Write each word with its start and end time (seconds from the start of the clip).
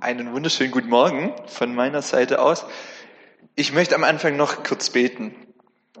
Einen 0.00 0.32
wunderschönen 0.32 0.70
guten 0.70 0.88
Morgen 0.88 1.34
von 1.44 1.74
meiner 1.74 2.00
Seite 2.00 2.40
aus. 2.40 2.64
Ich 3.54 3.74
möchte 3.74 3.94
am 3.94 4.02
Anfang 4.02 4.34
noch 4.34 4.62
kurz 4.62 4.88
beten. 4.88 5.34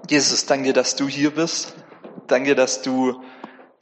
Jesus, 0.08 0.46
danke, 0.46 0.72
dass 0.72 0.96
du 0.96 1.06
hier 1.06 1.32
bist. 1.32 1.74
Danke, 2.26 2.54
dass 2.54 2.80
du 2.80 3.22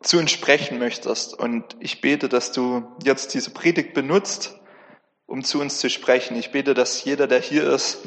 zu 0.03 0.19
uns 0.19 0.33
sprechen 0.33 0.81
möchtest. 0.81 1.39
Und 1.39 1.77
ich 1.79 2.01
bete, 2.01 2.29
dass 2.29 2.51
du 2.51 2.97
jetzt 3.05 3.33
diese 3.33 3.51
Predigt 3.51 3.95
benutzt, 3.95 4.59
um 5.27 5.45
zu 5.45 5.61
uns 5.61 5.79
zu 5.79 5.89
sprechen. 5.89 6.37
Ich 6.37 6.51
bete, 6.51 6.75
dass 6.75 7.05
jeder, 7.05 7.29
der 7.29 7.41
hier 7.41 7.73
ist, 7.73 7.99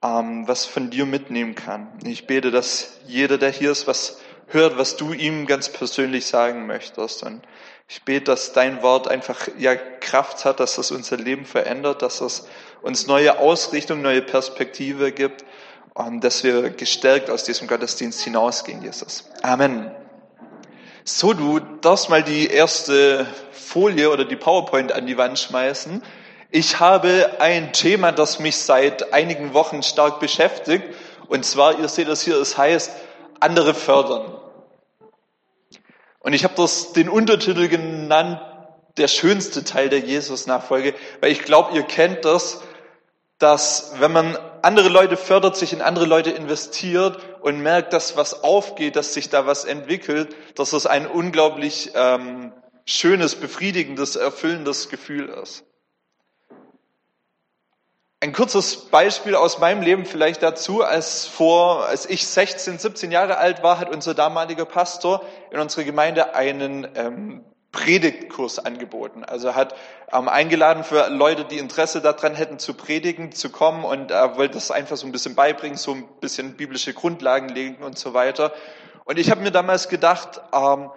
ähm, 0.00 0.46
was 0.46 0.64
von 0.64 0.90
dir 0.90 1.06
mitnehmen 1.06 1.56
kann. 1.56 1.98
Ich 2.04 2.28
bete, 2.28 2.52
dass 2.52 3.00
jeder, 3.08 3.36
der 3.36 3.50
hier 3.50 3.72
ist, 3.72 3.88
was 3.88 4.21
hört, 4.52 4.78
was 4.78 4.96
du 4.96 5.12
ihm 5.12 5.46
ganz 5.46 5.68
persönlich 5.68 6.26
sagen 6.26 6.66
möchtest. 6.66 7.22
Und 7.22 7.42
ich 7.88 8.02
bete, 8.02 8.24
dass 8.24 8.52
dein 8.52 8.82
Wort 8.82 9.08
einfach 9.08 9.48
ja 9.58 9.74
Kraft 9.74 10.44
hat, 10.44 10.60
dass 10.60 10.78
es 10.78 10.90
unser 10.90 11.16
Leben 11.16 11.44
verändert, 11.44 12.02
dass 12.02 12.20
es 12.20 12.48
uns 12.82 13.06
neue 13.06 13.38
Ausrichtung, 13.38 14.02
neue 14.02 14.22
Perspektive 14.22 15.12
gibt 15.12 15.44
und 15.94 16.22
dass 16.22 16.42
wir 16.42 16.70
gestärkt 16.70 17.30
aus 17.30 17.44
diesem 17.44 17.68
Gottesdienst 17.68 18.22
hinausgehen, 18.22 18.82
Jesus. 18.82 19.28
Amen. 19.42 19.90
So, 21.04 21.32
du 21.32 21.58
darfst 21.58 22.10
mal 22.10 22.22
die 22.22 22.46
erste 22.46 23.26
Folie 23.50 24.10
oder 24.10 24.24
die 24.24 24.36
PowerPoint 24.36 24.92
an 24.92 25.06
die 25.06 25.16
Wand 25.16 25.38
schmeißen. 25.38 26.02
Ich 26.50 26.80
habe 26.80 27.40
ein 27.40 27.72
Thema, 27.72 28.12
das 28.12 28.38
mich 28.38 28.56
seit 28.58 29.12
einigen 29.12 29.52
Wochen 29.52 29.82
stark 29.82 30.20
beschäftigt. 30.20 30.84
Und 31.28 31.44
zwar, 31.44 31.78
ihr 31.78 31.88
seht 31.88 32.08
das 32.08 32.22
hier, 32.22 32.36
es 32.36 32.56
heißt, 32.56 32.92
andere 33.40 33.74
fördern. 33.74 34.41
Und 36.22 36.32
ich 36.32 36.44
habe 36.44 36.54
das 36.56 36.92
den 36.92 37.08
Untertitel 37.08 37.68
genannt, 37.68 38.40
der 38.96 39.08
schönste 39.08 39.64
Teil 39.64 39.88
der 39.88 40.00
Jesus-Nachfolge, 40.00 40.94
weil 41.20 41.32
ich 41.32 41.42
glaube, 41.42 41.74
ihr 41.74 41.82
kennt 41.82 42.24
das, 42.24 42.60
dass 43.38 43.94
wenn 43.98 44.12
man 44.12 44.36
andere 44.62 44.88
Leute 44.88 45.16
fördert, 45.16 45.56
sich 45.56 45.72
in 45.72 45.82
andere 45.82 46.06
Leute 46.06 46.30
investiert 46.30 47.18
und 47.40 47.60
merkt, 47.60 47.92
dass 47.92 48.16
was 48.16 48.44
aufgeht, 48.44 48.94
dass 48.94 49.14
sich 49.14 49.30
da 49.30 49.46
was 49.46 49.64
entwickelt, 49.64 50.36
dass 50.54 50.70
das 50.70 50.86
ein 50.86 51.06
unglaublich 51.06 51.90
ähm, 51.94 52.52
schönes, 52.84 53.34
befriedigendes, 53.34 54.14
erfüllendes 54.14 54.88
Gefühl 54.88 55.28
ist. 55.28 55.64
Ein 58.22 58.32
kurzes 58.32 58.76
Beispiel 58.76 59.34
aus 59.34 59.58
meinem 59.58 59.82
Leben 59.82 60.06
vielleicht 60.06 60.44
dazu, 60.44 60.84
als 60.84 61.26
vor, 61.26 61.86
als 61.86 62.08
ich 62.08 62.24
16, 62.24 62.78
17 62.78 63.10
Jahre 63.10 63.38
alt 63.38 63.64
war, 63.64 63.80
hat 63.80 63.92
unser 63.92 64.14
damaliger 64.14 64.64
Pastor 64.64 65.26
in 65.50 65.58
unserer 65.58 65.82
Gemeinde 65.82 66.36
einen 66.36 66.86
ähm, 66.94 67.44
Predigtkurs 67.72 68.60
angeboten. 68.60 69.24
Also 69.24 69.56
hat 69.56 69.74
ähm, 70.12 70.28
eingeladen 70.28 70.84
für 70.84 71.08
Leute, 71.08 71.44
die 71.44 71.58
Interesse 71.58 72.00
daran 72.00 72.36
hätten, 72.36 72.60
zu 72.60 72.74
predigen, 72.74 73.32
zu 73.32 73.50
kommen 73.50 73.82
und 73.82 74.12
er 74.12 74.36
wollte 74.36 74.54
das 74.54 74.70
einfach 74.70 74.96
so 74.96 75.04
ein 75.04 75.10
bisschen 75.10 75.34
beibringen, 75.34 75.76
so 75.76 75.90
ein 75.90 76.06
bisschen 76.20 76.56
biblische 76.56 76.94
Grundlagen 76.94 77.48
legen 77.48 77.82
und 77.82 77.98
so 77.98 78.14
weiter. 78.14 78.52
Und 79.04 79.18
ich 79.18 79.32
habe 79.32 79.40
mir 79.40 79.50
damals 79.50 79.88
gedacht, 79.88 80.40
ähm, 80.54 80.92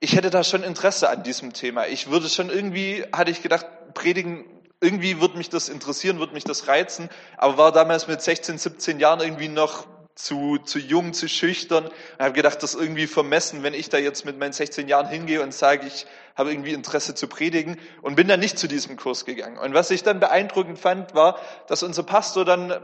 ich 0.00 0.16
hätte 0.16 0.30
da 0.30 0.42
schon 0.42 0.62
Interesse 0.62 1.10
an 1.10 1.22
diesem 1.22 1.52
Thema. 1.52 1.86
Ich 1.86 2.10
würde 2.10 2.30
schon 2.30 2.48
irgendwie, 2.48 3.04
hatte 3.12 3.30
ich 3.30 3.42
gedacht, 3.42 3.66
predigen 3.92 4.55
irgendwie 4.80 5.20
wird 5.20 5.36
mich 5.36 5.48
das 5.48 5.68
interessieren, 5.68 6.18
wird 6.18 6.32
mich 6.32 6.44
das 6.44 6.68
reizen, 6.68 7.08
aber 7.36 7.58
war 7.58 7.72
damals 7.72 8.08
mit 8.08 8.20
16, 8.20 8.58
17 8.58 9.00
Jahren 9.00 9.20
irgendwie 9.20 9.48
noch 9.48 9.86
zu, 10.14 10.58
zu 10.58 10.78
jung, 10.78 11.12
zu 11.12 11.28
schüchtern 11.28 11.86
und 11.86 11.92
habe 12.18 12.32
gedacht, 12.32 12.62
das 12.62 12.74
ist 12.74 12.80
irgendwie 12.80 13.06
vermessen, 13.06 13.62
wenn 13.62 13.74
ich 13.74 13.90
da 13.90 13.98
jetzt 13.98 14.24
mit 14.24 14.38
meinen 14.38 14.52
16 14.52 14.88
Jahren 14.88 15.08
hingehe 15.08 15.42
und 15.42 15.52
sage, 15.52 15.86
ich 15.86 16.06
habe 16.34 16.50
irgendwie 16.50 16.72
Interesse 16.72 17.14
zu 17.14 17.28
predigen 17.28 17.78
und 18.02 18.16
bin 18.16 18.26
dann 18.26 18.40
nicht 18.40 18.58
zu 18.58 18.66
diesem 18.66 18.96
Kurs 18.96 19.26
gegangen. 19.26 19.58
Und 19.58 19.74
was 19.74 19.90
ich 19.90 20.02
dann 20.02 20.18
beeindruckend 20.18 20.78
fand, 20.78 21.14
war, 21.14 21.38
dass 21.68 21.82
unser 21.82 22.02
Pastor 22.02 22.44
dann 22.46 22.74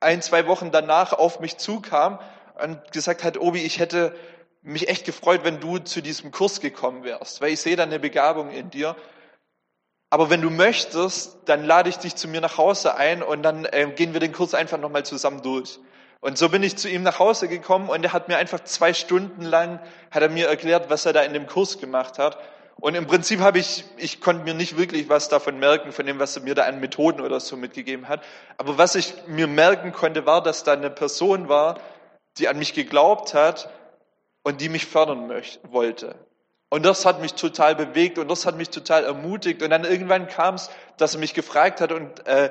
ein, 0.00 0.22
zwei 0.22 0.46
Wochen 0.46 0.70
danach 0.70 1.12
auf 1.12 1.40
mich 1.40 1.58
zukam 1.58 2.18
und 2.62 2.92
gesagt 2.92 3.22
hat, 3.22 3.38
Obi, 3.38 3.62
ich 3.62 3.78
hätte 3.78 4.14
mich 4.62 4.88
echt 4.88 5.04
gefreut, 5.04 5.40
wenn 5.44 5.60
du 5.60 5.78
zu 5.78 6.00
diesem 6.00 6.30
Kurs 6.30 6.60
gekommen 6.60 7.04
wärst, 7.04 7.40
weil 7.40 7.52
ich 7.52 7.60
sehe 7.60 7.76
da 7.76 7.82
eine 7.82 7.98
Begabung 7.98 8.50
in 8.50 8.70
dir 8.70 8.96
aber 10.12 10.28
wenn 10.28 10.42
du 10.42 10.50
möchtest, 10.50 11.38
dann 11.46 11.64
lade 11.64 11.88
ich 11.88 11.96
dich 11.96 12.16
zu 12.16 12.28
mir 12.28 12.42
nach 12.42 12.58
Hause 12.58 12.96
ein 12.96 13.22
und 13.22 13.42
dann 13.42 13.64
äh, 13.64 13.90
gehen 13.96 14.12
wir 14.12 14.20
den 14.20 14.32
Kurs 14.32 14.52
einfach 14.52 14.76
nochmal 14.76 15.06
zusammen 15.06 15.40
durch. 15.40 15.78
Und 16.20 16.36
so 16.36 16.50
bin 16.50 16.62
ich 16.62 16.76
zu 16.76 16.86
ihm 16.90 17.02
nach 17.02 17.18
Hause 17.18 17.48
gekommen 17.48 17.88
und 17.88 18.04
er 18.04 18.12
hat 18.12 18.28
mir 18.28 18.36
einfach 18.36 18.60
zwei 18.60 18.92
Stunden 18.92 19.40
lang, 19.40 19.80
hat 20.10 20.22
er 20.22 20.28
mir 20.28 20.48
erklärt, 20.48 20.90
was 20.90 21.06
er 21.06 21.14
da 21.14 21.22
in 21.22 21.32
dem 21.32 21.46
Kurs 21.46 21.78
gemacht 21.78 22.18
hat. 22.18 22.36
Und 22.78 22.94
im 22.94 23.06
Prinzip 23.06 23.40
habe 23.40 23.58
ich, 23.58 23.86
ich 23.96 24.20
konnte 24.20 24.44
mir 24.44 24.52
nicht 24.52 24.76
wirklich 24.76 25.08
was 25.08 25.30
davon 25.30 25.58
merken, 25.58 25.92
von 25.92 26.04
dem, 26.04 26.18
was 26.18 26.36
er 26.36 26.42
mir 26.42 26.54
da 26.54 26.64
an 26.64 26.80
Methoden 26.80 27.22
oder 27.22 27.40
so 27.40 27.56
mitgegeben 27.56 28.06
hat. 28.06 28.22
Aber 28.58 28.76
was 28.76 28.94
ich 28.96 29.14
mir 29.28 29.46
merken 29.46 29.92
konnte, 29.92 30.26
war, 30.26 30.42
dass 30.42 30.62
da 30.62 30.74
eine 30.74 30.90
Person 30.90 31.48
war, 31.48 31.80
die 32.36 32.48
an 32.48 32.58
mich 32.58 32.74
geglaubt 32.74 33.32
hat 33.32 33.70
und 34.42 34.60
die 34.60 34.68
mich 34.68 34.84
fördern 34.84 35.26
möchte, 35.26 35.72
wollte. 35.72 36.16
Und 36.72 36.86
das 36.86 37.04
hat 37.04 37.20
mich 37.20 37.34
total 37.34 37.74
bewegt 37.76 38.16
und 38.18 38.30
das 38.30 38.46
hat 38.46 38.56
mich 38.56 38.70
total 38.70 39.04
ermutigt. 39.04 39.62
Und 39.62 39.68
dann 39.68 39.84
irgendwann 39.84 40.26
kam 40.26 40.54
es, 40.54 40.70
dass 40.96 41.12
er 41.12 41.20
mich 41.20 41.34
gefragt 41.34 41.82
hat 41.82 41.92
und 41.92 42.26
äh, 42.26 42.48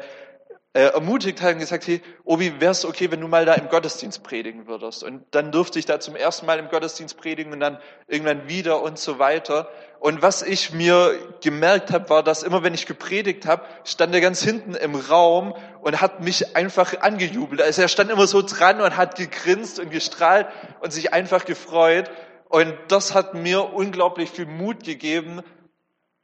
äh, 0.74 0.82
ermutigt 0.94 1.42
hat 1.42 1.54
und 1.54 1.60
gesagt, 1.60 1.88
hey, 1.88 2.04
Obi, 2.24 2.62
wäre 2.62 2.72
es 2.72 2.86
okay, 2.86 3.10
wenn 3.10 3.20
du 3.20 3.28
mal 3.28 3.46
da 3.46 3.56
im 3.56 3.68
Gottesdienst 3.68 4.22
predigen 4.22 4.68
würdest? 4.68 5.04
Und 5.04 5.24
dann 5.32 5.52
durfte 5.52 5.80
ich 5.80 5.88
da 5.88 6.00
zum 6.00 6.16
ersten 6.16 6.46
Mal 6.46 6.60
im 6.60 6.70
Gottesdienst 6.70 7.18
predigen 7.18 7.52
und 7.52 7.62
dann 7.62 7.80
irgendwann 8.08 8.48
wieder 8.48 8.84
und 8.84 9.00
so 9.00 9.18
weiter. 9.18 9.70
Und 10.00 10.22
was 10.22 10.44
ich 10.44 10.72
mir 10.72 11.18
gemerkt 11.42 11.90
habe, 11.90 12.08
war, 12.12 12.22
dass 12.22 12.44
immer 12.44 12.62
wenn 12.62 12.76
ich 12.76 12.86
gepredigt 12.86 13.48
habe, 13.48 13.64
stand 13.86 14.14
er 14.14 14.22
ganz 14.22 14.44
hinten 14.44 14.76
im 14.76 14.94
Raum 14.94 15.56
und 15.82 16.00
hat 16.00 16.22
mich 16.22 16.56
einfach 16.56 17.02
angejubelt. 17.02 17.60
Also 17.60 17.82
er 17.82 17.88
stand 17.88 18.12
immer 18.12 18.28
so 18.28 18.44
dran 18.44 18.82
und 18.82 18.98
hat 18.98 19.16
gegrinst 19.16 19.80
und 19.80 19.90
gestrahlt 19.90 20.46
und 20.80 20.94
sich 20.94 21.12
einfach 21.12 21.44
gefreut. 21.44 22.12
Und 22.52 22.78
das 22.90 23.14
hat 23.14 23.34
mir 23.34 23.74
unglaublich 23.74 24.30
viel 24.30 24.46
Mut 24.46 24.84
gegeben, 24.84 25.42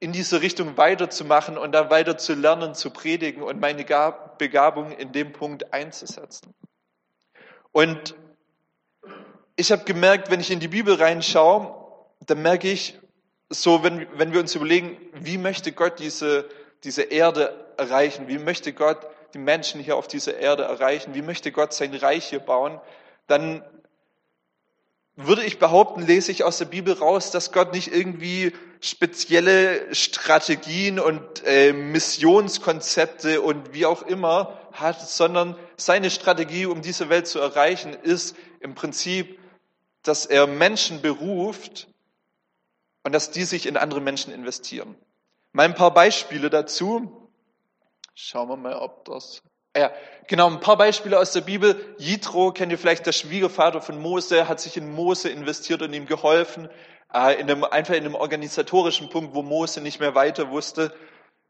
in 0.01 0.11
diese 0.11 0.41
Richtung 0.41 0.75
weiterzumachen 0.75 1.57
und 1.57 1.71
da 1.71 1.89
weiter 1.89 2.17
zu 2.17 2.33
lernen, 2.33 2.75
zu 2.75 2.91
predigen 2.91 3.41
und 3.41 3.61
meine 3.61 3.85
Begabung 4.37 4.91
in 4.91 5.13
dem 5.13 5.31
Punkt 5.31 5.73
einzusetzen. 5.73 6.53
Und 7.71 8.13
ich 9.55 9.71
habe 9.71 9.85
gemerkt, 9.85 10.29
wenn 10.29 10.41
ich 10.41 10.51
in 10.51 10.59
die 10.59 10.67
Bibel 10.67 10.95
reinschaue, 10.95 11.73
dann 12.25 12.41
merke 12.41 12.69
ich, 12.69 12.99
so 13.49 13.81
wenn, 13.83 14.05
wenn 14.19 14.33
wir 14.33 14.41
uns 14.41 14.53
überlegen, 14.53 14.97
wie 15.13 15.37
möchte 15.37 15.71
Gott 15.71 15.99
diese, 15.99 16.49
diese 16.83 17.03
Erde 17.03 17.73
erreichen, 17.77 18.27
wie 18.27 18.37
möchte 18.37 18.73
Gott 18.73 18.99
die 19.33 19.39
Menschen 19.39 19.79
hier 19.79 19.95
auf 19.95 20.09
dieser 20.09 20.37
Erde 20.37 20.63
erreichen, 20.63 21.16
wie 21.16 21.21
möchte 21.21 21.53
Gott 21.53 21.73
sein 21.73 21.95
Reich 21.95 22.25
hier 22.25 22.39
bauen, 22.39 22.81
dann 23.27 23.63
würde 25.17 25.44
ich 25.44 25.57
behaupten, 25.57 26.05
lese 26.05 26.31
ich 26.31 26.44
aus 26.44 26.59
der 26.59 26.66
Bibel 26.66 26.94
raus, 26.94 27.31
dass 27.31 27.51
Gott 27.51 27.73
nicht 27.73 27.91
irgendwie 27.91 28.53
spezielle 28.79 29.94
Strategien 29.94 31.00
und 31.00 31.44
äh, 31.44 31.73
Missionskonzepte 31.73 33.41
und 33.41 33.73
wie 33.73 33.88
auch 33.88 34.03
immer 34.03 34.59
hat, 34.72 35.01
sondern 35.01 35.57
seine 35.75 36.11
Strategie, 36.11 36.67
um 36.67 36.83
diese 36.83 37.09
Welt 37.09 37.28
zu 37.28 37.39
erreichen, 37.39 37.94
ist 37.94 38.35
im 38.59 38.75
Prinzip, 38.75 39.39
dass 40.03 40.28
er 40.28 40.45
Menschen 40.45 41.01
beruft 41.01 41.88
und 43.03 43.11
dass 43.13 43.31
die 43.31 43.44
sich 43.44 43.66
in 43.66 43.75
andere 43.75 44.01
Menschen 44.01 44.31
investieren. 44.31 44.95
Mal 45.51 45.63
ein 45.63 45.75
paar 45.75 45.94
Beispiele 45.95 46.51
dazu. 46.51 47.28
Schauen 48.13 48.49
wir 48.49 48.57
mal, 48.57 48.75
ob 48.75 49.05
das 49.05 49.41
ja, 49.77 49.91
genau, 50.27 50.47
ein 50.47 50.59
paar 50.59 50.77
Beispiele 50.77 51.19
aus 51.19 51.31
der 51.31 51.41
Bibel. 51.41 51.75
Jitro, 51.97 52.51
kennt 52.51 52.71
ihr 52.71 52.77
vielleicht, 52.77 53.05
der 53.05 53.11
Schwiegervater 53.11 53.81
von 53.81 53.99
Mose, 53.99 54.47
hat 54.47 54.59
sich 54.59 54.77
in 54.77 54.91
Mose 54.91 55.29
investiert 55.29 55.81
und 55.81 55.93
ihm 55.93 56.05
geholfen, 56.05 56.69
äh, 57.13 57.39
in 57.39 57.49
einem, 57.49 57.63
einfach 57.63 57.93
in 57.93 58.05
einem 58.05 58.16
organisatorischen 58.16 59.09
Punkt, 59.09 59.33
wo 59.33 59.41
Mose 59.41 59.81
nicht 59.81 59.99
mehr 59.99 60.16
weiter 60.16 60.49
wusste. 60.49 60.93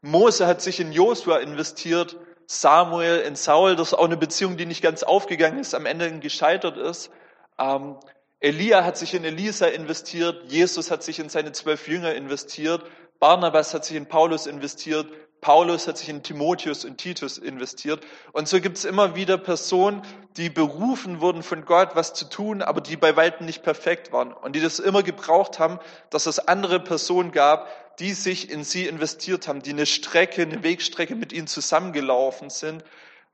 Mose 0.02 0.46
hat 0.46 0.62
sich 0.62 0.78
in 0.78 0.92
Josua 0.92 1.38
investiert, 1.38 2.16
Samuel 2.46 3.20
in 3.20 3.36
Saul, 3.36 3.76
das 3.76 3.88
ist 3.88 3.94
auch 3.94 4.04
eine 4.04 4.16
Beziehung, 4.16 4.56
die 4.56 4.66
nicht 4.66 4.82
ganz 4.82 5.02
aufgegangen 5.02 5.58
ist, 5.58 5.74
am 5.74 5.86
Ende 5.86 6.18
gescheitert 6.18 6.76
ist. 6.76 7.10
Ähm, 7.58 7.96
Elia 8.40 8.84
hat 8.84 8.96
sich 8.96 9.14
in 9.14 9.24
Elisa 9.24 9.66
investiert, 9.66 10.44
Jesus 10.46 10.90
hat 10.90 11.02
sich 11.02 11.18
in 11.18 11.28
seine 11.28 11.52
zwölf 11.52 11.88
Jünger 11.88 12.14
investiert, 12.14 12.84
Barnabas 13.18 13.74
hat 13.74 13.84
sich 13.84 13.96
in 13.96 14.06
Paulus 14.06 14.46
investiert, 14.46 15.08
Paulus 15.40 15.86
hat 15.86 15.98
sich 15.98 16.08
in 16.08 16.22
Timotheus 16.22 16.84
und 16.84 16.98
Titus 16.98 17.38
investiert. 17.38 18.04
Und 18.32 18.48
so 18.48 18.60
gibt 18.60 18.76
es 18.76 18.84
immer 18.84 19.14
wieder 19.14 19.38
Personen, 19.38 20.02
die 20.36 20.50
berufen 20.50 21.20
wurden 21.20 21.42
von 21.42 21.64
Gott, 21.64 21.90
was 21.94 22.14
zu 22.14 22.24
tun, 22.24 22.62
aber 22.62 22.80
die 22.80 22.96
bei 22.96 23.16
weitem 23.16 23.46
nicht 23.46 23.62
perfekt 23.62 24.12
waren. 24.12 24.32
Und 24.32 24.56
die 24.56 24.60
das 24.60 24.78
immer 24.78 25.02
gebraucht 25.02 25.58
haben, 25.58 25.78
dass 26.10 26.26
es 26.26 26.40
andere 26.40 26.80
Personen 26.80 27.32
gab, 27.32 27.68
die 27.98 28.12
sich 28.12 28.50
in 28.50 28.64
sie 28.64 28.86
investiert 28.86 29.48
haben, 29.48 29.62
die 29.62 29.70
eine 29.70 29.86
Strecke, 29.86 30.42
eine 30.42 30.62
Wegstrecke 30.62 31.14
mit 31.14 31.32
ihnen 31.32 31.46
zusammengelaufen 31.46 32.50
sind 32.50 32.84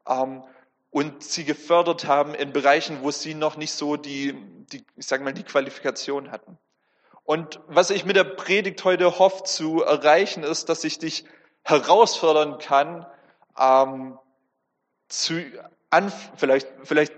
ähm, 0.08 0.42
und 0.90 1.22
sie 1.22 1.44
gefördert 1.44 2.06
haben 2.06 2.34
in 2.34 2.52
Bereichen, 2.52 2.98
wo 3.02 3.10
sie 3.10 3.34
noch 3.34 3.56
nicht 3.56 3.72
so 3.72 3.96
die, 3.96 4.34
die 4.72 4.84
ich 4.96 5.06
sage 5.06 5.24
mal, 5.24 5.34
die 5.34 5.42
Qualifikation 5.42 6.30
hatten. 6.30 6.58
Und 7.24 7.60
was 7.66 7.90
ich 7.90 8.04
mit 8.04 8.16
der 8.16 8.24
Predigt 8.24 8.84
heute 8.84 9.18
hoffe 9.18 9.44
zu 9.44 9.82
erreichen, 9.82 10.42
ist, 10.42 10.68
dass 10.68 10.84
ich 10.84 10.98
dich 10.98 11.24
herausfordern 11.64 12.58
kann, 12.58 13.06
ähm, 13.58 14.18
zu 15.08 15.42
an, 15.90 16.12
vielleicht, 16.36 16.68
vielleicht 16.82 17.12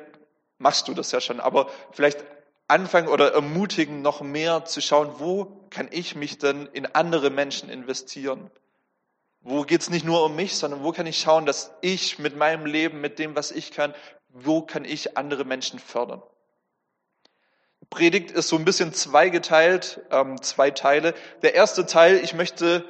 machst 0.58 0.88
du 0.88 0.94
das 0.94 1.12
ja 1.12 1.20
schon, 1.20 1.40
aber 1.40 1.68
vielleicht 1.92 2.24
anfangen 2.68 3.08
oder 3.08 3.32
ermutigen, 3.32 4.02
noch 4.02 4.20
mehr 4.20 4.64
zu 4.64 4.80
schauen, 4.80 5.10
wo 5.18 5.66
kann 5.70 5.88
ich 5.90 6.16
mich 6.16 6.38
denn 6.38 6.66
in 6.72 6.86
andere 6.86 7.30
Menschen 7.30 7.68
investieren? 7.68 8.50
Wo 9.40 9.62
geht's 9.62 9.90
nicht 9.90 10.04
nur 10.04 10.24
um 10.24 10.34
mich, 10.34 10.56
sondern 10.56 10.82
wo 10.82 10.92
kann 10.92 11.06
ich 11.06 11.20
schauen, 11.20 11.46
dass 11.46 11.72
ich 11.80 12.18
mit 12.18 12.36
meinem 12.36 12.66
Leben, 12.66 13.00
mit 13.00 13.18
dem, 13.18 13.36
was 13.36 13.52
ich 13.52 13.70
kann, 13.70 13.94
wo 14.30 14.62
kann 14.62 14.84
ich 14.84 15.16
andere 15.16 15.44
Menschen 15.44 15.78
fördern? 15.78 16.22
Predigt 17.90 18.32
ist 18.32 18.48
so 18.48 18.56
ein 18.56 18.64
bisschen 18.64 18.92
zweigeteilt, 18.92 20.00
ähm, 20.10 20.42
zwei 20.42 20.72
Teile. 20.72 21.14
Der 21.42 21.54
erste 21.54 21.86
Teil, 21.86 22.16
ich 22.16 22.34
möchte 22.34 22.84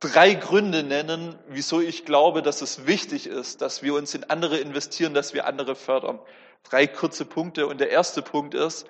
drei 0.00 0.34
Gründe 0.34 0.82
nennen, 0.82 1.38
wieso 1.48 1.80
ich 1.80 2.04
glaube, 2.04 2.42
dass 2.42 2.62
es 2.62 2.86
wichtig 2.86 3.26
ist, 3.26 3.60
dass 3.60 3.82
wir 3.82 3.94
uns 3.94 4.14
in 4.14 4.24
andere 4.24 4.58
investieren, 4.58 5.14
dass 5.14 5.34
wir 5.34 5.46
andere 5.46 5.76
fördern. 5.76 6.18
Drei 6.64 6.86
kurze 6.86 7.24
Punkte. 7.24 7.66
Und 7.66 7.80
der 7.80 7.90
erste 7.90 8.22
Punkt 8.22 8.54
ist, 8.54 8.86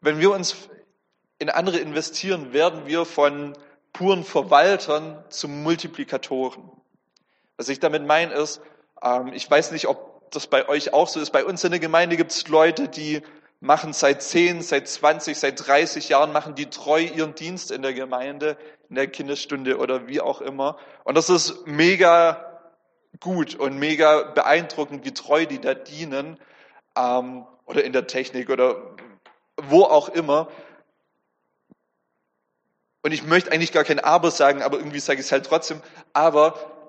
wenn 0.00 0.18
wir 0.18 0.32
uns 0.32 0.68
in 1.38 1.48
andere 1.48 1.78
investieren, 1.78 2.52
werden 2.52 2.86
wir 2.86 3.04
von 3.04 3.56
puren 3.92 4.24
Verwaltern 4.24 5.24
zu 5.28 5.48
Multiplikatoren. 5.48 6.70
Was 7.56 7.68
ich 7.68 7.80
damit 7.80 8.04
meine 8.04 8.34
ist, 8.34 8.60
ähm, 9.02 9.32
ich 9.32 9.48
weiß 9.48 9.70
nicht, 9.72 9.86
ob 9.86 10.30
das 10.32 10.46
bei 10.46 10.68
euch 10.68 10.92
auch 10.92 11.08
so 11.08 11.20
ist. 11.20 11.30
Bei 11.30 11.44
uns 11.44 11.62
in 11.62 11.70
der 11.70 11.80
Gemeinde 11.80 12.16
gibt 12.16 12.32
es 12.32 12.48
Leute, 12.48 12.88
die 12.88 13.22
machen 13.62 13.92
seit 13.92 14.22
10, 14.24 14.60
seit 14.60 14.88
20, 14.88 15.38
seit 15.38 15.66
30 15.66 16.08
Jahren, 16.08 16.32
machen 16.32 16.56
die 16.56 16.68
treu 16.68 17.00
ihren 17.00 17.36
Dienst 17.36 17.70
in 17.70 17.82
der 17.82 17.94
Gemeinde, 17.94 18.56
in 18.88 18.96
der 18.96 19.06
Kinderstunde 19.06 19.78
oder 19.78 20.08
wie 20.08 20.20
auch 20.20 20.40
immer. 20.40 20.76
Und 21.04 21.16
das 21.16 21.30
ist 21.30 21.64
mega 21.64 22.60
gut 23.20 23.54
und 23.54 23.78
mega 23.78 24.22
beeindruckend, 24.22 25.04
wie 25.04 25.14
treu 25.14 25.46
die 25.46 25.60
da 25.60 25.74
dienen, 25.74 26.40
ähm, 26.98 27.46
oder 27.64 27.84
in 27.84 27.92
der 27.92 28.08
Technik 28.08 28.50
oder 28.50 28.96
wo 29.56 29.84
auch 29.84 30.08
immer. 30.08 30.48
Und 33.02 33.12
ich 33.12 33.22
möchte 33.22 33.52
eigentlich 33.52 33.72
gar 33.72 33.84
kein 33.84 34.00
Aber 34.00 34.32
sagen, 34.32 34.62
aber 34.62 34.78
irgendwie 34.78 34.98
sage 34.98 35.20
ich 35.20 35.26
es 35.26 35.32
halt 35.32 35.46
trotzdem. 35.46 35.80
Aber 36.12 36.81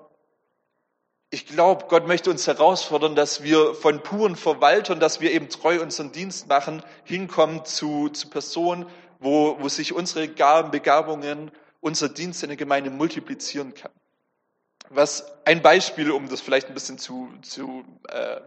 ich 1.34 1.46
glaube, 1.48 1.86
Gott 1.88 2.06
möchte 2.06 2.30
uns 2.30 2.46
herausfordern, 2.46 3.16
dass 3.16 3.42
wir 3.42 3.74
von 3.74 4.04
puren 4.04 4.36
Verwaltern, 4.36 5.00
dass 5.00 5.20
wir 5.20 5.32
eben 5.32 5.48
treu 5.48 5.82
unseren 5.82 6.12
Dienst 6.12 6.46
machen, 6.46 6.80
hinkommen 7.02 7.64
zu, 7.64 8.08
zu 8.08 8.30
Personen, 8.30 8.86
wo, 9.18 9.56
wo 9.58 9.68
sich 9.68 9.92
unsere 9.92 10.28
Gaben, 10.28 10.70
Begabungen, 10.70 11.50
unser 11.80 12.08
Dienst 12.08 12.44
in 12.44 12.50
der 12.50 12.56
Gemeinde 12.56 12.90
multiplizieren 12.90 13.74
kann. 13.74 13.90
Was 14.90 15.26
ein 15.44 15.60
Beispiel, 15.60 16.12
um 16.12 16.28
das 16.28 16.40
vielleicht 16.40 16.68
ein 16.68 16.74
bisschen 16.74 16.98
zu, 16.98 17.28
zu 17.42 17.84
äh, 18.10 18.40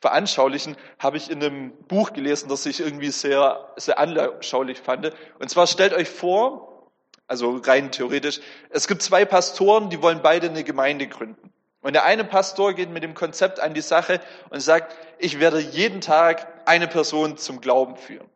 veranschaulichen, 0.00 0.78
habe 0.98 1.18
ich 1.18 1.30
in 1.30 1.44
einem 1.44 1.72
Buch 1.88 2.14
gelesen, 2.14 2.48
das 2.48 2.64
ich 2.64 2.80
irgendwie 2.80 3.10
sehr, 3.10 3.70
sehr 3.76 3.98
anschaulich 3.98 4.80
fand. 4.80 5.12
Und 5.38 5.50
zwar 5.50 5.66
stellt 5.66 5.92
euch 5.92 6.08
vor, 6.08 6.90
also 7.26 7.60
rein 7.62 7.92
theoretisch, 7.92 8.40
es 8.70 8.88
gibt 8.88 9.02
zwei 9.02 9.26
Pastoren, 9.26 9.90
die 9.90 10.00
wollen 10.00 10.22
beide 10.22 10.48
eine 10.48 10.64
Gemeinde 10.64 11.06
gründen. 11.06 11.53
Und 11.84 11.92
der 11.92 12.04
eine 12.04 12.24
Pastor 12.24 12.72
geht 12.72 12.88
mit 12.88 13.02
dem 13.02 13.12
Konzept 13.12 13.60
an 13.60 13.74
die 13.74 13.82
Sache 13.82 14.18
und 14.48 14.60
sagt, 14.60 14.96
ich 15.18 15.38
werde 15.38 15.60
jeden 15.60 16.00
Tag 16.00 16.46
eine 16.64 16.88
Person 16.88 17.36
zum 17.36 17.60
Glauben 17.60 17.96
führen. 17.96 18.26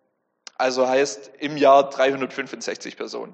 Also 0.59 0.87
heißt 0.87 1.31
im 1.39 1.56
Jahr 1.56 1.89
365 1.89 2.99
Personen. 2.99 3.33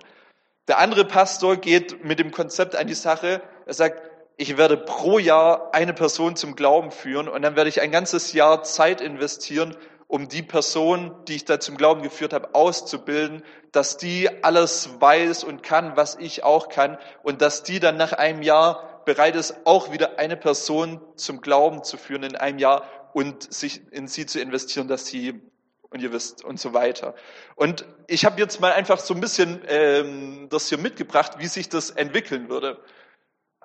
Der 0.69 0.79
andere 0.79 1.05
Pastor 1.05 1.57
geht 1.57 2.05
mit 2.05 2.21
dem 2.21 2.31
Konzept 2.31 2.77
an 2.77 2.87
die 2.87 2.95
Sache, 2.95 3.43
er 3.67 3.75
sagt, 3.75 4.01
ich 4.37 4.57
werde 4.57 4.77
pro 4.77 5.19
Jahr 5.19 5.75
eine 5.75 5.93
Person 5.93 6.37
zum 6.37 6.55
Glauben 6.55 6.93
führen 6.93 7.29
und 7.29 7.43
dann 7.43 7.57
werde 7.57 7.69
ich 7.69 7.81
ein 7.81 7.91
ganzes 7.91 8.33
Jahr 8.33 8.63
Zeit 8.63 9.01
investieren, 9.01 9.77
um 10.15 10.29
die 10.29 10.45
Person, 10.45 11.13
die 11.27 11.35
ich 11.35 11.45
da 11.45 11.59
zum 11.59 11.77
Glauben 11.77 12.03
geführt 12.03 12.33
habe, 12.33 12.55
auszubilden, 12.55 13.43
dass 13.73 13.97
die 13.97 14.31
alles 14.45 14.89
weiß 15.01 15.43
und 15.43 15.65
kann, 15.65 15.97
was 15.97 16.15
ich 16.21 16.45
auch 16.45 16.69
kann 16.69 16.99
und 17.25 17.43
dass 17.43 17.65
die 17.65 17.81
dann 17.81 17.97
nach 17.97 18.13
einem 18.13 18.41
Jahr 18.43 19.03
bereit 19.07 19.35
ist, 19.35 19.57
auch 19.65 19.91
wieder 19.91 20.21
eine 20.21 20.37
Person 20.37 21.01
zum 21.17 21.41
Glauben 21.41 21.83
zu 21.83 21.97
führen 21.97 22.23
in 22.23 22.37
einem 22.37 22.61
Jahr 22.61 22.85
und 23.13 23.53
sich 23.53 23.83
in 23.91 24.07
sie 24.07 24.25
zu 24.25 24.41
investieren, 24.41 24.87
dass 24.87 25.05
sie 25.07 25.43
und 25.91 26.01
ihr 26.01 26.13
wisst 26.13 26.45
und 26.45 26.61
so 26.61 26.73
weiter. 26.73 27.17
Und 27.57 27.85
ich 28.07 28.25
habe 28.25 28.41
jetzt 28.41 28.61
mal 28.61 28.71
einfach 28.71 29.01
so 29.01 29.15
ein 29.15 29.21
bisschen 29.21 29.63
ähm, 29.67 30.47
das 30.49 30.69
hier 30.69 30.79
mitgebracht, 30.79 31.41
wie 31.41 31.49
sich 31.49 31.69
das 31.69 31.91
entwickeln 31.91 32.49
würde. 32.49 32.79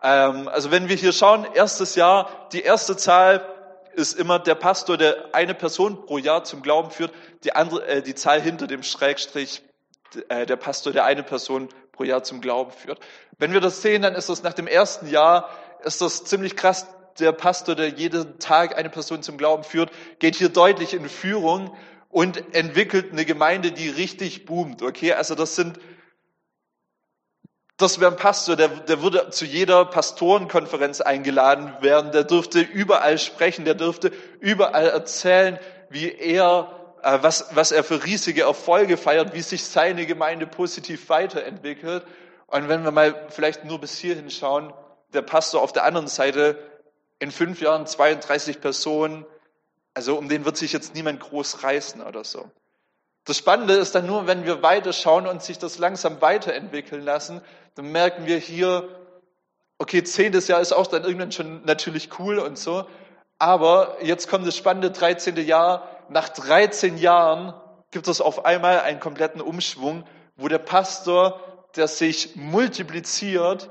Ähm, 0.02 0.48
also 0.48 0.72
wenn 0.72 0.90
wir 0.90 0.96
hier 0.96 1.12
schauen, 1.12 1.46
erstes 1.54 1.94
Jahr, 1.94 2.50
die 2.54 2.62
erste 2.62 2.98
Zahl 2.98 3.46
ist 4.00 4.18
immer 4.18 4.40
der 4.40 4.56
Pastor, 4.56 4.98
der 4.98 5.34
eine 5.34 5.54
Person 5.54 6.06
pro 6.06 6.18
Jahr 6.18 6.44
zum 6.44 6.62
Glauben 6.62 6.90
führt. 6.90 7.12
Die 7.44 7.54
andere, 7.54 7.86
äh, 7.86 8.02
die 8.02 8.16
Zahl 8.16 8.42
hinter 8.42 8.66
dem 8.66 8.82
Schrägstrich, 8.82 9.62
äh, 10.30 10.46
der 10.46 10.56
Pastor, 10.56 10.94
der 10.94 11.06
eine 11.06 11.24
Person 11.24 11.70
pro 11.92 12.04
Jahr 12.04 12.24
zum 12.24 12.42
Glauben 12.42 12.72
führt. 12.72 13.00
Wenn 13.38 13.54
wir 13.54 13.62
das 13.62 13.82
sehen, 13.82 14.02
dann 14.02 14.16
ist 14.16 14.30
das 14.30 14.42
nach 14.42 14.54
dem 14.54 14.68
ersten 14.68 15.08
Jahr, 15.08 15.50
ist 15.84 16.02
das 16.02 16.24
ziemlich 16.24 16.56
krass. 16.56 16.88
Der 17.20 17.34
Pastor, 17.34 17.76
der 17.76 17.90
jeden 17.90 18.40
Tag 18.40 18.78
eine 18.78 18.90
Person 18.90 19.22
zum 19.22 19.38
Glauben 19.38 19.64
führt, 19.64 19.92
geht 20.20 20.36
hier 20.36 20.50
deutlich 20.50 20.94
in 20.94 21.10
Führung 21.10 21.76
und 22.10 22.56
entwickelt 22.56 23.12
eine 23.12 23.26
Gemeinde, 23.26 23.72
die 23.72 23.90
richtig 23.90 24.46
boomt. 24.46 24.82
Okay, 24.82 25.14
also 25.14 25.36
das 25.36 25.56
sind, 25.56 25.80
das 27.80 28.00
wäre 28.00 28.12
ein 28.12 28.18
Pastor, 28.18 28.58
der, 28.58 28.68
der 28.68 29.02
würde 29.02 29.30
zu 29.30 29.46
jeder 29.46 29.86
Pastorenkonferenz 29.86 31.00
eingeladen 31.00 31.74
werden, 31.80 32.12
der 32.12 32.26
dürfte 32.26 32.60
überall 32.60 33.18
sprechen, 33.18 33.64
der 33.64 33.74
dürfte 33.74 34.12
überall 34.42 34.88
erzählen, 34.88 35.58
wie 35.90 36.12
er 36.12 36.68
äh, 37.04 37.20
was, 37.22 37.56
was 37.56 37.72
er 37.72 37.86
für 37.86 38.04
riesige 38.04 38.42
Erfolge 38.42 38.98
feiert, 38.98 39.34
wie 39.34 39.42
sich 39.42 39.64
seine 39.64 40.06
Gemeinde 40.06 40.46
positiv 40.46 41.08
weiterentwickelt. 41.10 42.06
Und 42.48 42.68
wenn 42.68 42.84
wir 42.84 42.92
mal 42.92 43.28
vielleicht 43.30 43.64
nur 43.64 43.80
bis 43.80 43.98
hierhin 43.98 44.30
schauen, 44.30 44.74
der 45.14 45.22
Pastor 45.22 45.62
auf 45.62 45.72
der 45.72 45.86
anderen 45.86 46.08
Seite 46.08 46.58
in 47.20 47.32
fünf 47.32 47.62
Jahren 47.62 47.88
32 47.88 48.60
Personen, 48.60 49.26
also 49.94 50.18
um 50.18 50.28
den 50.28 50.44
wird 50.44 50.58
sich 50.58 50.74
jetzt 50.74 50.96
niemand 50.96 51.22
groß 51.22 51.64
reißen 51.64 52.02
oder 52.02 52.26
so. 52.26 52.52
Das 53.26 53.38
Spannende 53.38 53.76
ist 53.76 53.96
dann 53.96 54.08
nur, 54.08 54.28
wenn 54.28 54.46
wir 54.46 54.64
weiter 54.64 54.94
schauen 54.94 55.28
und 55.28 55.44
sich 55.44 55.60
das 55.60 55.78
langsam 55.78 56.22
weiterentwickeln 56.22 57.04
lassen, 57.04 57.42
dann 57.76 57.92
merken 57.92 58.26
wir 58.26 58.38
hier, 58.38 58.88
okay, 59.78 60.04
zehntes 60.04 60.48
Jahr 60.48 60.62
ist 60.62 60.74
auch 60.74 60.88
dann 60.88 61.04
irgendwann 61.04 61.32
schon 61.32 61.64
natürlich 61.66 62.20
cool 62.20 62.40
und 62.40 62.58
so, 62.58 62.86
aber 63.38 63.98
jetzt 64.04 64.28
kommt 64.28 64.46
das 64.46 64.58
spannende 64.58 64.92
13. 64.92 65.38
Jahr, 65.38 65.88
nach 66.10 66.30
13 66.30 66.98
Jahren 66.98 67.54
gibt 67.92 68.08
es 68.08 68.22
auf 68.22 68.46
einmal 68.46 68.82
einen 68.82 69.00
kompletten 69.00 69.42
Umschwung, 69.42 70.04
wo 70.36 70.48
der 70.48 70.60
Pastor, 70.60 71.40
der 71.76 71.88
sich 71.88 72.36
multipliziert, 72.36 73.70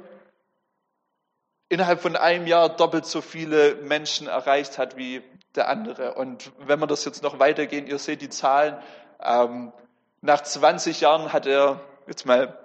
innerhalb 1.68 2.00
von 2.00 2.16
einem 2.16 2.46
Jahr 2.46 2.70
doppelt 2.70 3.04
so 3.04 3.20
viele 3.20 3.76
Menschen 3.76 4.26
erreicht 4.26 4.78
hat 4.78 4.96
wie 4.96 5.22
der 5.54 5.68
andere. 5.68 6.14
Und 6.14 6.50
wenn 6.58 6.80
wir 6.80 6.86
das 6.86 7.04
jetzt 7.04 7.22
noch 7.22 7.38
weitergehen, 7.38 7.86
ihr 7.86 7.98
seht 7.98 8.22
die 8.22 8.30
Zahlen, 8.30 8.76
ähm, 9.22 9.72
nach 10.20 10.42
20 10.42 11.00
Jahren 11.00 11.32
hat 11.32 11.46
er, 11.46 11.80
jetzt 12.06 12.26
mal 12.26 12.58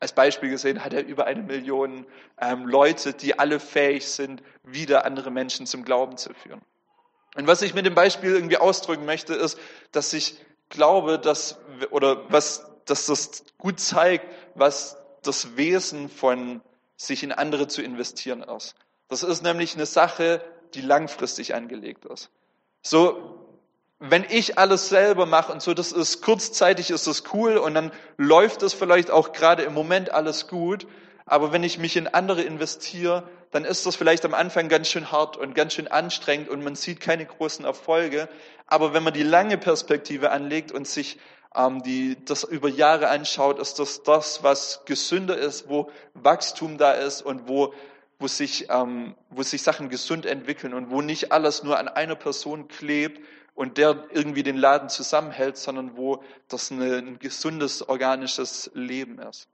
als 0.00 0.12
Beispiel 0.12 0.50
gesehen, 0.50 0.84
hat 0.84 0.92
er 0.92 1.04
über 1.04 1.26
eine 1.26 1.42
Million 1.42 2.06
ähm, 2.40 2.66
Leute, 2.66 3.14
die 3.14 3.38
alle 3.38 3.60
fähig 3.60 4.06
sind, 4.06 4.42
wieder 4.62 5.04
andere 5.04 5.30
Menschen 5.30 5.66
zum 5.66 5.84
Glauben 5.84 6.16
zu 6.16 6.34
führen. 6.34 6.60
Und 7.36 7.46
was 7.46 7.62
ich 7.62 7.74
mit 7.74 7.86
dem 7.86 7.94
Beispiel 7.94 8.34
irgendwie 8.34 8.58
ausdrücken 8.58 9.06
möchte, 9.06 9.34
ist, 9.34 9.58
dass 9.92 10.12
ich 10.12 10.36
glaube, 10.68 11.18
dass, 11.18 11.58
oder 11.90 12.30
was, 12.30 12.70
dass 12.84 13.06
das 13.06 13.44
gut 13.58 13.80
zeigt, 13.80 14.26
was 14.54 14.96
das 15.22 15.56
Wesen 15.56 16.08
von 16.08 16.60
sich 16.96 17.22
in 17.22 17.32
andere 17.32 17.66
zu 17.66 17.82
investieren 17.82 18.42
ist. 18.42 18.74
Das 19.08 19.22
ist 19.22 19.42
nämlich 19.42 19.74
eine 19.74 19.86
Sache, 19.86 20.42
die 20.74 20.80
langfristig 20.80 21.54
angelegt 21.54 22.04
ist. 22.04 22.30
So, 22.82 23.43
wenn 23.98 24.24
ich 24.28 24.58
alles 24.58 24.88
selber 24.88 25.26
mache 25.26 25.52
und 25.52 25.62
so, 25.62 25.72
das 25.72 25.92
ist 25.92 26.20
kurzzeitig 26.20 26.90
ist 26.90 27.06
das 27.06 27.24
cool 27.32 27.56
und 27.56 27.74
dann 27.74 27.92
läuft 28.16 28.62
es 28.62 28.74
vielleicht 28.74 29.10
auch 29.10 29.32
gerade 29.32 29.62
im 29.62 29.74
Moment 29.74 30.10
alles 30.10 30.48
gut, 30.48 30.86
aber 31.26 31.52
wenn 31.52 31.62
ich 31.62 31.78
mich 31.78 31.96
in 31.96 32.06
andere 32.08 32.42
investiere, 32.42 33.28
dann 33.50 33.64
ist 33.64 33.86
das 33.86 33.96
vielleicht 33.96 34.24
am 34.24 34.34
Anfang 34.34 34.68
ganz 34.68 34.88
schön 34.88 35.12
hart 35.12 35.36
und 35.36 35.54
ganz 35.54 35.74
schön 35.74 35.88
anstrengend 35.88 36.48
und 36.48 36.62
man 36.62 36.74
sieht 36.74 37.00
keine 37.00 37.24
großen 37.24 37.64
Erfolge. 37.64 38.28
Aber 38.66 38.92
wenn 38.92 39.04
man 39.04 39.14
die 39.14 39.22
lange 39.22 39.56
Perspektive 39.56 40.32
anlegt 40.32 40.72
und 40.72 40.88
sich 40.88 41.18
ähm, 41.54 41.82
die, 41.82 42.16
das 42.24 42.42
über 42.44 42.68
Jahre 42.68 43.08
anschaut, 43.08 43.58
ist 43.58 43.78
das 43.78 44.02
das, 44.02 44.42
was 44.42 44.82
gesünder 44.86 45.38
ist, 45.38 45.68
wo 45.68 45.90
Wachstum 46.14 46.78
da 46.78 46.92
ist 46.92 47.22
und 47.22 47.48
wo, 47.48 47.72
wo, 48.18 48.26
sich, 48.26 48.68
ähm, 48.70 49.14
wo 49.30 49.42
sich 49.42 49.62
Sachen 49.62 49.88
gesund 49.88 50.26
entwickeln 50.26 50.74
und 50.74 50.90
wo 50.90 51.00
nicht 51.00 51.32
alles 51.32 51.62
nur 51.62 51.78
an 51.78 51.88
einer 51.88 52.16
Person 52.16 52.68
klebt 52.68 53.20
und 53.54 53.78
der 53.78 54.04
irgendwie 54.10 54.42
den 54.42 54.56
Laden 54.56 54.88
zusammenhält, 54.88 55.56
sondern 55.56 55.96
wo 55.96 56.22
das 56.48 56.70
ein 56.70 57.18
gesundes, 57.18 57.88
organisches 57.88 58.70
Leben 58.74 59.18
ist. 59.18 59.48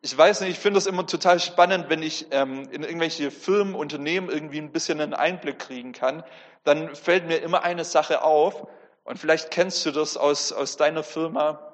Ich 0.00 0.16
weiß 0.16 0.42
nicht, 0.42 0.50
ich 0.50 0.58
finde 0.58 0.78
das 0.78 0.86
immer 0.86 1.06
total 1.06 1.40
spannend, 1.40 1.86
wenn 1.88 2.02
ich 2.02 2.26
ähm, 2.30 2.68
in 2.70 2.82
irgendwelche 2.82 3.30
Firmen, 3.30 3.74
Unternehmen 3.74 4.28
irgendwie 4.28 4.58
ein 4.58 4.70
bisschen 4.70 5.00
einen 5.00 5.14
Einblick 5.14 5.58
kriegen 5.58 5.92
kann. 5.92 6.22
Dann 6.64 6.94
fällt 6.94 7.26
mir 7.26 7.38
immer 7.38 7.64
eine 7.64 7.84
Sache 7.84 8.22
auf, 8.22 8.68
und 9.08 9.18
vielleicht 9.18 9.50
kennst 9.50 9.86
du 9.86 9.90
das 9.90 10.18
aus, 10.18 10.52
aus 10.52 10.76
deiner 10.76 11.02
Firma. 11.02 11.72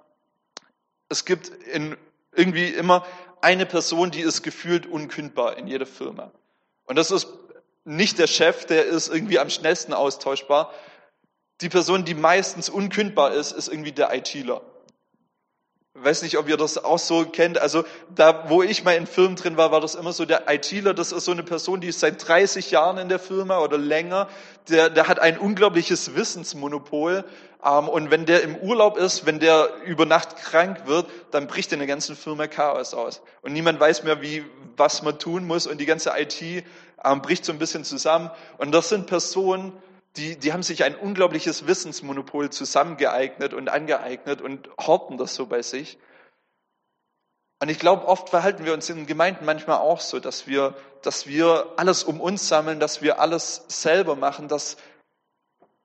Es 1.08 1.24
gibt 1.24 1.48
in, 1.48 1.96
irgendwie 2.30 2.68
immer 2.68 3.04
eine 3.40 3.66
Person, 3.66 4.12
die 4.12 4.20
ist 4.20 4.44
gefühlt 4.44 4.86
unkündbar 4.86 5.58
in 5.58 5.66
jeder 5.66 5.84
Firma. 5.84 6.30
Und 6.84 6.94
das 6.94 7.10
ist 7.10 7.26
nicht 7.84 8.20
der 8.20 8.28
Chef, 8.28 8.66
der 8.66 8.84
ist 8.84 9.08
irgendwie 9.08 9.40
am 9.40 9.50
schnellsten 9.50 9.94
austauschbar. 9.94 10.72
Die 11.60 11.68
Person, 11.68 12.04
die 12.04 12.14
meistens 12.14 12.68
unkündbar 12.68 13.32
ist, 13.32 13.52
ist 13.52 13.68
irgendwie 13.68 13.92
der 13.92 14.14
ITler 14.14 14.60
weiß 15.96 16.22
nicht, 16.22 16.36
ob 16.38 16.48
ihr 16.48 16.56
das 16.56 16.82
auch 16.82 16.98
so 16.98 17.24
kennt. 17.24 17.58
Also 17.58 17.84
da, 18.14 18.48
wo 18.48 18.62
ich 18.62 18.82
mal 18.82 18.96
in 18.96 19.06
Firmen 19.06 19.36
drin 19.36 19.56
war, 19.56 19.70
war 19.70 19.80
das 19.80 19.94
immer 19.94 20.12
so 20.12 20.24
der 20.24 20.52
ITler. 20.52 20.92
Das 20.92 21.12
ist 21.12 21.24
so 21.24 21.30
eine 21.30 21.44
Person, 21.44 21.80
die 21.80 21.88
ist 21.88 22.00
seit 22.00 22.26
30 22.26 22.70
Jahren 22.72 22.98
in 22.98 23.08
der 23.08 23.20
Firma 23.20 23.60
oder 23.60 23.78
länger. 23.78 24.28
Der, 24.68 24.90
der 24.90 25.06
hat 25.06 25.20
ein 25.20 25.38
unglaubliches 25.38 26.16
Wissensmonopol. 26.16 27.24
Ähm, 27.64 27.88
und 27.88 28.10
wenn 28.10 28.26
der 28.26 28.42
im 28.42 28.56
Urlaub 28.56 28.96
ist, 28.96 29.24
wenn 29.24 29.38
der 29.38 29.68
über 29.86 30.04
Nacht 30.04 30.36
krank 30.36 30.86
wird, 30.86 31.06
dann 31.30 31.46
bricht 31.46 31.72
in 31.72 31.78
der 31.78 31.88
ganzen 31.88 32.16
Firma 32.16 32.48
Chaos 32.48 32.92
aus. 32.92 33.22
Und 33.42 33.52
niemand 33.52 33.78
weiß 33.78 34.02
mehr, 34.02 34.20
wie, 34.20 34.44
was 34.76 35.02
man 35.02 35.20
tun 35.20 35.46
muss. 35.46 35.68
Und 35.68 35.78
die 35.78 35.86
ganze 35.86 36.12
IT 36.18 36.42
ähm, 36.42 37.22
bricht 37.22 37.44
so 37.44 37.52
ein 37.52 37.58
bisschen 37.58 37.84
zusammen. 37.84 38.30
Und 38.58 38.72
das 38.72 38.88
sind 38.88 39.06
Personen, 39.06 39.72
die, 40.16 40.38
die 40.38 40.52
haben 40.52 40.62
sich 40.62 40.84
ein 40.84 40.94
unglaubliches 40.94 41.66
Wissensmonopol 41.66 42.50
zusammengeeignet 42.50 43.52
und 43.52 43.68
angeeignet 43.68 44.40
und 44.40 44.68
horten 44.78 45.18
das 45.18 45.34
so 45.34 45.46
bei 45.46 45.62
sich. 45.62 45.98
Und 47.60 47.68
ich 47.68 47.78
glaube, 47.78 48.06
oft 48.06 48.28
verhalten 48.28 48.64
wir 48.64 48.74
uns 48.74 48.88
in 48.90 49.06
Gemeinden 49.06 49.44
manchmal 49.44 49.78
auch 49.78 50.00
so, 50.00 50.20
dass 50.20 50.46
wir, 50.46 50.76
dass 51.02 51.26
wir 51.26 51.72
alles 51.76 52.04
um 52.04 52.20
uns 52.20 52.48
sammeln, 52.48 52.78
dass 52.78 53.00
wir 53.00 53.20
alles 53.20 53.64
selber 53.68 54.16
machen, 54.16 54.48
dass, 54.48 54.76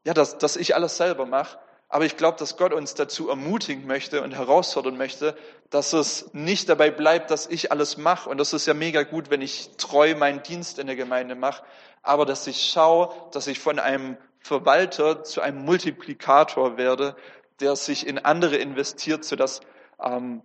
ja, 0.03 0.13
dass, 0.13 0.37
dass 0.37 0.57
ich 0.57 0.75
alles 0.75 0.97
selber 0.97 1.25
mache. 1.25 1.57
Aber 1.89 2.05
ich 2.05 2.17
glaube, 2.17 2.37
dass 2.37 2.55
Gott 2.55 2.71
uns 2.71 2.93
dazu 2.93 3.29
ermutigen 3.29 3.87
möchte 3.87 4.21
und 4.21 4.31
herausfordern 4.31 4.95
möchte, 4.95 5.35
dass 5.71 5.93
es 5.93 6.33
nicht 6.33 6.69
dabei 6.69 6.91
bleibt, 6.91 7.31
dass 7.31 7.47
ich 7.47 7.71
alles 7.71 7.97
mache. 7.97 8.29
Und 8.29 8.37
das 8.37 8.53
ist 8.53 8.67
ja 8.67 8.75
mega 8.75 9.03
gut, 9.03 9.31
wenn 9.31 9.41
ich 9.41 9.71
treu 9.77 10.15
meinen 10.15 10.43
Dienst 10.43 10.77
in 10.77 10.85
der 10.85 10.95
Gemeinde 10.95 11.33
mache 11.35 11.63
aber 12.01 12.25
dass 12.25 12.47
ich 12.47 12.69
schaue, 12.69 13.13
dass 13.31 13.47
ich 13.47 13.59
von 13.59 13.79
einem 13.79 14.17
Verwalter 14.39 15.23
zu 15.23 15.41
einem 15.41 15.63
Multiplikator 15.63 16.77
werde, 16.77 17.15
der 17.59 17.75
sich 17.75 18.07
in 18.07 18.19
andere 18.19 18.55
investiert, 18.55 19.25
sodass 19.25 19.61
ähm, 20.01 20.41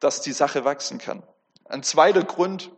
dass 0.00 0.20
die 0.20 0.32
Sache 0.32 0.64
wachsen 0.64 0.98
kann. 0.98 1.22
Ein 1.64 1.82
zweiter 1.82 2.22
Grund, 2.22 2.70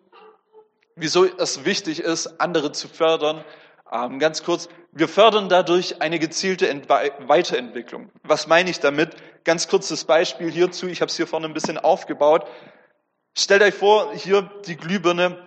wieso 0.95 1.25
es 1.25 1.65
wichtig 1.65 2.01
ist, 2.01 2.41
andere 2.41 2.73
zu 2.73 2.89
fördern, 2.89 3.45
ganz 3.91 4.43
kurz, 4.45 4.69
wir 4.93 5.09
fördern 5.09 5.49
dadurch 5.49 6.01
eine 6.01 6.19
gezielte 6.19 6.69
Ent 6.69 6.89
Weiterentwicklung. 6.89 8.11
Was 8.23 8.47
meine 8.47 8.71
ich 8.71 8.81
damit? 8.81 9.17
Ganz 9.45 9.69
kurzes 9.69 10.05
Beispiel 10.05 10.51
hierzu, 10.51 10.87
ich 10.87 11.01
habe 11.01 11.11
es 11.11 11.17
hier 11.17 11.27
vorne 11.27 11.47
ein 11.47 11.55
bisschen 11.55 11.79
aufgebaut. 11.79 12.47
Stellt 13.37 13.63
euch 13.63 13.75
vor, 13.75 14.13
hier 14.15 14.51
die 14.67 14.77
Glühbirne, 14.77 15.39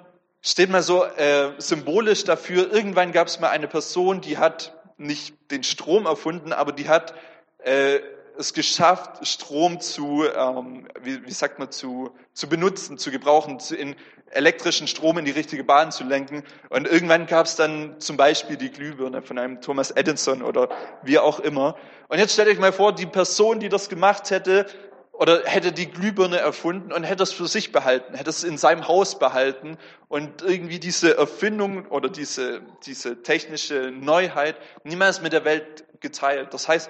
steht 0.42 0.70
mal 0.70 0.84
so 0.84 1.06
äh, 1.06 1.52
symbolisch 1.58 2.24
dafür, 2.24 2.72
irgendwann 2.72 3.12
gab 3.12 3.28
es 3.28 3.40
mal 3.40 3.50
eine 3.50 3.68
Person, 3.68 4.22
die 4.22 4.38
hat 4.38 4.78
nicht 4.98 5.52
den 5.52 5.64
Strom 5.64 6.06
erfunden, 6.06 6.54
aber 6.54 6.72
die 6.72 6.90
hat 6.90 7.14
äh, 7.60 8.00
es 8.38 8.54
geschafft, 8.54 9.26
Strom 9.28 9.80
zu, 9.80 10.24
ähm, 10.26 10.88
wie, 11.02 11.26
wie 11.26 11.32
sagt 11.32 11.60
man, 11.60 11.72
zu, 11.72 12.12
zu 12.34 12.48
benutzen, 12.48 12.98
zu 12.98 13.12
gebrauchen, 13.12 13.60
zu, 13.60 13.76
in 13.76 13.96
elektrischen 14.32 14.88
Strom 14.88 15.18
in 15.18 15.26
die 15.26 15.32
richtige 15.32 15.64
Bahn 15.64 15.92
zu 15.92 16.04
lenken. 16.04 16.44
Und 16.70 16.88
irgendwann 16.88 17.28
gab 17.28 17.46
es 17.46 17.56
dann 17.56 18.00
zum 18.00 18.18
Beispiel 18.18 18.58
die 18.58 18.72
Glühbirne 18.72 19.22
von 19.22 19.38
einem 19.38 19.62
Thomas 19.62 19.92
Edison 19.92 20.42
oder 20.42 20.70
wie 21.04 21.20
auch 21.20 21.40
immer. 21.40 21.76
Und 22.08 22.20
jetzt 22.20 22.34
stellt 22.34 22.50
euch 22.50 22.60
mal 22.60 22.74
vor, 22.74 22.94
die 22.94 23.06
Person, 23.06 23.60
die 23.60 23.70
das 23.70 23.90
gemacht 23.90 24.32
hätte, 24.32 24.66
oder 25.14 25.44
hätte 25.46 25.72
die 25.72 25.90
Glühbirne 25.90 26.38
erfunden 26.38 26.92
und 26.92 27.04
hätte 27.04 27.22
es 27.22 27.32
für 27.32 27.48
sich 27.48 27.72
behalten, 27.72 28.16
hätte 28.16 28.32
es 28.32 28.44
in 28.44 28.58
seinem 28.58 28.88
Haus 28.88 29.20
behalten 29.20 29.78
und 30.08 30.42
irgendwie 30.42 30.80
diese 30.80 31.16
Erfindung 31.16 31.86
oder 31.86 32.10
diese, 32.10 32.62
diese 32.86 33.22
technische 33.22 33.92
Neuheit 33.92 34.56
niemals 34.84 35.22
mit 35.22 35.32
der 35.32 35.46
Welt 35.46 35.86
geteilt. 36.00 36.54
Das 36.54 36.68
heißt, 36.68 36.90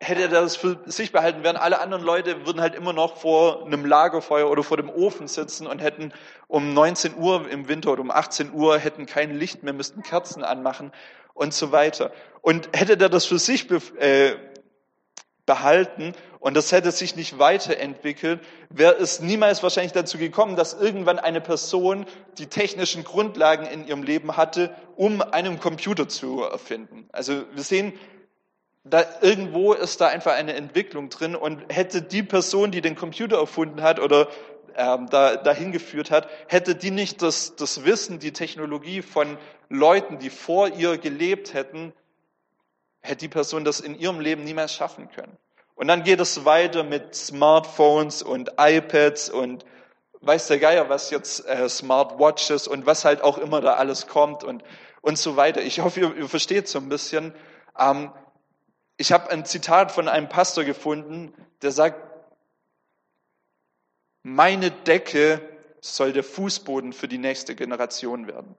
hätte 0.00 0.22
er 0.22 0.28
das 0.28 0.56
für 0.56 0.78
sich 0.86 1.12
behalten, 1.12 1.42
wären 1.42 1.56
alle 1.56 1.80
anderen 1.80 2.04
Leute, 2.04 2.46
würden 2.46 2.60
halt 2.60 2.74
immer 2.74 2.92
noch 2.92 3.16
vor 3.16 3.66
einem 3.66 3.84
Lagerfeuer 3.84 4.48
oder 4.48 4.62
vor 4.62 4.76
dem 4.76 4.88
Ofen 4.88 5.26
sitzen 5.26 5.66
und 5.66 5.80
hätten 5.80 6.12
um 6.46 6.72
19 6.72 7.16
Uhr 7.16 7.48
im 7.50 7.68
Winter 7.68 7.92
oder 7.92 8.02
um 8.02 8.10
18 8.10 8.52
Uhr 8.52 8.78
hätten 8.78 9.06
kein 9.06 9.36
Licht 9.36 9.62
mehr, 9.62 9.72
müssten 9.72 10.02
Kerzen 10.02 10.44
anmachen 10.44 10.92
und 11.34 11.52
so 11.52 11.72
weiter. 11.72 12.12
Und 12.42 12.68
hätte 12.72 12.96
der 12.96 13.08
das 13.08 13.24
für 13.24 13.38
sich 13.38 13.68
äh, 13.70 14.36
behalten 15.46 16.14
und 16.38 16.56
das 16.56 16.70
hätte 16.70 16.92
sich 16.92 17.16
nicht 17.16 17.40
weiterentwickelt, 17.40 18.40
wäre 18.70 18.94
es 18.94 19.18
niemals 19.18 19.62
wahrscheinlich 19.64 19.92
dazu 19.92 20.18
gekommen, 20.18 20.54
dass 20.54 20.74
irgendwann 20.74 21.18
eine 21.18 21.40
Person 21.40 22.06
die 22.38 22.46
technischen 22.46 23.02
Grundlagen 23.02 23.66
in 23.66 23.84
ihrem 23.84 24.04
Leben 24.04 24.36
hatte, 24.36 24.72
um 24.94 25.20
einen 25.20 25.58
Computer 25.58 26.08
zu 26.08 26.42
erfinden. 26.42 27.08
Also 27.12 27.42
wir 27.52 27.62
sehen, 27.64 27.92
da 28.90 29.04
irgendwo 29.20 29.72
ist 29.72 30.00
da 30.00 30.08
einfach 30.08 30.34
eine 30.34 30.54
Entwicklung 30.54 31.08
drin 31.08 31.36
und 31.36 31.62
hätte 31.68 32.02
die 32.02 32.22
Person, 32.22 32.70
die 32.70 32.80
den 32.80 32.96
Computer 32.96 33.38
erfunden 33.38 33.82
hat 33.82 34.00
oder 34.00 34.28
ähm, 34.76 35.08
da, 35.10 35.36
dahin 35.36 35.72
geführt 35.72 36.10
hat, 36.10 36.28
hätte 36.46 36.74
die 36.74 36.90
nicht 36.90 37.22
das, 37.22 37.56
das 37.56 37.84
Wissen, 37.84 38.18
die 38.18 38.32
Technologie 38.32 39.02
von 39.02 39.36
Leuten, 39.68 40.18
die 40.18 40.30
vor 40.30 40.68
ihr 40.68 40.98
gelebt 40.98 41.52
hätten, 41.52 41.92
hätte 43.00 43.18
die 43.18 43.28
Person 43.28 43.64
das 43.64 43.80
in 43.80 43.98
ihrem 43.98 44.20
Leben 44.20 44.44
niemals 44.44 44.72
schaffen 44.72 45.10
können. 45.10 45.36
Und 45.74 45.88
dann 45.88 46.02
geht 46.02 46.20
es 46.20 46.44
weiter 46.44 46.82
mit 46.82 47.14
Smartphones 47.14 48.22
und 48.22 48.52
iPads 48.58 49.30
und 49.30 49.64
weiß 50.20 50.48
der 50.48 50.58
Geier, 50.58 50.88
was 50.88 51.10
jetzt 51.10 51.46
äh, 51.46 51.68
Smartwatches 51.68 52.66
und 52.66 52.86
was 52.86 53.04
halt 53.04 53.22
auch 53.22 53.38
immer 53.38 53.60
da 53.60 53.74
alles 53.74 54.06
kommt 54.06 54.42
und, 54.42 54.64
und 55.00 55.18
so 55.18 55.36
weiter. 55.36 55.62
Ich 55.62 55.80
hoffe, 55.80 56.00
ihr, 56.00 56.16
ihr 56.16 56.28
versteht 56.28 56.68
so 56.68 56.78
ein 56.78 56.88
bisschen. 56.88 57.32
Ähm, 57.78 58.10
ich 58.98 59.12
habe 59.12 59.30
ein 59.30 59.46
Zitat 59.46 59.92
von 59.92 60.08
einem 60.08 60.28
Pastor 60.28 60.64
gefunden, 60.64 61.32
der 61.62 61.70
sagt, 61.70 62.02
meine 64.24 64.70
Decke 64.70 65.40
soll 65.80 66.12
der 66.12 66.24
Fußboden 66.24 66.92
für 66.92 67.08
die 67.08 67.18
nächste 67.18 67.54
Generation 67.54 68.26
werden. 68.26 68.56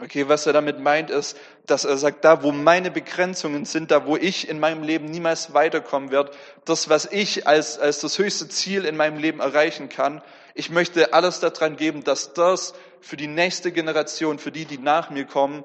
Okay, 0.00 0.28
was 0.28 0.46
er 0.46 0.52
damit 0.52 0.78
meint, 0.78 1.10
ist, 1.10 1.36
dass 1.66 1.84
er 1.84 1.98
sagt, 1.98 2.24
da 2.24 2.42
wo 2.42 2.52
meine 2.52 2.90
Begrenzungen 2.90 3.64
sind, 3.64 3.90
da 3.90 4.06
wo 4.06 4.16
ich 4.16 4.48
in 4.48 4.60
meinem 4.60 4.82
Leben 4.82 5.06
niemals 5.06 5.52
weiterkommen 5.54 6.10
werde, 6.10 6.30
das, 6.64 6.88
was 6.88 7.04
ich 7.10 7.46
als, 7.46 7.78
als 7.78 8.00
das 8.00 8.18
höchste 8.18 8.48
Ziel 8.48 8.84
in 8.84 8.96
meinem 8.96 9.18
Leben 9.18 9.40
erreichen 9.40 9.88
kann, 9.88 10.22
ich 10.54 10.70
möchte 10.70 11.12
alles 11.12 11.40
daran 11.40 11.76
geben, 11.76 12.04
dass 12.04 12.32
das 12.32 12.74
für 13.00 13.16
die 13.16 13.26
nächste 13.26 13.72
Generation, 13.72 14.38
für 14.38 14.52
die, 14.52 14.64
die 14.64 14.78
nach 14.78 15.10
mir 15.10 15.24
kommen, 15.24 15.64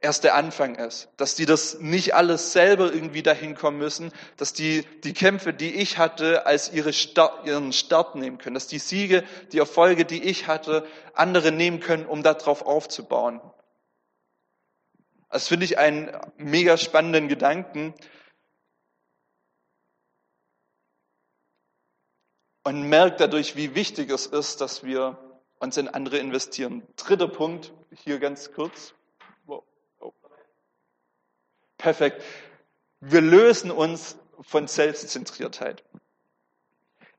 erst 0.00 0.24
der 0.24 0.34
Anfang 0.34 0.74
ist. 0.76 1.08
Dass 1.16 1.34
die 1.34 1.46
das 1.46 1.78
nicht 1.78 2.14
alles 2.14 2.52
selber 2.52 2.92
irgendwie 2.92 3.22
dahin 3.22 3.54
kommen 3.54 3.78
müssen, 3.78 4.12
dass 4.36 4.52
die, 4.52 4.84
die 5.04 5.12
Kämpfe, 5.12 5.52
die 5.52 5.74
ich 5.74 5.98
hatte, 5.98 6.46
als 6.46 6.72
ihre 6.72 6.92
Start, 6.92 7.46
ihren 7.46 7.72
Start 7.72 8.14
nehmen 8.14 8.38
können, 8.38 8.54
dass 8.54 8.66
die 8.66 8.78
Siege, 8.78 9.24
die 9.52 9.58
Erfolge, 9.58 10.04
die 10.04 10.22
ich 10.22 10.46
hatte, 10.46 10.86
andere 11.14 11.52
nehmen 11.52 11.80
können, 11.80 12.06
um 12.06 12.22
darauf 12.22 12.62
aufzubauen. 12.62 13.40
Das 15.28 15.46
finde 15.46 15.64
ich 15.64 15.78
einen 15.78 16.10
mega 16.38 16.76
spannenden 16.76 17.28
Gedanken. 17.28 17.94
Und 22.64 22.82
merkt 22.88 23.20
dadurch, 23.20 23.56
wie 23.56 23.74
wichtig 23.74 24.10
es 24.10 24.26
ist, 24.26 24.60
dass 24.60 24.84
wir 24.84 25.18
uns 25.60 25.76
in 25.76 25.88
andere 25.88 26.18
investieren. 26.18 26.82
Dritter 26.96 27.28
Punkt, 27.28 27.72
hier 28.04 28.18
ganz 28.18 28.52
kurz. 28.52 28.94
Perfekt. 31.80 32.22
Wir 33.00 33.22
lösen 33.22 33.70
uns 33.70 34.18
von 34.42 34.66
Selbstzentriertheit. 34.66 35.82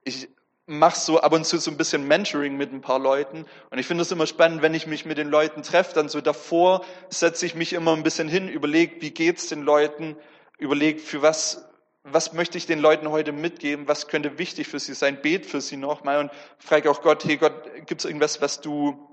Ich 0.04 0.30
mache 0.68 1.00
so 1.00 1.20
ab 1.20 1.34
und 1.34 1.46
zu 1.46 1.58
so 1.58 1.72
ein 1.72 1.78
bisschen 1.78 2.08
Mentoring 2.08 2.56
mit 2.56 2.72
ein 2.72 2.82
paar 2.82 3.00
Leuten 3.00 3.46
und 3.72 3.78
ich 3.80 3.88
finde 3.88 4.04
es 4.04 4.12
immer 4.12 4.28
spannend, 4.28 4.62
wenn 4.62 4.74
ich 4.74 4.88
mich 4.88 5.06
mit 5.06 5.18
den 5.18 5.30
Leuten 5.30 5.64
treffe, 5.64 5.94
dann 5.96 6.08
so 6.08 6.22
davor 6.22 6.86
setze 7.10 7.46
ich 7.46 7.56
mich 7.56 7.74
immer 7.74 7.94
ein 7.94 8.04
bisschen 8.04 8.30
hin, 8.30 8.48
überlege, 8.48 9.02
wie 9.02 9.12
geht's 9.12 9.48
den 9.48 9.64
Leuten, 9.64 10.16
überlege, 10.60 11.00
für 11.00 11.22
was 11.22 11.68
was 12.04 12.34
möchte 12.34 12.58
ich 12.58 12.66
den 12.66 12.80
Leuten 12.80 13.10
heute 13.10 13.32
mitgeben, 13.32 13.88
was 13.88 14.08
könnte 14.08 14.38
wichtig 14.38 14.68
für 14.68 14.80
sie 14.80 14.94
sein, 14.94 15.22
bet 15.22 15.46
für 15.46 15.62
sie 15.62 15.78
nochmal 15.78 16.20
und 16.20 16.32
frage 16.58 16.90
auch 16.90 17.02
Gott, 17.02 17.26
hey 17.26 17.38
Gott, 17.38 17.54
gibt 17.86 18.02
es 18.02 18.06
irgendwas, 18.06 18.42
was 18.42 18.62
du 18.62 19.08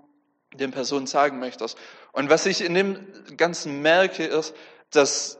den 0.54 0.70
Personen 0.70 1.06
sagen 1.06 1.38
möchtest? 1.38 1.76
Und 2.12 2.30
was 2.30 2.46
ich 2.46 2.62
in 2.62 2.74
dem 2.74 3.06
Ganzen 3.36 3.82
merke, 3.82 4.24
ist, 4.24 4.54
dass 4.90 5.37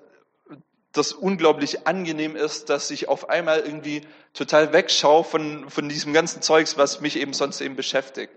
das 0.92 1.12
unglaublich 1.12 1.86
angenehm 1.86 2.34
ist, 2.34 2.70
dass 2.70 2.90
ich 2.90 3.08
auf 3.08 3.28
einmal 3.28 3.60
irgendwie 3.60 4.02
total 4.32 4.72
wegschaue 4.72 5.24
von, 5.24 5.68
von 5.68 5.88
diesem 5.88 6.12
ganzen 6.12 6.42
Zeugs, 6.42 6.76
was 6.76 7.00
mich 7.00 7.16
eben 7.16 7.32
sonst 7.32 7.60
eben 7.60 7.76
beschäftigt. 7.76 8.32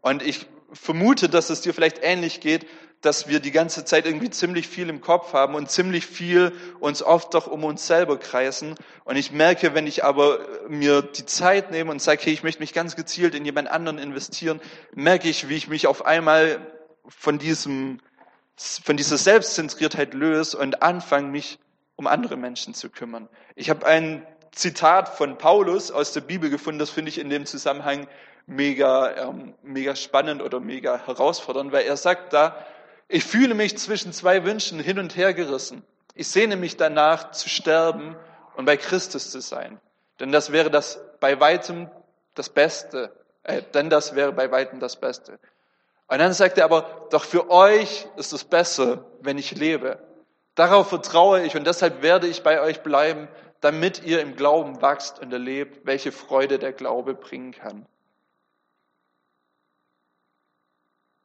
Und 0.00 0.22
ich 0.22 0.46
vermute, 0.72 1.28
dass 1.28 1.50
es 1.50 1.60
dir 1.60 1.74
vielleicht 1.74 1.98
ähnlich 2.02 2.40
geht, 2.40 2.66
dass 3.00 3.28
wir 3.28 3.38
die 3.38 3.52
ganze 3.52 3.84
Zeit 3.84 4.06
irgendwie 4.06 4.30
ziemlich 4.30 4.66
viel 4.66 4.88
im 4.88 5.00
Kopf 5.00 5.32
haben 5.32 5.54
und 5.54 5.70
ziemlich 5.70 6.04
viel 6.04 6.52
uns 6.80 7.02
oft 7.02 7.32
doch 7.34 7.46
um 7.46 7.62
uns 7.62 7.86
selber 7.86 8.18
kreisen. 8.18 8.74
Und 9.04 9.16
ich 9.16 9.30
merke, 9.30 9.74
wenn 9.74 9.86
ich 9.86 10.04
aber 10.04 10.40
mir 10.68 11.02
die 11.02 11.24
Zeit 11.24 11.70
nehme 11.70 11.92
und 11.92 12.02
sage, 12.02 12.22
hey, 12.24 12.32
ich 12.32 12.42
möchte 12.42 12.60
mich 12.60 12.72
ganz 12.72 12.96
gezielt 12.96 13.34
in 13.34 13.44
jemand 13.44 13.68
anderen 13.68 13.98
investieren, 13.98 14.60
merke 14.94 15.28
ich, 15.28 15.48
wie 15.48 15.56
ich 15.56 15.68
mich 15.68 15.86
auf 15.86 16.06
einmal 16.06 16.58
von 17.06 17.38
diesem, 17.38 18.00
von 18.56 18.96
dieser 18.96 19.16
Selbstzentriertheit 19.16 20.12
löse 20.12 20.58
und 20.58 20.82
anfange, 20.82 21.28
mich 21.28 21.60
um 21.98 22.06
andere 22.06 22.36
Menschen 22.36 22.74
zu 22.74 22.90
kümmern. 22.90 23.28
Ich 23.56 23.70
habe 23.70 23.84
ein 23.84 24.24
Zitat 24.52 25.08
von 25.08 25.36
Paulus 25.36 25.90
aus 25.90 26.12
der 26.12 26.20
Bibel 26.20 26.48
gefunden, 26.48 26.78
das 26.78 26.90
finde 26.90 27.08
ich 27.08 27.18
in 27.18 27.28
dem 27.28 27.44
Zusammenhang 27.44 28.06
mega, 28.46 29.14
ähm, 29.16 29.54
mega 29.62 29.96
spannend 29.96 30.40
oder 30.40 30.60
mega 30.60 31.04
herausfordernd, 31.06 31.72
weil 31.72 31.86
er 31.86 31.96
sagt 31.96 32.32
da, 32.32 32.56
ich 33.08 33.24
fühle 33.24 33.54
mich 33.54 33.76
zwischen 33.78 34.12
zwei 34.12 34.44
Wünschen 34.44 34.78
hin 34.78 35.00
und 35.00 35.16
her 35.16 35.34
gerissen. 35.34 35.82
Ich 36.14 36.28
sehne 36.28 36.56
mich 36.56 36.76
danach 36.76 37.32
zu 37.32 37.48
sterben 37.48 38.16
und 38.54 38.64
bei 38.64 38.76
Christus 38.76 39.32
zu 39.32 39.40
sein. 39.40 39.80
Denn 40.20 40.30
das 40.30 40.52
wäre 40.52 40.70
das 40.70 41.00
bei 41.18 41.40
weitem 41.40 41.90
das 42.34 42.48
Beste. 42.48 43.12
Äh, 43.42 43.62
denn 43.74 43.90
das 43.90 44.14
wäre 44.14 44.32
bei 44.32 44.50
weitem 44.52 44.78
das 44.78 44.96
Beste. 44.96 45.40
Und 46.06 46.18
dann 46.18 46.32
sagt 46.32 46.58
er 46.58 46.64
aber, 46.64 47.08
doch 47.10 47.24
für 47.24 47.50
euch 47.50 48.06
ist 48.16 48.32
es 48.32 48.44
besser, 48.44 49.04
wenn 49.20 49.36
ich 49.36 49.56
lebe. 49.56 49.98
Darauf 50.58 50.88
vertraue 50.88 51.46
ich 51.46 51.54
und 51.54 51.68
deshalb 51.68 52.02
werde 52.02 52.26
ich 52.26 52.42
bei 52.42 52.60
euch 52.60 52.80
bleiben, 52.80 53.28
damit 53.60 54.02
ihr 54.02 54.20
im 54.20 54.34
Glauben 54.34 54.82
wachst 54.82 55.20
und 55.20 55.32
erlebt, 55.32 55.86
welche 55.86 56.10
Freude 56.10 56.58
der 56.58 56.72
Glaube 56.72 57.14
bringen 57.14 57.52
kann. 57.52 57.86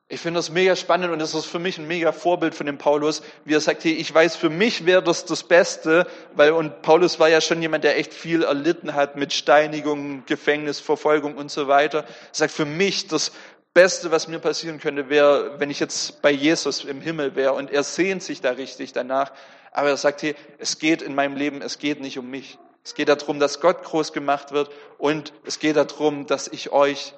Ich 0.08 0.20
finde 0.20 0.38
das 0.38 0.52
mega 0.52 0.76
spannend 0.76 1.12
und 1.12 1.18
das 1.18 1.34
ist 1.34 1.48
für 1.48 1.58
mich 1.58 1.80
ein 1.80 1.88
mega 1.88 2.12
Vorbild 2.12 2.54
von 2.54 2.68
dem 2.68 2.78
Paulus, 2.78 3.24
wie 3.46 3.56
er 3.56 3.60
sagt, 3.60 3.84
hey, 3.84 3.94
ich 3.94 4.14
weiß, 4.14 4.36
für 4.36 4.52
mich 4.52 4.86
wäre 4.86 5.02
das 5.02 5.26
das 5.26 5.44
Beste, 5.44 6.06
weil, 6.36 6.52
und 6.52 6.84
Paulus 6.84 7.20
war 7.20 7.30
ja 7.30 7.42
schon 7.42 7.60
jemand, 7.60 7.84
der 7.84 7.98
echt 7.98 8.14
viel 8.14 8.44
erlitten 8.44 8.94
hat 8.94 9.16
mit 9.16 9.34
Steinigung, 9.34 10.24
Gefängnis, 10.28 10.80
Verfolgung 10.80 11.38
und 11.38 11.50
so 11.50 11.68
weiter. 11.68 12.04
Er 12.04 12.06
sagt, 12.34 12.54
für 12.54 12.66
mich 12.66 13.08
das 13.08 13.32
Beste, 13.74 14.12
was 14.12 14.28
mir 14.28 14.40
passieren 14.40 14.80
könnte, 14.80 15.10
wäre, 15.10 15.60
wenn 15.60 15.72
ich 15.72 15.80
jetzt 15.80 16.22
bei 16.22 16.30
Jesus 16.30 16.86
im 16.86 17.02
Himmel 17.02 17.36
wäre 17.36 17.54
und 17.54 17.72
er 17.72 17.84
sehnt 17.84 18.22
sich 18.22 18.40
da 18.40 18.52
richtig 18.52 18.94
danach. 18.94 19.32
Aber 19.72 19.90
er 19.90 19.98
sagt, 19.98 20.22
hey, 20.22 20.36
es 20.60 20.78
geht 20.78 21.02
in 21.02 21.16
meinem 21.16 21.36
Leben, 21.36 21.62
es 21.62 21.80
geht 21.80 22.00
nicht 22.00 22.20
um 22.20 22.30
mich. 22.30 22.60
Es 22.84 22.94
geht 22.94 23.10
darum, 23.10 23.40
dass 23.40 23.62
Gott 23.62 23.84
groß 23.84 24.14
gemacht 24.14 24.52
wird 24.52 24.70
und 25.00 25.34
es 25.46 25.58
geht 25.58 25.76
darum, 25.76 26.28
dass 26.28 26.48
ich 26.48 26.72
euch 26.72 27.14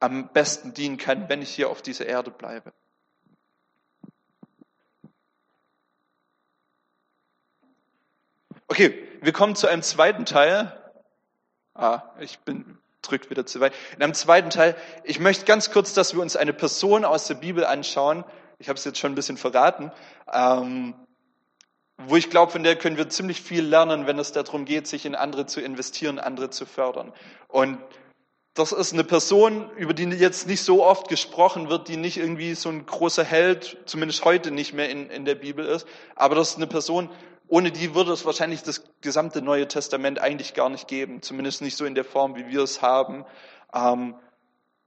am 0.00 0.28
besten 0.28 0.72
dienen 0.72 0.96
kann, 0.96 1.28
wenn 1.28 1.42
ich 1.42 1.50
hier 1.54 1.68
auf 1.68 1.82
dieser 1.82 2.06
Erde 2.06 2.30
bleibe. 2.30 2.72
Okay, 8.68 9.06
wir 9.20 9.32
kommen 9.32 9.54
zu 9.54 9.66
einem 9.66 9.82
zweiten 9.82 10.24
Teil. 10.24 10.72
Ah, 11.74 12.02
ich 12.20 12.38
bin 12.38 12.78
drückt 13.02 13.30
wieder 13.30 13.44
zu 13.46 13.60
weit. 13.60 13.74
In 13.96 14.02
einem 14.02 14.14
zweiten 14.14 14.50
Teil, 14.50 14.76
ich 15.04 15.20
möchte 15.20 15.44
ganz 15.44 15.70
kurz, 15.70 15.92
dass 15.92 16.14
wir 16.14 16.22
uns 16.22 16.36
eine 16.36 16.52
Person 16.52 17.04
aus 17.04 17.26
der 17.26 17.34
Bibel 17.34 17.64
anschauen. 17.64 18.24
Ich 18.58 18.68
habe 18.68 18.78
es 18.78 18.84
jetzt 18.84 18.98
schon 18.98 19.12
ein 19.12 19.16
bisschen 19.16 19.36
verraten. 19.36 19.92
Ähm, 20.32 20.94
wo 21.98 22.16
ich 22.16 22.30
glaube, 22.30 22.52
von 22.52 22.62
der 22.62 22.76
können 22.76 22.96
wir 22.96 23.08
ziemlich 23.08 23.42
viel 23.42 23.64
lernen, 23.64 24.06
wenn 24.06 24.18
es 24.18 24.32
darum 24.32 24.64
geht, 24.64 24.86
sich 24.86 25.06
in 25.06 25.14
andere 25.14 25.46
zu 25.46 25.60
investieren, 25.60 26.18
andere 26.18 26.50
zu 26.50 26.66
fördern. 26.66 27.12
Und 27.48 27.78
das 28.54 28.72
ist 28.72 28.92
eine 28.92 29.04
Person, 29.04 29.70
über 29.76 29.94
die 29.94 30.04
jetzt 30.04 30.46
nicht 30.46 30.62
so 30.62 30.84
oft 30.84 31.08
gesprochen 31.08 31.70
wird, 31.70 31.88
die 31.88 31.96
nicht 31.96 32.18
irgendwie 32.18 32.54
so 32.54 32.68
ein 32.68 32.84
großer 32.84 33.24
Held, 33.24 33.78
zumindest 33.86 34.24
heute 34.24 34.50
nicht 34.50 34.74
mehr 34.74 34.90
in, 34.90 35.08
in 35.10 35.24
der 35.24 35.36
Bibel 35.36 35.64
ist. 35.64 35.86
Aber 36.16 36.34
das 36.34 36.50
ist 36.50 36.56
eine 36.56 36.66
Person, 36.66 37.08
ohne 37.52 37.70
die 37.70 37.94
würde 37.94 38.12
es 38.12 38.24
wahrscheinlich 38.24 38.62
das 38.62 38.82
gesamte 39.02 39.42
Neue 39.42 39.68
Testament 39.68 40.18
eigentlich 40.18 40.54
gar 40.54 40.70
nicht 40.70 40.88
geben. 40.88 41.20
Zumindest 41.20 41.60
nicht 41.60 41.76
so 41.76 41.84
in 41.84 41.94
der 41.94 42.06
Form, 42.06 42.34
wie 42.34 42.48
wir 42.48 42.62
es 42.62 42.80
haben. 42.80 43.26
Ähm, 43.74 44.14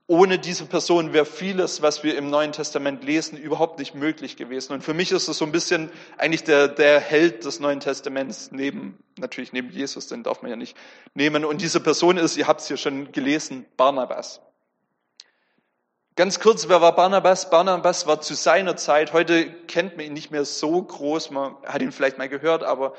ohne 0.08 0.40
diese 0.40 0.66
Person 0.66 1.12
wäre 1.12 1.26
vieles, 1.26 1.80
was 1.80 2.02
wir 2.02 2.18
im 2.18 2.28
Neuen 2.28 2.50
Testament 2.50 3.04
lesen, 3.04 3.38
überhaupt 3.38 3.78
nicht 3.78 3.94
möglich 3.94 4.36
gewesen. 4.36 4.72
Und 4.72 4.82
für 4.82 4.94
mich 4.94 5.12
ist 5.12 5.28
es 5.28 5.38
so 5.38 5.44
ein 5.44 5.52
bisschen 5.52 5.90
eigentlich 6.18 6.42
der, 6.42 6.66
der 6.66 6.98
Held 6.98 7.44
des 7.44 7.60
Neuen 7.60 7.78
Testaments, 7.78 8.50
neben, 8.50 8.98
natürlich 9.16 9.52
neben 9.52 9.70
Jesus, 9.70 10.08
den 10.08 10.24
darf 10.24 10.42
man 10.42 10.50
ja 10.50 10.56
nicht 10.56 10.76
nehmen. 11.14 11.44
Und 11.44 11.60
diese 11.60 11.78
Person 11.78 12.16
ist, 12.16 12.36
ihr 12.36 12.48
habt 12.48 12.62
es 12.62 12.66
hier 12.66 12.78
schon 12.78 13.12
gelesen, 13.12 13.64
Barnabas. 13.76 14.40
Ganz 16.16 16.40
kurz, 16.40 16.70
wer 16.70 16.80
war 16.80 16.94
Barnabas? 16.96 17.50
Barnabas 17.50 18.06
war 18.06 18.22
zu 18.22 18.32
seiner 18.32 18.74
Zeit, 18.76 19.12
heute 19.12 19.52
kennt 19.68 19.98
man 19.98 20.06
ihn 20.06 20.14
nicht 20.14 20.30
mehr 20.30 20.46
so 20.46 20.80
groß, 20.80 21.30
man 21.30 21.56
hat 21.66 21.82
ihn 21.82 21.92
vielleicht 21.92 22.16
mal 22.16 22.30
gehört, 22.30 22.64
aber 22.64 22.94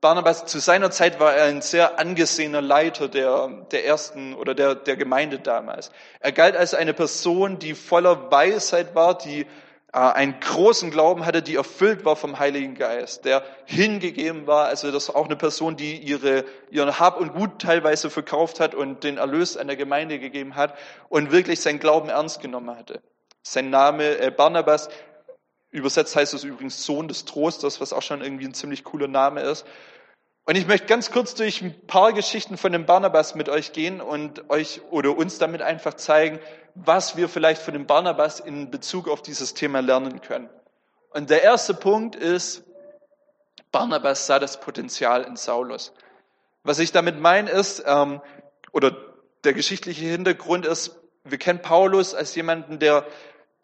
Barnabas, 0.00 0.46
zu 0.46 0.58
seiner 0.58 0.90
Zeit 0.90 1.20
war 1.20 1.32
er 1.32 1.44
ein 1.44 1.62
sehr 1.62 2.00
angesehener 2.00 2.60
Leiter 2.60 3.06
der, 3.06 3.46
der 3.70 3.86
ersten 3.86 4.34
oder 4.34 4.56
der, 4.56 4.74
der 4.74 4.96
Gemeinde 4.96 5.38
damals. 5.38 5.92
Er 6.18 6.32
galt 6.32 6.56
als 6.56 6.74
eine 6.74 6.92
Person, 6.92 7.60
die 7.60 7.74
voller 7.74 8.32
Weisheit 8.32 8.96
war, 8.96 9.16
die 9.16 9.46
einen 9.92 10.38
großen 10.38 10.90
Glauben 10.90 11.26
hatte, 11.26 11.42
die 11.42 11.56
erfüllt 11.56 12.04
war 12.04 12.14
vom 12.14 12.38
Heiligen 12.38 12.74
Geist, 12.74 13.24
der 13.24 13.42
hingegeben 13.64 14.46
war. 14.46 14.66
Also 14.66 14.92
das 14.92 15.04
ist 15.04 15.14
auch 15.14 15.24
eine 15.24 15.36
Person, 15.36 15.76
die 15.76 15.96
ihre, 15.96 16.44
ihren 16.70 16.98
Hab 17.00 17.20
und 17.20 17.32
Gut 17.34 17.60
teilweise 17.60 18.10
verkauft 18.10 18.60
hat 18.60 18.74
und 18.74 19.02
den 19.02 19.18
Erlös 19.18 19.56
an 19.56 19.66
der 19.66 19.76
Gemeinde 19.76 20.18
gegeben 20.18 20.54
hat 20.54 20.76
und 21.08 21.32
wirklich 21.32 21.60
seinen 21.60 21.80
Glauben 21.80 22.08
ernst 22.08 22.40
genommen 22.40 22.76
hatte. 22.76 23.02
Sein 23.42 23.70
Name 23.70 24.18
äh, 24.18 24.30
Barnabas 24.30 24.90
Übersetzt 25.70 26.16
heißt 26.16 26.34
es 26.34 26.42
übrigens 26.42 26.84
Sohn 26.84 27.06
des 27.06 27.24
Trostes, 27.24 27.80
was 27.80 27.92
auch 27.92 28.02
schon 28.02 28.22
irgendwie 28.22 28.46
ein 28.46 28.54
ziemlich 28.54 28.82
cooler 28.82 29.06
Name 29.06 29.42
ist. 29.42 29.64
Und 30.44 30.56
ich 30.56 30.66
möchte 30.66 30.88
ganz 30.88 31.12
kurz 31.12 31.36
durch 31.36 31.62
ein 31.62 31.86
paar 31.86 32.12
Geschichten 32.12 32.56
von 32.56 32.72
dem 32.72 32.86
Barnabas 32.86 33.36
mit 33.36 33.48
euch 33.48 33.72
gehen 33.72 34.00
und 34.00 34.50
euch 34.50 34.80
oder 34.90 35.16
uns 35.16 35.38
damit 35.38 35.62
einfach 35.62 35.94
zeigen, 35.94 36.40
was 36.74 37.16
wir 37.16 37.28
vielleicht 37.28 37.62
von 37.62 37.74
dem 37.74 37.86
Barnabas 37.86 38.40
in 38.40 38.70
Bezug 38.70 39.08
auf 39.08 39.22
dieses 39.22 39.54
Thema 39.54 39.80
lernen 39.80 40.20
können. 40.20 40.48
Und 41.10 41.30
der 41.30 41.42
erste 41.42 41.74
Punkt 41.74 42.16
ist, 42.16 42.62
Barnabas 43.72 44.26
sah 44.26 44.38
das 44.38 44.60
Potenzial 44.60 45.22
in 45.24 45.36
Saulus. 45.36 45.92
Was 46.62 46.78
ich 46.78 46.92
damit 46.92 47.18
meine 47.20 47.50
ist, 47.50 47.82
ähm, 47.86 48.20
oder 48.72 48.96
der 49.44 49.54
geschichtliche 49.54 50.04
Hintergrund 50.06 50.66
ist, 50.66 50.96
wir 51.24 51.38
kennen 51.38 51.62
Paulus 51.62 52.14
als 52.14 52.34
jemanden, 52.34 52.78
der 52.78 53.06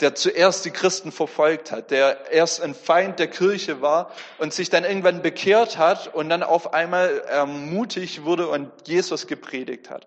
der 0.01 0.14
zuerst 0.14 0.64
die 0.64 0.71
Christen 0.71 1.11
verfolgt 1.11 1.73
hat, 1.73 1.90
der 1.90 2.31
erst 2.31 2.61
ein 2.61 2.75
Feind 2.75 3.19
der 3.19 3.29
Kirche 3.29 3.81
war 3.81 4.11
und 4.38 4.53
sich 4.53 4.69
dann 4.69 4.85
irgendwann 4.85 5.23
bekehrt 5.23 5.79
hat 5.79 6.14
und 6.14 6.29
dann 6.29 6.42
auf 6.42 6.75
einmal 6.75 7.25
ähm, 7.31 7.71
mutig 7.73 8.25
wurde 8.25 8.49
und 8.49 8.71
Jesus 8.87 9.27
gepredigt 9.27 9.88
hat. 9.88 10.07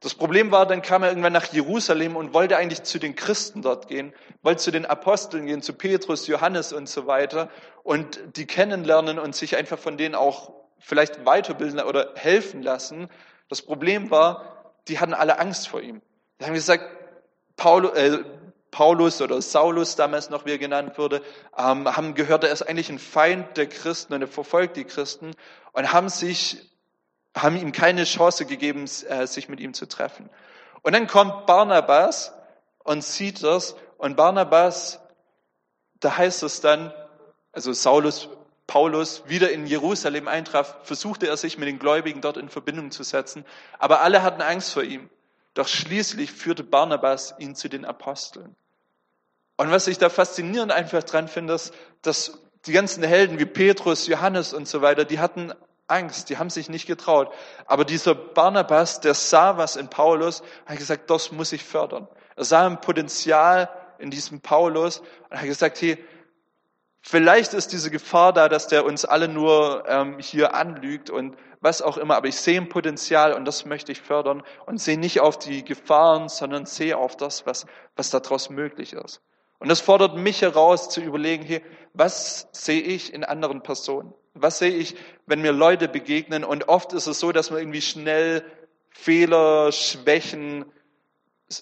Das 0.00 0.14
Problem 0.14 0.50
war, 0.50 0.66
dann 0.66 0.82
kam 0.82 1.02
er 1.02 1.08
irgendwann 1.08 1.32
nach 1.32 1.46
Jerusalem 1.46 2.16
und 2.16 2.34
wollte 2.34 2.56
eigentlich 2.56 2.82
zu 2.82 2.98
den 2.98 3.16
Christen 3.16 3.62
dort 3.62 3.88
gehen, 3.88 4.12
wollte 4.42 4.62
zu 4.62 4.70
den 4.70 4.84
Aposteln 4.84 5.46
gehen, 5.46 5.62
zu 5.62 5.72
Petrus, 5.72 6.26
Johannes 6.26 6.72
und 6.72 6.88
so 6.88 7.06
weiter 7.06 7.48
und 7.82 8.20
die 8.36 8.46
kennenlernen 8.46 9.18
und 9.18 9.34
sich 9.34 9.56
einfach 9.56 9.78
von 9.78 9.96
denen 9.96 10.14
auch 10.14 10.52
vielleicht 10.78 11.24
weiterbilden 11.24 11.80
oder 11.80 12.12
helfen 12.14 12.62
lassen. 12.62 13.08
Das 13.48 13.62
Problem 13.62 14.10
war, 14.10 14.74
die 14.88 15.00
hatten 15.00 15.14
alle 15.14 15.38
Angst 15.38 15.68
vor 15.68 15.80
ihm. 15.80 16.02
Die 16.40 16.44
haben 16.44 16.54
gesagt, 16.54 16.84
Paulus, 17.56 17.92
äh, 17.96 18.18
Paulus 18.70 19.22
oder 19.22 19.40
Saulus 19.40 19.96
damals 19.96 20.28
noch, 20.28 20.44
wie 20.44 20.50
er 20.50 20.58
genannt 20.58 20.98
wurde, 20.98 21.22
ähm, 21.56 21.96
haben 21.96 22.14
gehört, 22.14 22.44
er 22.44 22.52
ist 22.52 22.62
eigentlich 22.62 22.90
ein 22.90 22.98
Feind 22.98 23.56
der 23.56 23.68
Christen 23.68 24.12
und 24.12 24.20
er 24.20 24.28
verfolgt 24.28 24.76
die 24.76 24.84
Christen 24.84 25.30
und 25.72 25.92
haben 25.92 26.10
sich, 26.10 26.75
haben 27.36 27.56
ihm 27.56 27.72
keine 27.72 28.04
Chance 28.04 28.46
gegeben, 28.46 28.86
äh, 29.08 29.26
sich 29.26 29.48
mit 29.48 29.60
ihm 29.60 29.74
zu 29.74 29.86
treffen. 29.86 30.30
Und 30.82 30.94
dann 30.94 31.06
kommt 31.06 31.46
Barnabas 31.46 32.32
und 32.82 33.04
sieht 33.04 33.42
das 33.42 33.76
und 33.98 34.16
Barnabas, 34.16 35.00
da 36.00 36.16
heißt 36.16 36.42
es 36.42 36.60
dann, 36.60 36.92
also 37.52 37.72
Saulus, 37.72 38.28
Paulus 38.66 39.22
wieder 39.26 39.50
in 39.50 39.66
Jerusalem 39.66 40.28
eintraf, 40.28 40.76
versuchte 40.82 41.28
er 41.28 41.36
sich 41.36 41.58
mit 41.58 41.68
den 41.68 41.78
Gläubigen 41.78 42.20
dort 42.20 42.36
in 42.36 42.48
Verbindung 42.48 42.90
zu 42.90 43.02
setzen, 43.02 43.44
aber 43.78 44.00
alle 44.00 44.22
hatten 44.22 44.42
Angst 44.42 44.72
vor 44.72 44.82
ihm. 44.82 45.08
Doch 45.54 45.68
schließlich 45.68 46.32
führte 46.32 46.64
Barnabas 46.64 47.34
ihn 47.38 47.54
zu 47.54 47.68
den 47.68 47.84
Aposteln. 47.84 48.54
Und 49.56 49.70
was 49.70 49.86
ich 49.86 49.98
da 49.98 50.10
faszinierend 50.10 50.70
einfach 50.70 51.02
dran 51.02 51.28
finde, 51.28 51.54
ist, 51.54 51.72
dass 52.02 52.38
die 52.66 52.72
ganzen 52.72 53.02
Helden 53.02 53.38
wie 53.38 53.46
Petrus, 53.46 54.06
Johannes 54.06 54.52
und 54.52 54.68
so 54.68 54.82
weiter, 54.82 55.04
die 55.04 55.18
hatten 55.18 55.54
Angst, 55.88 56.30
die 56.30 56.38
haben 56.38 56.50
sich 56.50 56.68
nicht 56.68 56.86
getraut. 56.86 57.32
Aber 57.66 57.84
dieser 57.84 58.14
Barnabas, 58.14 59.00
der 59.00 59.14
sah 59.14 59.56
was 59.56 59.76
in 59.76 59.88
Paulus, 59.88 60.42
hat 60.66 60.78
gesagt, 60.78 61.10
das 61.10 61.32
muss 61.32 61.52
ich 61.52 61.64
fördern. 61.64 62.08
Er 62.34 62.44
sah 62.44 62.66
ein 62.66 62.80
Potenzial 62.80 63.68
in 63.98 64.10
diesem 64.10 64.40
Paulus 64.40 65.02
und 65.30 65.38
hat 65.38 65.46
gesagt, 65.46 65.80
hey, 65.80 65.98
Vielleicht 67.08 67.54
ist 67.54 67.72
diese 67.72 67.92
Gefahr 67.92 68.32
da, 68.32 68.48
dass 68.48 68.66
der 68.66 68.84
uns 68.84 69.04
alle 69.04 69.28
nur 69.28 69.84
ähm, 69.86 70.18
hier 70.18 70.56
anlügt 70.56 71.08
und 71.08 71.36
was 71.60 71.80
auch 71.80 71.98
immer, 71.98 72.16
aber 72.16 72.26
ich 72.26 72.34
sehe 72.34 72.60
ein 72.60 72.68
Potenzial 72.68 73.32
und 73.32 73.44
das 73.44 73.64
möchte 73.64 73.92
ich 73.92 74.00
fördern 74.00 74.42
und 74.66 74.80
sehe 74.80 74.98
nicht 74.98 75.20
auf 75.20 75.38
die 75.38 75.64
Gefahren, 75.64 76.28
sondern 76.28 76.66
sehe 76.66 76.98
auf 76.98 77.16
das, 77.16 77.46
was, 77.46 77.66
was 77.94 78.10
daraus 78.10 78.50
möglich 78.50 78.92
ist. 78.92 79.22
Und 79.60 79.68
das 79.68 79.80
fordert 79.80 80.16
mich 80.16 80.42
heraus 80.42 80.88
zu 80.88 81.00
überlegen, 81.00 81.44
hey, 81.44 81.62
was 81.94 82.48
sehe 82.50 82.80
ich 82.80 83.14
in 83.14 83.22
anderen 83.22 83.62
Personen? 83.62 84.12
Was 84.40 84.58
sehe 84.58 84.70
ich, 84.70 84.96
wenn 85.26 85.42
mir 85.42 85.52
Leute 85.52 85.88
begegnen? 85.88 86.44
Und 86.44 86.68
oft 86.68 86.92
ist 86.92 87.06
es 87.06 87.20
so, 87.20 87.32
dass 87.32 87.50
man 87.50 87.60
irgendwie 87.60 87.82
schnell 87.82 88.44
Fehler, 88.90 89.72
Schwächen 89.72 90.64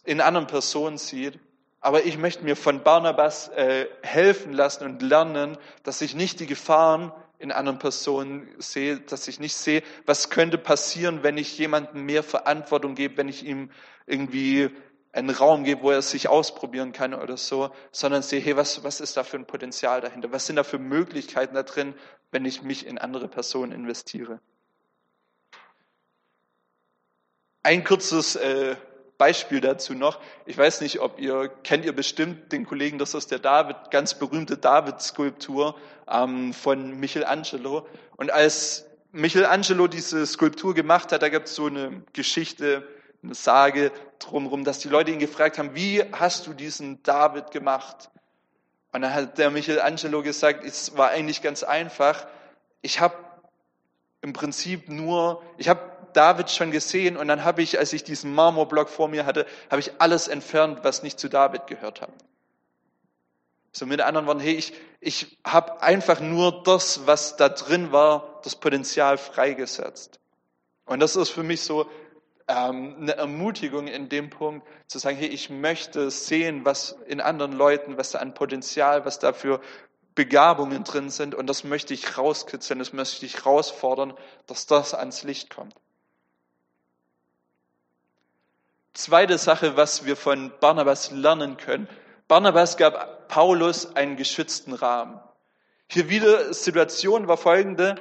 in 0.04 0.20
anderen 0.20 0.46
Personen 0.46 0.98
sieht. 0.98 1.38
Aber 1.80 2.06
ich 2.06 2.16
möchte 2.16 2.44
mir 2.44 2.56
von 2.56 2.82
Barnabas 2.82 3.48
äh, 3.48 3.86
helfen 4.02 4.52
lassen 4.52 4.84
und 4.84 5.02
lernen, 5.02 5.58
dass 5.82 6.00
ich 6.00 6.14
nicht 6.14 6.40
die 6.40 6.46
Gefahren 6.46 7.12
in 7.38 7.52
anderen 7.52 7.78
Personen 7.78 8.48
sehe, 8.58 9.00
dass 9.00 9.28
ich 9.28 9.38
nicht 9.38 9.54
sehe, 9.54 9.82
was 10.06 10.30
könnte 10.30 10.56
passieren, 10.56 11.22
wenn 11.22 11.36
ich 11.36 11.58
jemandem 11.58 12.06
mehr 12.06 12.22
Verantwortung 12.22 12.94
gebe, 12.94 13.18
wenn 13.18 13.28
ich 13.28 13.44
ihm 13.44 13.70
irgendwie 14.06 14.70
einen 15.14 15.30
Raum 15.30 15.64
gebe, 15.64 15.82
wo 15.82 15.90
er 15.90 16.02
sich 16.02 16.28
ausprobieren 16.28 16.92
kann 16.92 17.14
oder 17.14 17.36
so, 17.36 17.70
sondern 17.92 18.22
sehe, 18.22 18.40
hey, 18.40 18.56
was, 18.56 18.82
was 18.82 19.00
ist 19.00 19.16
da 19.16 19.22
für 19.22 19.36
ein 19.36 19.46
Potenzial 19.46 20.00
dahinter? 20.00 20.32
Was 20.32 20.46
sind 20.46 20.56
da 20.56 20.64
für 20.64 20.78
Möglichkeiten 20.78 21.54
da 21.54 21.62
drin, 21.62 21.94
wenn 22.32 22.44
ich 22.44 22.62
mich 22.62 22.84
in 22.86 22.98
andere 22.98 23.28
Personen 23.28 23.72
investiere? 23.72 24.40
Ein 27.62 27.84
kurzes 27.84 28.36
äh, 28.36 28.76
Beispiel 29.16 29.60
dazu 29.60 29.94
noch. 29.94 30.20
Ich 30.46 30.58
weiß 30.58 30.80
nicht, 30.80 31.00
ob 31.00 31.20
ihr, 31.20 31.48
kennt 31.62 31.84
ihr 31.84 31.94
bestimmt 31.94 32.50
den 32.52 32.66
Kollegen, 32.66 32.98
das 32.98 33.14
ist 33.14 33.30
der 33.30 33.38
David, 33.38 33.90
ganz 33.90 34.18
berühmte 34.18 34.56
David-Skulptur 34.56 35.76
ähm, 36.10 36.52
von 36.52 36.98
Michelangelo. 36.98 37.86
Und 38.16 38.32
als 38.32 38.86
Michelangelo 39.12 39.86
diese 39.86 40.26
Skulptur 40.26 40.74
gemacht 40.74 41.12
hat, 41.12 41.22
da 41.22 41.28
gibt 41.28 41.46
es 41.46 41.54
so 41.54 41.66
eine 41.66 42.02
Geschichte, 42.12 42.86
eine 43.24 43.34
Sage 43.34 43.90
drumherum, 44.18 44.64
dass 44.64 44.78
die 44.78 44.88
Leute 44.88 45.10
ihn 45.10 45.18
gefragt 45.18 45.58
haben, 45.58 45.74
wie 45.74 46.02
hast 46.12 46.46
du 46.46 46.52
diesen 46.52 47.02
David 47.02 47.50
gemacht? 47.50 48.10
Und 48.92 49.02
dann 49.02 49.12
hat 49.12 49.38
der 49.38 49.50
Michelangelo 49.50 50.22
gesagt, 50.22 50.64
es 50.64 50.96
war 50.96 51.10
eigentlich 51.10 51.42
ganz 51.42 51.62
einfach. 51.62 52.26
Ich 52.80 53.00
habe 53.00 53.16
im 54.20 54.32
Prinzip 54.32 54.88
nur, 54.88 55.42
ich 55.58 55.68
habe 55.68 55.80
David 56.12 56.50
schon 56.50 56.70
gesehen 56.70 57.16
und 57.16 57.28
dann 57.28 57.44
habe 57.44 57.62
ich, 57.62 57.78
als 57.78 57.92
ich 57.92 58.04
diesen 58.04 58.34
Marmorblock 58.34 58.88
vor 58.88 59.08
mir 59.08 59.26
hatte, 59.26 59.46
habe 59.70 59.80
ich 59.80 59.92
alles 59.98 60.28
entfernt, 60.28 60.80
was 60.82 61.02
nicht 61.02 61.18
zu 61.18 61.28
David 61.28 61.66
gehört 61.66 62.00
hat. 62.00 62.12
So 63.72 63.86
mit 63.86 64.00
anderen 64.00 64.28
Worten, 64.28 64.40
hey, 64.40 64.54
ich, 64.54 64.72
ich 65.00 65.36
habe 65.44 65.82
einfach 65.82 66.20
nur 66.20 66.62
das, 66.62 67.06
was 67.06 67.36
da 67.36 67.48
drin 67.48 67.90
war, 67.90 68.40
das 68.44 68.54
Potenzial 68.54 69.18
freigesetzt. 69.18 70.20
Und 70.86 71.00
das 71.00 71.16
ist 71.16 71.30
für 71.30 71.42
mich 71.42 71.62
so 71.62 71.90
ähm, 72.48 72.96
eine 73.00 73.16
Ermutigung 73.16 73.86
in 73.86 74.08
dem 74.08 74.30
Punkt, 74.30 74.66
zu 74.86 74.98
sagen, 74.98 75.16
hey, 75.16 75.28
ich 75.28 75.50
möchte 75.50 76.10
sehen, 76.10 76.64
was 76.64 76.96
in 77.06 77.20
anderen 77.20 77.52
Leuten, 77.52 77.96
was 77.96 78.10
da 78.10 78.18
an 78.18 78.34
Potenzial, 78.34 79.04
was 79.04 79.18
da 79.18 79.32
für 79.32 79.60
Begabungen 80.14 80.84
drin 80.84 81.10
sind 81.10 81.34
und 81.34 81.48
das 81.48 81.64
möchte 81.64 81.92
ich 81.92 82.16
rauskitzeln, 82.16 82.78
das 82.78 82.92
möchte 82.92 83.26
ich 83.26 83.38
herausfordern, 83.38 84.14
dass 84.46 84.66
das 84.66 84.94
ans 84.94 85.24
Licht 85.24 85.50
kommt. 85.50 85.74
Zweite 88.92 89.38
Sache, 89.38 89.76
was 89.76 90.04
wir 90.04 90.16
von 90.16 90.52
Barnabas 90.60 91.10
lernen 91.10 91.56
können. 91.56 91.88
Barnabas 92.28 92.76
gab 92.76 93.26
Paulus 93.26 93.96
einen 93.96 94.16
geschützten 94.16 94.72
Rahmen. 94.72 95.20
Hier 95.88 96.08
wieder 96.08 96.54
Situation 96.54 97.26
war 97.26 97.36
folgende. 97.36 97.96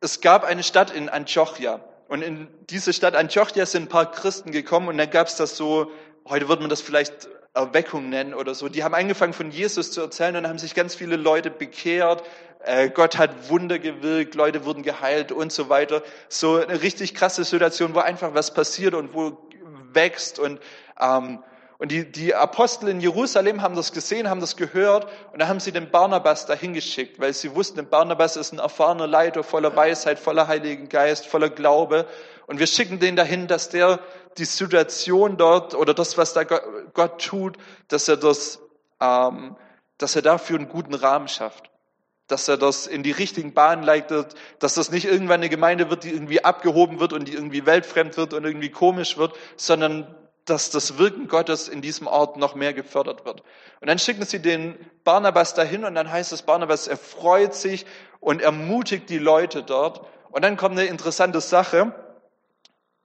Es 0.00 0.20
gab 0.20 0.44
eine 0.44 0.62
Stadt 0.62 0.92
in 0.92 1.08
Antiochia. 1.08 1.80
Und 2.08 2.22
in 2.22 2.48
diese 2.70 2.92
Stadt 2.92 3.14
Antiochia 3.14 3.66
sind 3.66 3.84
ein 3.84 3.88
paar 3.88 4.10
Christen 4.10 4.50
gekommen 4.50 4.88
und 4.88 4.98
dann 4.98 5.10
gab 5.10 5.26
es 5.26 5.36
das 5.36 5.56
so, 5.56 5.90
heute 6.26 6.48
würde 6.48 6.62
man 6.62 6.70
das 6.70 6.80
vielleicht 6.80 7.28
Erweckung 7.54 8.08
nennen 8.08 8.34
oder 8.34 8.54
so. 8.54 8.68
Die 8.68 8.82
haben 8.82 8.94
angefangen 8.94 9.32
von 9.32 9.50
Jesus 9.50 9.92
zu 9.92 10.00
erzählen 10.00 10.36
und 10.36 10.42
dann 10.42 10.50
haben 10.50 10.58
sich 10.58 10.74
ganz 10.74 10.94
viele 10.94 11.16
Leute 11.16 11.50
bekehrt. 11.50 12.24
Äh, 12.64 12.90
Gott 12.90 13.16
hat 13.16 13.48
Wunder 13.48 13.78
gewirkt, 13.78 14.34
Leute 14.34 14.64
wurden 14.64 14.82
geheilt 14.82 15.32
und 15.32 15.52
so 15.52 15.68
weiter. 15.68 16.02
So 16.28 16.56
eine 16.56 16.82
richtig 16.82 17.14
krasse 17.14 17.44
Situation, 17.44 17.94
wo 17.94 18.00
einfach 18.00 18.34
was 18.34 18.52
passiert 18.52 18.94
und 18.94 19.14
wo 19.14 19.38
wächst 19.92 20.38
und 20.38 20.60
ähm, 21.00 21.42
und 21.84 21.90
die, 21.90 22.10
die 22.10 22.34
Apostel 22.34 22.88
in 22.88 23.02
Jerusalem 23.02 23.60
haben 23.60 23.76
das 23.76 23.92
gesehen, 23.92 24.30
haben 24.30 24.40
das 24.40 24.56
gehört 24.56 25.06
und 25.32 25.38
dann 25.38 25.48
haben 25.48 25.60
sie 25.60 25.70
den 25.70 25.90
Barnabas 25.90 26.46
dahin 26.46 26.72
geschickt, 26.72 27.20
weil 27.20 27.34
sie 27.34 27.54
wussten, 27.54 27.76
der 27.76 27.82
Barnabas 27.82 28.38
ist 28.38 28.52
ein 28.52 28.58
erfahrener 28.58 29.06
Leiter 29.06 29.42
voller 29.42 29.76
Weisheit, 29.76 30.18
voller 30.18 30.48
Heiligen 30.48 30.88
Geist, 30.88 31.26
voller 31.26 31.50
Glaube. 31.50 32.06
Und 32.46 32.58
wir 32.58 32.68
schicken 32.68 33.00
den 33.00 33.16
dahin, 33.16 33.48
dass 33.48 33.68
der 33.68 34.00
die 34.38 34.46
Situation 34.46 35.36
dort 35.36 35.74
oder 35.74 35.92
das, 35.92 36.16
was 36.16 36.32
da 36.32 36.44
Gott 36.44 37.22
tut, 37.22 37.58
dass 37.88 38.08
er 38.08 38.16
das, 38.16 38.60
ähm, 39.02 39.54
dass 39.98 40.16
er 40.16 40.22
dafür 40.22 40.56
einen 40.56 40.70
guten 40.70 40.94
Rahmen 40.94 41.28
schafft. 41.28 41.70
Dass 42.28 42.48
er 42.48 42.56
das 42.56 42.86
in 42.86 43.02
die 43.02 43.12
richtigen 43.12 43.52
Bahnen 43.52 43.82
leitet, 43.82 44.36
dass 44.58 44.72
das 44.72 44.90
nicht 44.90 45.04
irgendwann 45.04 45.40
eine 45.40 45.50
Gemeinde 45.50 45.90
wird, 45.90 46.04
die 46.04 46.12
irgendwie 46.12 46.42
abgehoben 46.42 46.98
wird 46.98 47.12
und 47.12 47.28
die 47.28 47.34
irgendwie 47.34 47.66
weltfremd 47.66 48.16
wird 48.16 48.32
und 48.32 48.46
irgendwie 48.46 48.70
komisch 48.70 49.18
wird, 49.18 49.34
sondern 49.58 50.16
dass 50.44 50.70
das 50.70 50.98
Wirken 50.98 51.28
Gottes 51.28 51.68
in 51.68 51.80
diesem 51.80 52.06
Ort 52.06 52.36
noch 52.36 52.54
mehr 52.54 52.74
gefördert 52.74 53.24
wird. 53.24 53.42
Und 53.80 53.88
dann 53.88 53.98
schicken 53.98 54.24
sie 54.24 54.40
den 54.40 54.78
Barnabas 55.02 55.54
dahin 55.54 55.84
und 55.84 55.94
dann 55.94 56.10
heißt 56.10 56.32
es, 56.32 56.42
Barnabas 56.42 56.86
erfreut 56.86 57.54
sich 57.54 57.86
und 58.20 58.42
ermutigt 58.42 59.08
die 59.08 59.18
Leute 59.18 59.62
dort. 59.62 60.06
Und 60.30 60.42
dann 60.42 60.56
kommt 60.56 60.78
eine 60.78 60.88
interessante 60.88 61.40
Sache. 61.40 61.94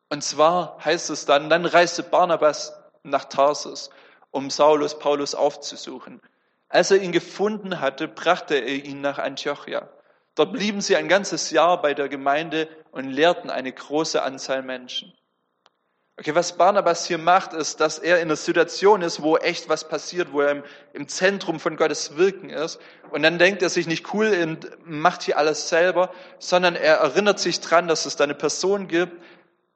Und 0.10 0.23
zwar 0.23 0.84
heißt 0.84 1.10
es 1.12 1.25
dann, 1.25 1.49
dann 1.49 1.65
reiste 1.65 2.04
Barnabas 2.04 2.73
nach 3.04 3.25
Tarsus, 3.25 3.89
um 4.32 4.49
Saulus 4.49 4.99
Paulus 4.99 5.36
aufzusuchen. 5.36 6.21
Als 6.67 6.91
er 6.91 7.02
ihn 7.02 7.12
gefunden 7.12 7.80
hatte, 7.80 8.08
brachte 8.08 8.56
er 8.56 8.86
ihn 8.86 9.02
nach 9.02 9.17
Antiochia. 9.17 9.89
Dort 10.36 10.54
blieben 10.54 10.82
sie 10.82 10.95
ein 10.95 11.08
ganzes 11.08 11.52
Jahr 11.52 11.82
bei 11.82 11.93
der 11.93 12.10
Gemeinde 12.10 12.67
und 12.91 13.10
lehrten 13.10 13.49
eine 13.49 13.71
große 13.71 14.21
Anzahl 14.21 14.62
Menschen. 14.62 15.13
Okay, 16.19 16.36
was 16.36 16.58
Barnabas 16.58 17.05
hier 17.05 17.17
macht, 17.17 17.53
ist, 17.53 17.79
dass 17.79 17.97
er 17.97 18.17
in 18.17 18.23
einer 18.23 18.36
Situation 18.36 19.01
ist, 19.01 19.21
wo 19.21 19.38
echt 19.38 19.69
was 19.69 19.88
passiert, 19.88 20.34
wo 20.34 20.41
er 20.41 20.51
im, 20.51 20.63
im 20.91 21.08
Zentrum 21.08 21.62
von 21.62 21.77
Gottes 21.77 22.17
Wirken 22.17 22.49
ist. 22.49 22.77
Und 23.12 23.23
dann 23.23 23.39
denkt 23.39 23.62
er 23.62 23.69
sich 23.69 23.88
nicht 23.88 24.13
cool 24.13 24.27
und 24.43 24.67
macht 24.86 25.21
hier 25.21 25.38
alles 25.38 25.69
selber, 25.69 26.12
sondern 26.38 26.75
er 26.75 26.95
erinnert 26.95 27.39
sich 27.39 27.62
dran, 27.62 27.88
dass 27.88 28.05
es 28.05 28.17
da 28.17 28.25
eine 28.25 28.36
Person 28.36 28.89
gibt, 28.89 29.13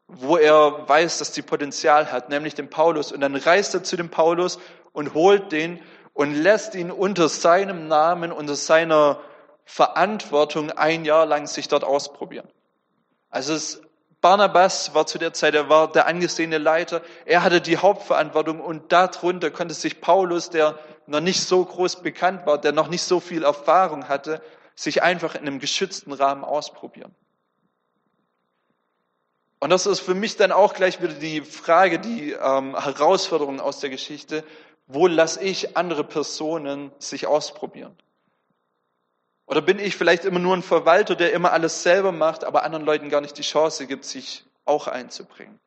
wo 0.08 0.36
er 0.36 0.86
weiß, 0.90 1.20
dass 1.20 1.32
die 1.32 1.42
Potenzial 1.42 2.12
hat, 2.12 2.28
nämlich 2.28 2.56
den 2.56 2.70
Paulus. 2.70 3.14
Und 3.14 3.22
dann 3.22 3.38
reist 3.38 3.74
er 3.74 3.84
zu 3.84 3.96
dem 3.96 4.10
Paulus 4.10 4.60
und 4.92 5.14
holt 5.14 5.54
den 5.54 5.80
und 6.12 6.36
lässt 6.36 6.76
ihn 6.76 6.92
unter 6.92 7.30
seinem 7.30 7.88
Namen, 7.88 8.34
unter 8.34 8.56
seiner 8.56 9.22
Verantwortung 9.64 10.72
ein 10.72 11.06
Jahr 11.06 11.26
lang 11.26 11.48
sich 11.48 11.70
dort 11.70 11.86
ausprobieren. 11.86 12.50
Also 13.30 13.54
es 13.54 13.82
Barnabas 14.24 14.96
war 14.96 15.06
zu 15.06 15.18
der 15.18 15.34
Zeit, 15.34 15.54
er 15.54 15.68
war 15.68 15.92
der 15.92 16.08
angesehene 16.08 16.58
Leiter, 16.58 17.02
er 17.26 17.44
hatte 17.44 17.60
die 17.60 17.76
Hauptverantwortung 17.76 18.62
und 18.62 18.94
darunter 18.94 19.52
konnte 19.52 19.74
sich 19.74 20.00
Paulus, 20.00 20.50
der 20.50 20.80
noch 21.08 21.20
nicht 21.20 21.42
so 21.42 21.66
groß 21.66 21.98
bekannt 21.98 22.46
war, 22.46 22.58
der 22.58 22.72
noch 22.72 22.88
nicht 22.88 23.04
so 23.04 23.20
viel 23.20 23.44
Erfahrung 23.44 24.08
hatte, 24.08 24.42
sich 24.76 25.04
einfach 25.04 25.36
in 25.36 25.42
einem 25.42 25.60
geschützten 25.60 26.14
Rahmen 26.14 26.46
ausprobieren. 26.46 27.14
Und 29.60 29.72
das 29.72 29.88
ist 29.88 30.00
für 30.00 30.16
mich 30.16 30.38
dann 30.38 30.54
auch 30.54 30.74
gleich 30.74 31.02
wieder 31.02 31.16
die 31.16 31.42
Frage, 31.42 32.00
die 32.00 32.32
ähm, 32.32 32.82
Herausforderung 32.82 33.60
aus 33.60 33.82
der 33.82 33.90
Geschichte, 33.90 34.46
wo 34.88 35.08
lasse 35.08 35.44
ich 35.44 35.76
andere 35.76 36.06
Personen 36.06 36.94
sich 36.98 37.28
ausprobieren? 37.28 37.98
Oder 39.46 39.62
bin 39.62 39.80
ich 39.80 39.96
vielleicht 39.96 40.26
immer 40.26 40.40
nur 40.40 40.56
ein 40.56 40.64
Verwalter, 40.64 41.16
der 41.16 41.34
immer 41.34 41.52
alles 41.52 41.84
selber 41.84 42.12
macht, 42.12 42.44
aber 42.44 42.64
anderen 42.64 42.86
Leuten 42.86 43.10
gar 43.10 43.22
nicht 43.22 43.38
die 43.38 43.42
Chance 43.44 43.88
gibt, 43.88 44.06
sich 44.06 44.46
auch 44.66 44.88
einzubringen? 44.88 45.60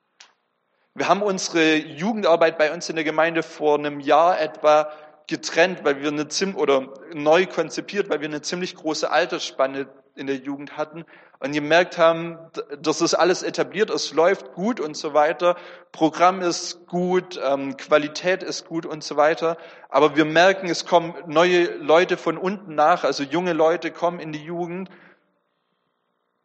Wir 0.95 1.09
haben 1.09 1.21
unsere 1.21 1.77
Jugendarbeit 1.77 2.57
bei 2.57 2.73
uns 2.73 2.89
in 2.89 2.97
der 2.97 3.05
Gemeinde 3.05 3.43
vor 3.43 3.79
einem 3.79 4.01
Jahr 4.01 4.41
etwa 4.41 4.91
getrennt, 5.27 5.85
weil 5.85 6.01
wir 6.01 6.09
eine 6.09 6.29
ziemlich 6.29 6.57
oder 6.57 6.95
neu 7.13 7.47
konzipiert, 7.47 8.09
weil 8.09 8.21
wir 8.21 8.29
eine 8.29 8.41
ziemlich 8.41 8.75
große 8.77 9.11
Altersspanne 9.11 9.89
in 10.17 10.27
der 10.27 10.37
Jugend 10.37 10.77
hatten 10.77 11.05
und 11.39 11.53
gemerkt 11.53 11.99
haben, 11.99 12.39
das 12.81 13.01
ist 13.01 13.15
alles 13.15 13.43
etabliert, 13.43 13.91
es 13.91 14.13
läuft 14.13 14.55
gut 14.55 14.81
und 14.81 14.97
so 14.97 15.15
weiter, 15.15 15.57
Programm 15.93 16.41
ist 16.41 16.87
gut, 16.87 17.39
ähm, 17.45 17.77
Qualität 17.77 18.43
ist 18.43 18.67
gut 18.67 18.87
und 18.87 19.05
so 19.05 19.17
weiter. 19.17 19.59
Aber 19.89 20.17
wir 20.17 20.25
merken, 20.25 20.69
es 20.69 20.87
kommen 20.87 21.15
neue 21.27 21.65
Leute 21.77 22.17
von 22.17 22.39
unten 22.39 22.75
nach, 22.75 23.05
also 23.05 23.23
junge 23.23 23.53
Leute 23.53 23.91
kommen 23.91 24.19
in 24.19 24.33
die 24.33 24.45
Jugend 24.45 24.91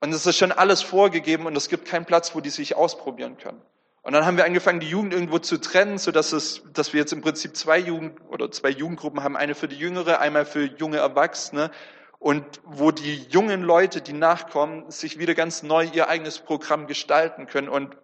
und 0.02 0.14
es 0.14 0.26
ist 0.26 0.38
schon 0.38 0.52
alles 0.52 0.82
vorgegeben 0.82 1.46
und 1.46 1.56
es 1.56 1.70
gibt 1.70 1.86
keinen 1.86 2.06
Platz, 2.06 2.36
wo 2.36 2.42
die 2.42 2.50
sich 2.50 2.76
ausprobieren 2.76 3.38
können. 3.38 3.62
Und 4.04 4.14
dann 4.14 4.26
haben 4.26 4.36
wir 4.36 4.46
angefangen, 4.46 4.80
die 4.80 4.90
Jugend 4.90 5.14
irgendwo 5.14 5.38
zu 5.38 5.62
trennen, 5.62 6.00
so 6.00 6.12
dass 6.12 6.34
es, 6.34 6.64
dass 6.74 6.92
wir 6.92 7.00
jetzt 7.00 7.14
im 7.14 7.22
Prinzip 7.22 7.56
zwei 7.56 7.78
Jugend 7.78 8.20
oder 8.30 8.50
zwei 8.50 8.70
Jugendgruppen 8.70 9.24
haben, 9.24 9.38
eine 9.38 9.54
für 9.54 9.68
die 9.68 9.78
Jüngere, 9.78 10.20
einmal 10.20 10.46
für 10.46 10.64
junge 10.64 10.98
Erwachsene. 10.98 11.70
Und 12.22 12.46
wo 12.64 12.92
die 12.92 13.26
jungen 13.32 13.64
Leute, 13.64 14.00
die 14.00 14.14
nachkommen, 14.14 14.92
sich 14.92 15.18
wieder 15.18 15.34
ganz 15.34 15.64
neu 15.64 15.88
ihr 15.92 16.08
eigenes 16.08 16.38
Programm 16.38 16.86
gestalten 16.86 17.48
können 17.48 17.68
und 17.68 17.98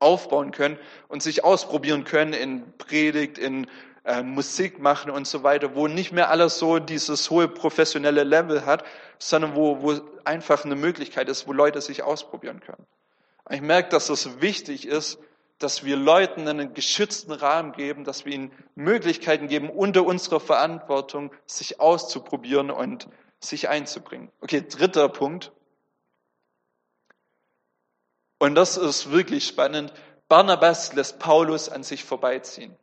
aufbauen 0.00 0.50
können 0.50 0.78
und 1.08 1.22
sich 1.22 1.44
ausprobieren 1.44 2.04
können 2.04 2.34
in 2.34 2.76
Predigt, 2.76 3.38
in 3.38 3.66
äh, 4.04 4.22
Musik 4.22 4.80
machen 4.80 5.10
und 5.10 5.26
so 5.26 5.44
weiter, 5.44 5.74
wo 5.74 5.88
nicht 5.88 6.12
mehr 6.12 6.28
alles 6.28 6.58
so 6.58 6.78
dieses 6.78 7.30
hohe 7.30 7.48
professionelle 7.48 8.22
Level 8.22 8.66
hat, 8.66 8.84
sondern 9.18 9.54
wo, 9.54 9.80
wo 9.80 9.98
einfach 10.26 10.66
eine 10.66 10.76
Möglichkeit 10.76 11.30
ist, 11.30 11.48
wo 11.48 11.54
Leute 11.54 11.80
sich 11.80 12.02
ausprobieren 12.02 12.60
können. 12.60 12.86
Ich 13.48 13.62
merke, 13.62 13.88
dass 13.88 14.10
es 14.10 14.42
wichtig 14.42 14.86
ist, 14.86 15.18
dass 15.58 15.86
wir 15.86 15.96
Leuten 15.96 16.46
einen 16.46 16.74
geschützten 16.74 17.32
Rahmen 17.32 17.72
geben, 17.72 18.04
dass 18.04 18.26
wir 18.26 18.34
ihnen 18.34 18.52
Möglichkeiten 18.74 19.48
geben, 19.48 19.70
unter 19.70 20.04
unserer 20.04 20.38
Verantwortung 20.38 21.30
sich 21.46 21.80
auszuprobieren 21.80 22.70
und 22.70 23.08
sich 23.40 23.68
einzubringen. 23.68 24.30
Okay, 24.40 24.64
dritter 24.66 25.08
Punkt. 25.08 25.52
Und 28.38 28.54
das 28.54 28.76
ist 28.76 29.10
wirklich 29.10 29.46
spannend. 29.46 29.92
Barnabas 30.28 30.92
lässt 30.92 31.18
Paulus 31.18 31.68
an 31.68 31.82
sich 31.82 32.04
vorbeiziehen. 32.04 32.76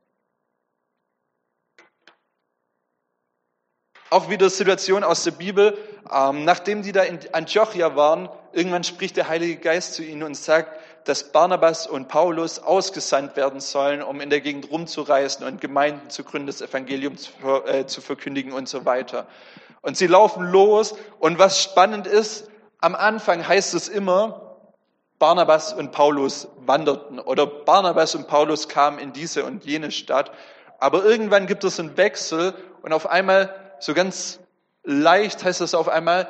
Auch 4.09 4.29
wieder 4.29 4.49
Situation 4.49 5.03
aus 5.03 5.23
der 5.23 5.31
Bibel. 5.31 5.77
Ähm, 6.11 6.45
nachdem 6.45 6.83
die 6.83 6.91
da 6.91 7.03
in 7.03 7.19
Antiochia 7.33 7.95
waren, 7.95 8.29
irgendwann 8.53 8.83
spricht 8.83 9.17
der 9.17 9.27
Heilige 9.27 9.57
Geist 9.57 9.95
zu 9.95 10.03
ihnen 10.03 10.23
und 10.23 10.35
sagt, 10.35 10.79
dass 11.07 11.31
Barnabas 11.31 11.87
und 11.87 12.07
Paulus 12.07 12.59
ausgesandt 12.59 13.35
werden 13.35 13.59
sollen, 13.59 14.01
um 14.01 14.21
in 14.21 14.29
der 14.29 14.41
Gegend 14.41 14.69
rumzureisen 14.71 15.45
und 15.45 15.61
Gemeinden 15.61 16.09
zu 16.09 16.23
gründen, 16.23 16.47
das 16.47 16.61
Evangelium 16.61 17.17
zu, 17.17 17.31
äh, 17.65 17.85
zu 17.85 18.01
verkündigen 18.01 18.53
und 18.53 18.67
so 18.67 18.85
weiter. 18.85 19.27
Und 19.85 19.95
sie 19.97 20.07
laufen 20.07 20.43
los 20.43 20.95
und 21.19 21.37
was 21.37 21.61
spannend 21.61 22.07
ist, 22.07 22.49
am 22.81 22.95
Anfang 22.95 23.47
heißt 23.47 23.75
es 23.75 23.87
immer, 23.87 24.57
Barnabas 25.19 25.73
und 25.73 25.91
Paulus 25.91 26.47
wanderten 26.57 27.19
oder 27.19 27.45
Barnabas 27.45 28.15
und 28.15 28.27
Paulus 28.27 28.67
kamen 28.67 28.97
in 28.97 29.13
diese 29.13 29.45
und 29.45 29.63
jene 29.63 29.91
Stadt. 29.91 30.31
Aber 30.79 31.05
irgendwann 31.05 31.45
gibt 31.45 31.63
es 31.63 31.79
einen 31.79 31.97
Wechsel 31.97 32.55
und 32.81 32.93
auf 32.93 33.07
einmal 33.07 33.53
so 33.79 33.93
ganz 33.93 34.39
leicht 34.83 35.43
heißt 35.43 35.61
es 35.61 35.75
auf 35.75 35.87
einmal 35.87 36.29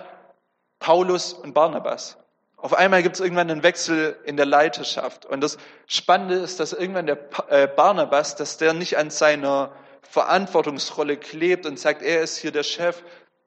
Paulus 0.79 1.31
und 1.31 1.53
Barnabas. 1.53 2.17
Auf 2.57 2.73
einmal 2.73 3.03
gibt 3.03 3.15
es 3.15 3.21
irgendwann 3.21 3.49
einen 3.49 3.63
Wechsel 3.63 4.19
in 4.25 4.35
der 4.35 4.47
Leiterschaft. 4.47 5.25
Und 5.25 5.39
das 5.39 5.57
Spannende 5.87 6.35
ist, 6.35 6.59
dass 6.59 6.73
irgendwann 6.73 7.05
der 7.05 7.19
äh, 7.47 7.67
Barnabas, 7.67 8.35
dass 8.35 8.57
der 8.57 8.73
nicht 8.73 8.97
an 8.97 9.11
seiner 9.11 9.71
Verantwortungsrolle 10.01 11.15
klebt 11.15 11.65
und 11.65 11.79
sagt, 11.79 12.01
er 12.01 12.19
ist 12.19 12.37
hier 12.37 12.51
der 12.51 12.63
Chef, 12.63 13.01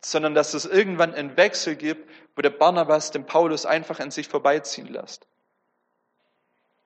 sondern 0.05 0.35
dass 0.35 0.55
es 0.55 0.65
irgendwann 0.65 1.15
einen 1.15 1.37
Wechsel 1.37 1.77
gibt, 1.77 2.09
wo 2.37 2.43
der 2.43 2.51
Barnabas 2.51 3.11
den 3.11 3.27
Paulus 3.27 3.67
einfach 3.67 4.01
an 4.01 4.11
sich 4.11 4.29
vorbeiziehen 4.29 4.87
lässt. 4.87 5.27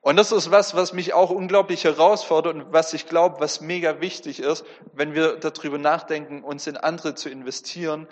Und 0.01 0.17
das 0.17 0.33
ist 0.33 0.51
was, 0.51 0.75
was 0.75 0.91
mich 0.91 1.13
auch 1.13 1.29
unglaublich 1.29 1.85
herausfordert 1.85 2.55
und 2.55 2.73
was 2.73 2.93
ich 2.93 3.07
glaube, 3.07 3.39
was 3.39 3.61
mega 3.61 4.01
wichtig 4.01 4.41
ist, 4.41 4.65
wenn 4.91 5.13
wir 5.13 5.37
darüber 5.37 5.77
nachdenken, 5.77 6.43
uns 6.43 6.67
in 6.67 6.75
andere 6.75 7.15
zu 7.15 7.29
investieren. 7.29 8.07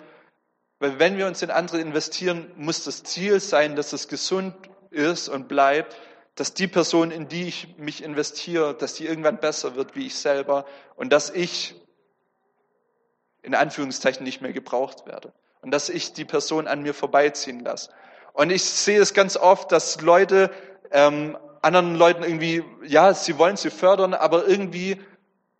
Weil 0.78 0.98
wenn 0.98 1.18
wir 1.18 1.26
uns 1.26 1.42
in 1.42 1.50
andere 1.50 1.80
investieren, 1.80 2.50
muss 2.56 2.84
das 2.84 3.02
Ziel 3.02 3.40
sein, 3.40 3.76
dass 3.76 3.92
es 3.92 4.08
gesund 4.08 4.54
ist 4.90 5.28
und 5.28 5.48
bleibt, 5.48 5.94
dass 6.34 6.54
die 6.54 6.66
Person, 6.66 7.10
in 7.10 7.28
die 7.28 7.46
ich 7.46 7.76
mich 7.76 8.02
investiere, 8.02 8.74
dass 8.74 8.94
die 8.94 9.06
irgendwann 9.06 9.38
besser 9.38 9.76
wird 9.76 9.94
wie 9.94 10.06
ich 10.06 10.14
selber 10.14 10.64
und 10.96 11.12
dass 11.12 11.28
ich 11.28 11.74
in 13.42 13.54
Anführungszeichen 13.54 14.24
nicht 14.24 14.40
mehr 14.40 14.52
gebraucht 14.52 15.06
werde 15.06 15.32
und 15.62 15.70
dass 15.70 15.88
ich 15.88 16.12
die 16.12 16.24
Person 16.24 16.66
an 16.66 16.82
mir 16.82 16.94
vorbeiziehen 16.94 17.60
lasse. 17.60 17.90
Und 18.32 18.50
ich 18.50 18.64
sehe 18.64 19.00
es 19.00 19.14
ganz 19.14 19.36
oft, 19.36 19.72
dass 19.72 20.00
Leute 20.00 20.50
ähm, 20.90 21.36
anderen 21.62 21.94
Leuten 21.94 22.22
irgendwie, 22.22 22.64
ja, 22.84 23.14
sie 23.14 23.38
wollen 23.38 23.56
sie 23.56 23.70
fördern, 23.70 24.14
aber 24.14 24.46
irgendwie 24.46 25.00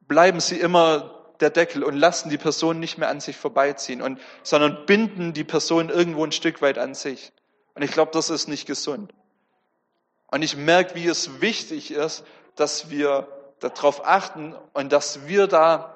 bleiben 0.01 0.40
sie 0.40 0.59
immer 0.59 1.23
der 1.40 1.51
Deckel 1.51 1.85
und 1.85 1.97
lassen 1.97 2.31
die 2.31 2.38
Person 2.38 2.81
nicht 2.81 2.99
mehr 2.99 3.09
an 3.09 3.21
sich 3.21 3.37
vorbeiziehen 3.37 4.03
und, 4.03 4.21
sondern 4.42 4.87
binden 4.87 5.33
die 5.33 5.45
Person 5.45 5.88
irgendwo 5.88 6.25
ein 6.25 6.33
Stück 6.33 6.62
weit 6.62 6.79
an 6.79 6.95
sich. 6.95 7.33
Und 7.75 7.83
ich 7.83 7.92
glaube, 7.92 8.11
das 8.12 8.31
ist 8.31 8.49
nicht 8.49 8.66
gesund. 8.66 9.12
Und 10.31 10.42
ich 10.42 10.57
merke, 10.57 10.95
wie 10.95 11.07
es 11.07 11.40
wichtig 11.40 11.90
ist, 11.90 12.25
dass 12.57 12.90
wir 12.90 13.29
darauf 13.61 14.07
achten 14.07 14.55
und 14.73 14.92
dass 14.92 15.27
wir 15.27 15.47
da 15.47 15.91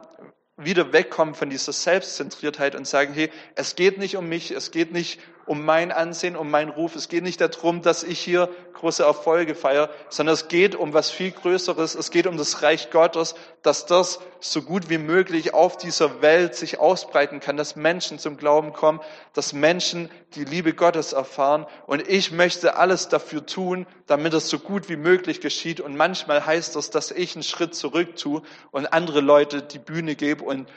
wieder 0.56 0.92
wegkommen 0.92 1.34
von 1.34 1.50
dieser 1.50 1.72
Selbstzentriertheit 1.72 2.74
und 2.74 2.86
sagen, 2.86 3.12
hey, 3.12 3.30
es 3.54 3.76
geht 3.76 3.98
nicht 3.98 4.16
um 4.16 4.28
mich, 4.28 4.50
es 4.50 4.70
geht 4.70 4.92
nicht 4.92 5.20
um 5.44 5.64
mein 5.64 5.92
Ansehen, 5.92 6.34
um 6.34 6.50
meinen 6.50 6.70
Ruf, 6.70 6.96
es 6.96 7.08
geht 7.08 7.22
nicht 7.22 7.40
darum, 7.40 7.82
dass 7.82 8.02
ich 8.02 8.18
hier 8.18 8.48
große 8.76 9.02
Erfolge 9.02 9.54
feiere, 9.54 9.90
sondern 10.08 10.34
es 10.34 10.48
geht 10.48 10.74
um 10.74 10.92
was 10.92 11.10
viel 11.10 11.32
Größeres, 11.32 11.94
es 11.94 12.10
geht 12.10 12.26
um 12.26 12.36
das 12.36 12.62
Reich 12.62 12.90
Gottes, 12.90 13.34
dass 13.62 13.86
das 13.86 14.20
so 14.40 14.62
gut 14.62 14.88
wie 14.90 14.98
möglich 14.98 15.54
auf 15.54 15.76
dieser 15.76 16.22
Welt 16.22 16.54
sich 16.54 16.78
ausbreiten 16.78 17.40
kann, 17.40 17.56
dass 17.56 17.74
Menschen 17.74 18.18
zum 18.18 18.36
Glauben 18.36 18.72
kommen, 18.72 19.00
dass 19.32 19.52
Menschen 19.52 20.10
die 20.34 20.44
Liebe 20.44 20.72
Gottes 20.72 21.12
erfahren. 21.12 21.66
Und 21.86 22.06
ich 22.08 22.30
möchte 22.30 22.76
alles 22.76 23.08
dafür 23.08 23.44
tun, 23.44 23.86
damit 24.06 24.34
es 24.34 24.48
so 24.48 24.58
gut 24.58 24.88
wie 24.88 24.96
möglich 24.96 25.40
geschieht. 25.40 25.80
Und 25.80 25.96
manchmal 25.96 26.46
heißt 26.46 26.76
das, 26.76 26.90
dass 26.90 27.10
ich 27.10 27.34
einen 27.34 27.42
Schritt 27.42 27.74
zurück 27.74 28.16
tue 28.16 28.42
und 28.70 28.86
andere 28.86 29.20
Leute 29.20 29.62
die 29.62 29.78
Bühne 29.78 30.14
gebe 30.14 30.44
und 30.44 30.68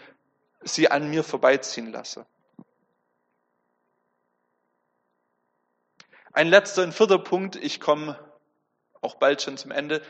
sie 0.62 0.90
an 0.90 1.10
mir 1.10 1.24
vorbeiziehen 1.24 1.92
lasse. 1.92 2.26
Ein 6.32 6.48
letzter 6.48 6.84
und 6.84 6.94
vierter 6.94 7.20
Punkt, 7.20 7.56
ich 7.56 7.80
komme 7.80 8.18
auch 9.02 9.16
bald 9.16 9.42
schon 9.42 9.58
zum 9.58 9.72
Ende. 9.72 10.02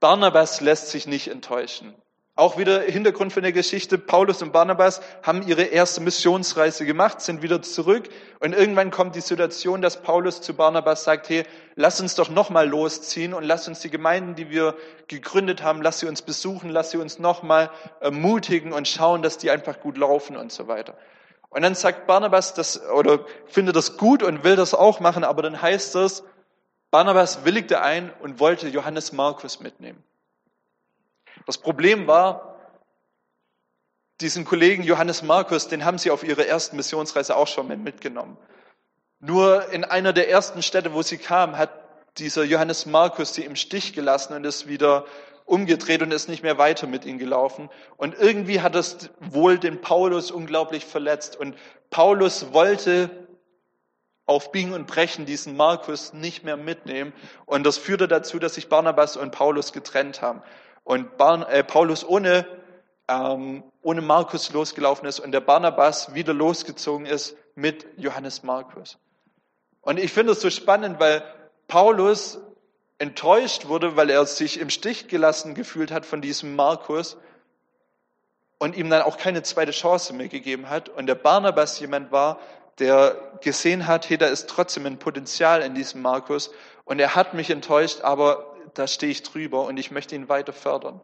Barnabas 0.00 0.60
lässt 0.60 0.88
sich 0.88 1.06
nicht 1.06 1.28
enttäuschen. 1.28 1.94
Auch 2.36 2.58
wieder 2.58 2.80
Hintergrund 2.80 3.32
von 3.32 3.44
der 3.44 3.52
Geschichte, 3.52 3.96
Paulus 3.96 4.42
und 4.42 4.52
Barnabas 4.52 5.00
haben 5.22 5.46
ihre 5.46 5.62
erste 5.62 6.00
Missionsreise 6.00 6.84
gemacht, 6.84 7.20
sind 7.20 7.42
wieder 7.42 7.62
zurück 7.62 8.08
und 8.40 8.52
irgendwann 8.52 8.90
kommt 8.90 9.14
die 9.14 9.20
Situation, 9.20 9.82
dass 9.82 10.02
Paulus 10.02 10.40
zu 10.40 10.54
Barnabas 10.54 11.04
sagt, 11.04 11.28
hey, 11.28 11.44
lass 11.76 12.00
uns 12.00 12.16
doch 12.16 12.30
nochmal 12.30 12.68
losziehen 12.68 13.34
und 13.34 13.44
lass 13.44 13.68
uns 13.68 13.80
die 13.80 13.90
Gemeinden, 13.90 14.34
die 14.34 14.50
wir 14.50 14.76
gegründet 15.06 15.62
haben, 15.62 15.80
lass 15.80 16.00
sie 16.00 16.06
uns 16.06 16.22
besuchen, 16.22 16.70
lass 16.70 16.90
sie 16.90 16.98
uns 16.98 17.20
nochmal 17.20 17.70
ermutigen 18.00 18.72
und 18.72 18.88
schauen, 18.88 19.22
dass 19.22 19.38
die 19.38 19.52
einfach 19.52 19.78
gut 19.78 19.96
laufen 19.96 20.36
und 20.36 20.50
so 20.50 20.66
weiter. 20.66 20.98
Und 21.54 21.62
dann 21.62 21.76
sagt 21.76 22.08
Barnabas 22.08 22.52
das, 22.52 22.82
oder 22.82 23.24
findet 23.46 23.76
das 23.76 23.96
gut 23.96 24.24
und 24.24 24.42
will 24.42 24.56
das 24.56 24.74
auch 24.74 24.98
machen, 24.98 25.22
aber 25.22 25.40
dann 25.40 25.62
heißt 25.62 25.94
es, 25.94 26.24
Barnabas 26.90 27.44
willigte 27.44 27.80
ein 27.80 28.12
und 28.20 28.40
wollte 28.40 28.66
Johannes 28.66 29.12
Markus 29.12 29.60
mitnehmen. 29.60 30.02
Das 31.46 31.58
Problem 31.58 32.08
war, 32.08 32.58
diesen 34.20 34.44
Kollegen 34.44 34.82
Johannes 34.82 35.22
Markus, 35.22 35.68
den 35.68 35.84
haben 35.84 35.98
sie 35.98 36.10
auf 36.10 36.24
ihrer 36.24 36.44
ersten 36.44 36.74
Missionsreise 36.74 37.36
auch 37.36 37.46
schon 37.46 37.68
mitgenommen. 37.84 38.36
Nur 39.20 39.68
in 39.70 39.84
einer 39.84 40.12
der 40.12 40.28
ersten 40.28 40.60
Städte, 40.60 40.92
wo 40.92 41.02
sie 41.02 41.18
kamen, 41.18 41.56
hat 41.56 41.70
dieser 42.18 42.42
Johannes 42.42 42.84
Markus 42.84 43.32
sie 43.34 43.44
im 43.44 43.54
Stich 43.54 43.92
gelassen 43.92 44.34
und 44.34 44.44
ist 44.44 44.66
wieder 44.66 45.04
umgedreht 45.44 46.02
und 46.02 46.12
ist 46.12 46.28
nicht 46.28 46.42
mehr 46.42 46.58
weiter 46.58 46.86
mit 46.86 47.04
ihnen 47.04 47.18
gelaufen. 47.18 47.68
Und 47.96 48.16
irgendwie 48.18 48.60
hat 48.60 48.74
es 48.74 49.10
wohl 49.20 49.58
den 49.58 49.80
Paulus 49.80 50.30
unglaublich 50.30 50.84
verletzt. 50.84 51.36
Und 51.36 51.56
Paulus 51.90 52.52
wollte 52.52 53.10
auf 54.26 54.52
Biegen 54.52 54.72
und 54.72 54.86
Brechen 54.86 55.26
diesen 55.26 55.56
Markus 55.56 56.12
nicht 56.12 56.44
mehr 56.44 56.56
mitnehmen. 56.56 57.12
Und 57.44 57.64
das 57.64 57.76
führte 57.76 58.08
dazu, 58.08 58.38
dass 58.38 58.54
sich 58.54 58.68
Barnabas 58.68 59.16
und 59.16 59.32
Paulus 59.32 59.72
getrennt 59.72 60.22
haben. 60.22 60.42
Und 60.82 61.16
Barn, 61.18 61.42
äh, 61.42 61.62
Paulus 61.62 62.06
ohne, 62.06 62.46
ähm, 63.08 63.64
ohne 63.82 64.00
Markus 64.00 64.52
losgelaufen 64.52 65.06
ist 65.06 65.20
und 65.20 65.32
der 65.32 65.40
Barnabas 65.40 66.14
wieder 66.14 66.32
losgezogen 66.32 67.06
ist 67.06 67.36
mit 67.54 67.86
Johannes 67.96 68.42
Markus. 68.42 68.98
Und 69.82 69.98
ich 69.98 70.12
finde 70.12 70.32
es 70.32 70.40
so 70.40 70.48
spannend, 70.48 70.98
weil 71.00 71.22
Paulus 71.68 72.38
enttäuscht 72.98 73.66
wurde, 73.66 73.96
weil 73.96 74.10
er 74.10 74.24
sich 74.26 74.60
im 74.60 74.70
Stich 74.70 75.08
gelassen 75.08 75.54
gefühlt 75.54 75.90
hat 75.90 76.06
von 76.06 76.20
diesem 76.20 76.54
Markus 76.54 77.16
und 78.58 78.76
ihm 78.76 78.88
dann 78.88 79.02
auch 79.02 79.16
keine 79.16 79.42
zweite 79.42 79.72
Chance 79.72 80.12
mehr 80.12 80.28
gegeben 80.28 80.70
hat. 80.70 80.88
Und 80.88 81.06
der 81.06 81.16
Barnabas 81.16 81.80
jemand 81.80 82.12
war, 82.12 82.38
der 82.78 83.38
gesehen 83.42 83.86
hat, 83.86 84.08
hey, 84.08 84.18
da 84.18 84.26
ist 84.26 84.48
trotzdem 84.48 84.86
ein 84.86 84.98
Potenzial 84.98 85.62
in 85.62 85.74
diesem 85.74 86.02
Markus 86.02 86.50
und 86.84 86.98
er 86.98 87.14
hat 87.14 87.34
mich 87.34 87.50
enttäuscht, 87.50 88.00
aber 88.02 88.54
da 88.74 88.86
stehe 88.86 89.12
ich 89.12 89.22
drüber 89.22 89.64
und 89.64 89.76
ich 89.76 89.90
möchte 89.90 90.14
ihn 90.14 90.28
weiter 90.28 90.52
fördern. 90.52 91.00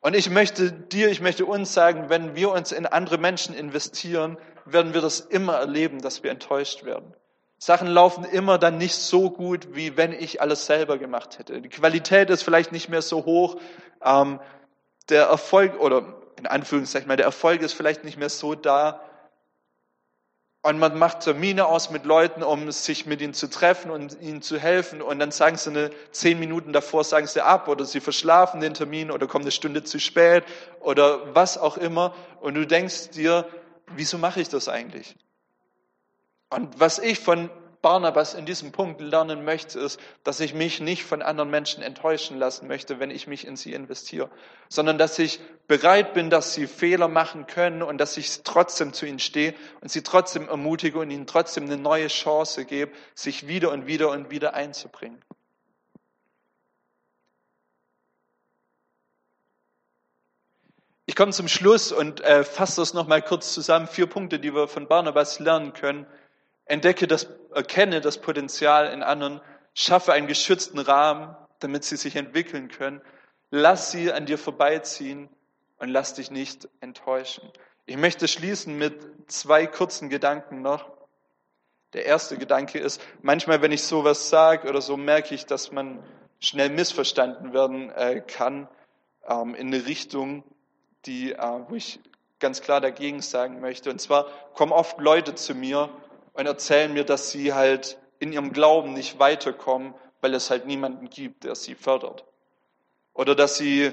Und 0.00 0.14
ich 0.14 0.30
möchte 0.30 0.70
dir, 0.72 1.10
ich 1.10 1.20
möchte 1.20 1.46
uns 1.46 1.74
sagen, 1.74 2.08
wenn 2.08 2.36
wir 2.36 2.52
uns 2.52 2.72
in 2.72 2.86
andere 2.86 3.18
Menschen 3.18 3.54
investieren, 3.54 4.38
werden 4.64 4.94
wir 4.94 5.00
das 5.00 5.20
immer 5.20 5.54
erleben, 5.54 6.00
dass 6.00 6.22
wir 6.22 6.30
enttäuscht 6.30 6.84
werden. 6.84 7.14
Sachen 7.58 7.88
laufen 7.88 8.24
immer 8.24 8.58
dann 8.58 8.76
nicht 8.78 8.94
so 8.94 9.30
gut, 9.30 9.74
wie 9.74 9.96
wenn 9.96 10.12
ich 10.12 10.40
alles 10.42 10.66
selber 10.66 10.98
gemacht 10.98 11.38
hätte. 11.38 11.62
Die 11.62 11.68
Qualität 11.68 12.28
ist 12.30 12.42
vielleicht 12.42 12.72
nicht 12.72 12.88
mehr 12.88 13.02
so 13.02 13.24
hoch. 13.24 13.56
Ähm, 14.04 14.40
der 15.08 15.24
Erfolg, 15.24 15.80
oder 15.80 16.16
in 16.38 16.46
Anführungszeichen 16.46 17.08
mal, 17.08 17.16
der 17.16 17.26
Erfolg 17.26 17.62
ist 17.62 17.72
vielleicht 17.72 18.04
nicht 18.04 18.18
mehr 18.18 18.28
so 18.28 18.54
da. 18.54 19.00
Und 20.62 20.78
man 20.80 20.98
macht 20.98 21.20
Termine 21.20 21.66
aus 21.66 21.90
mit 21.90 22.04
Leuten, 22.04 22.42
um 22.42 22.70
sich 22.72 23.06
mit 23.06 23.22
ihnen 23.22 23.34
zu 23.34 23.48
treffen 23.48 23.90
und 23.90 24.20
ihnen 24.20 24.42
zu 24.42 24.58
helfen. 24.58 25.00
Und 25.00 25.20
dann 25.20 25.30
sagen 25.30 25.56
sie 25.56 25.70
eine 25.70 25.90
zehn 26.10 26.38
Minuten 26.40 26.72
davor, 26.72 27.04
sagen 27.04 27.28
sie 27.28 27.42
ab 27.42 27.68
oder 27.68 27.84
sie 27.84 28.00
verschlafen 28.00 28.60
den 28.60 28.74
Termin 28.74 29.10
oder 29.12 29.28
kommen 29.28 29.44
eine 29.44 29.52
Stunde 29.52 29.84
zu 29.84 30.00
spät 30.00 30.44
oder 30.80 31.34
was 31.34 31.56
auch 31.56 31.78
immer. 31.78 32.14
Und 32.40 32.54
du 32.54 32.66
denkst 32.66 33.10
dir, 33.10 33.46
wieso 33.94 34.18
mache 34.18 34.40
ich 34.40 34.48
das 34.48 34.68
eigentlich? 34.68 35.14
Und 36.48 36.78
was 36.78 36.98
ich 36.98 37.18
von 37.18 37.50
Barnabas 37.82 38.34
in 38.34 38.46
diesem 38.46 38.72
Punkt 38.72 39.00
lernen 39.00 39.44
möchte, 39.44 39.78
ist, 39.78 40.00
dass 40.24 40.40
ich 40.40 40.54
mich 40.54 40.80
nicht 40.80 41.04
von 41.04 41.22
anderen 41.22 41.50
Menschen 41.50 41.84
enttäuschen 41.84 42.36
lassen 42.36 42.66
möchte, 42.66 42.98
wenn 42.98 43.12
ich 43.12 43.26
mich 43.26 43.46
in 43.46 43.54
sie 43.54 43.74
investiere, 43.74 44.28
sondern 44.68 44.98
dass 44.98 45.18
ich 45.18 45.38
bereit 45.68 46.12
bin, 46.12 46.28
dass 46.28 46.52
sie 46.52 46.66
Fehler 46.66 47.06
machen 47.06 47.46
können 47.46 47.82
und 47.82 47.98
dass 47.98 48.16
ich 48.16 48.42
trotzdem 48.42 48.92
zu 48.92 49.06
ihnen 49.06 49.20
stehe 49.20 49.54
und 49.82 49.90
sie 49.90 50.02
trotzdem 50.02 50.48
ermutige 50.48 50.98
und 50.98 51.10
ihnen 51.10 51.28
trotzdem 51.28 51.64
eine 51.64 51.76
neue 51.76 52.08
Chance 52.08 52.64
gebe, 52.64 52.92
sich 53.14 53.46
wieder 53.46 53.70
und 53.70 53.86
wieder 53.86 54.10
und 54.10 54.30
wieder 54.30 54.54
einzubringen. 54.54 55.22
Ich 61.08 61.14
komme 61.14 61.30
zum 61.30 61.46
Schluss 61.46 61.92
und 61.92 62.20
äh, 62.22 62.42
fasse 62.42 62.80
das 62.80 62.92
nochmal 62.92 63.22
kurz 63.22 63.54
zusammen. 63.54 63.86
Vier 63.86 64.08
Punkte, 64.08 64.40
die 64.40 64.52
wir 64.52 64.66
von 64.66 64.88
Barnabas 64.88 65.38
lernen 65.38 65.72
können. 65.72 66.04
Entdecke 66.66 67.06
das, 67.06 67.28
erkenne 67.54 68.00
das 68.00 68.18
Potenzial 68.18 68.92
in 68.92 69.02
anderen, 69.02 69.40
schaffe 69.72 70.12
einen 70.12 70.26
geschützten 70.26 70.78
Rahmen, 70.78 71.36
damit 71.60 71.84
sie 71.84 71.96
sich 71.96 72.16
entwickeln 72.16 72.68
können. 72.68 73.00
Lass 73.50 73.92
sie 73.92 74.12
an 74.12 74.26
dir 74.26 74.36
vorbeiziehen 74.36 75.28
und 75.78 75.88
lass 75.88 76.14
dich 76.14 76.30
nicht 76.30 76.68
enttäuschen. 76.80 77.50
Ich 77.86 77.96
möchte 77.96 78.26
schließen 78.26 78.76
mit 78.76 79.30
zwei 79.30 79.66
kurzen 79.66 80.08
Gedanken 80.08 80.60
noch. 80.60 80.90
Der 81.92 82.04
erste 82.04 82.36
Gedanke 82.36 82.80
ist, 82.80 83.00
manchmal, 83.22 83.62
wenn 83.62 83.70
ich 83.70 83.84
sowas 83.84 84.28
sage 84.28 84.68
oder 84.68 84.80
so, 84.80 84.96
merke 84.96 85.34
ich, 85.34 85.46
dass 85.46 85.70
man 85.70 86.02
schnell 86.40 86.68
missverstanden 86.68 87.52
werden 87.52 87.90
äh, 87.90 88.20
kann 88.26 88.68
ähm, 89.28 89.54
in 89.54 89.68
eine 89.68 89.86
Richtung, 89.86 90.42
die, 91.06 91.32
äh, 91.32 91.60
wo 91.68 91.76
ich 91.76 92.00
ganz 92.40 92.60
klar 92.60 92.80
dagegen 92.80 93.22
sagen 93.22 93.60
möchte. 93.60 93.90
Und 93.90 94.00
zwar 94.00 94.26
kommen 94.54 94.72
oft 94.72 94.98
Leute 94.98 95.36
zu 95.36 95.54
mir 95.54 95.90
und 96.36 96.46
erzählen 96.46 96.92
mir, 96.92 97.04
dass 97.04 97.30
sie 97.30 97.54
halt 97.54 97.98
in 98.18 98.32
ihrem 98.32 98.52
Glauben 98.52 98.92
nicht 98.92 99.18
weiterkommen, 99.18 99.94
weil 100.20 100.34
es 100.34 100.50
halt 100.50 100.66
niemanden 100.66 101.08
gibt, 101.08 101.44
der 101.44 101.54
sie 101.54 101.74
fördert. 101.74 102.24
Oder 103.14 103.34
dass 103.34 103.56
sie 103.56 103.92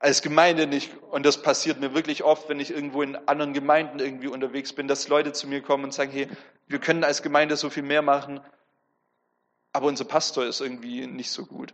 als 0.00 0.20
Gemeinde 0.20 0.66
nicht, 0.66 0.90
und 1.10 1.24
das 1.24 1.40
passiert 1.40 1.80
mir 1.80 1.94
wirklich 1.94 2.24
oft, 2.24 2.48
wenn 2.48 2.60
ich 2.60 2.70
irgendwo 2.70 3.02
in 3.02 3.16
anderen 3.16 3.52
Gemeinden 3.52 4.00
irgendwie 4.00 4.26
unterwegs 4.26 4.72
bin, 4.72 4.88
dass 4.88 5.08
Leute 5.08 5.32
zu 5.32 5.46
mir 5.46 5.62
kommen 5.62 5.84
und 5.84 5.94
sagen, 5.94 6.10
hey, 6.10 6.28
wir 6.66 6.78
können 6.78 7.04
als 7.04 7.22
Gemeinde 7.22 7.56
so 7.56 7.70
viel 7.70 7.82
mehr 7.82 8.02
machen, 8.02 8.40
aber 9.72 9.86
unser 9.86 10.04
Pastor 10.04 10.44
ist 10.44 10.60
irgendwie 10.60 11.06
nicht 11.06 11.30
so 11.30 11.46
gut. 11.46 11.72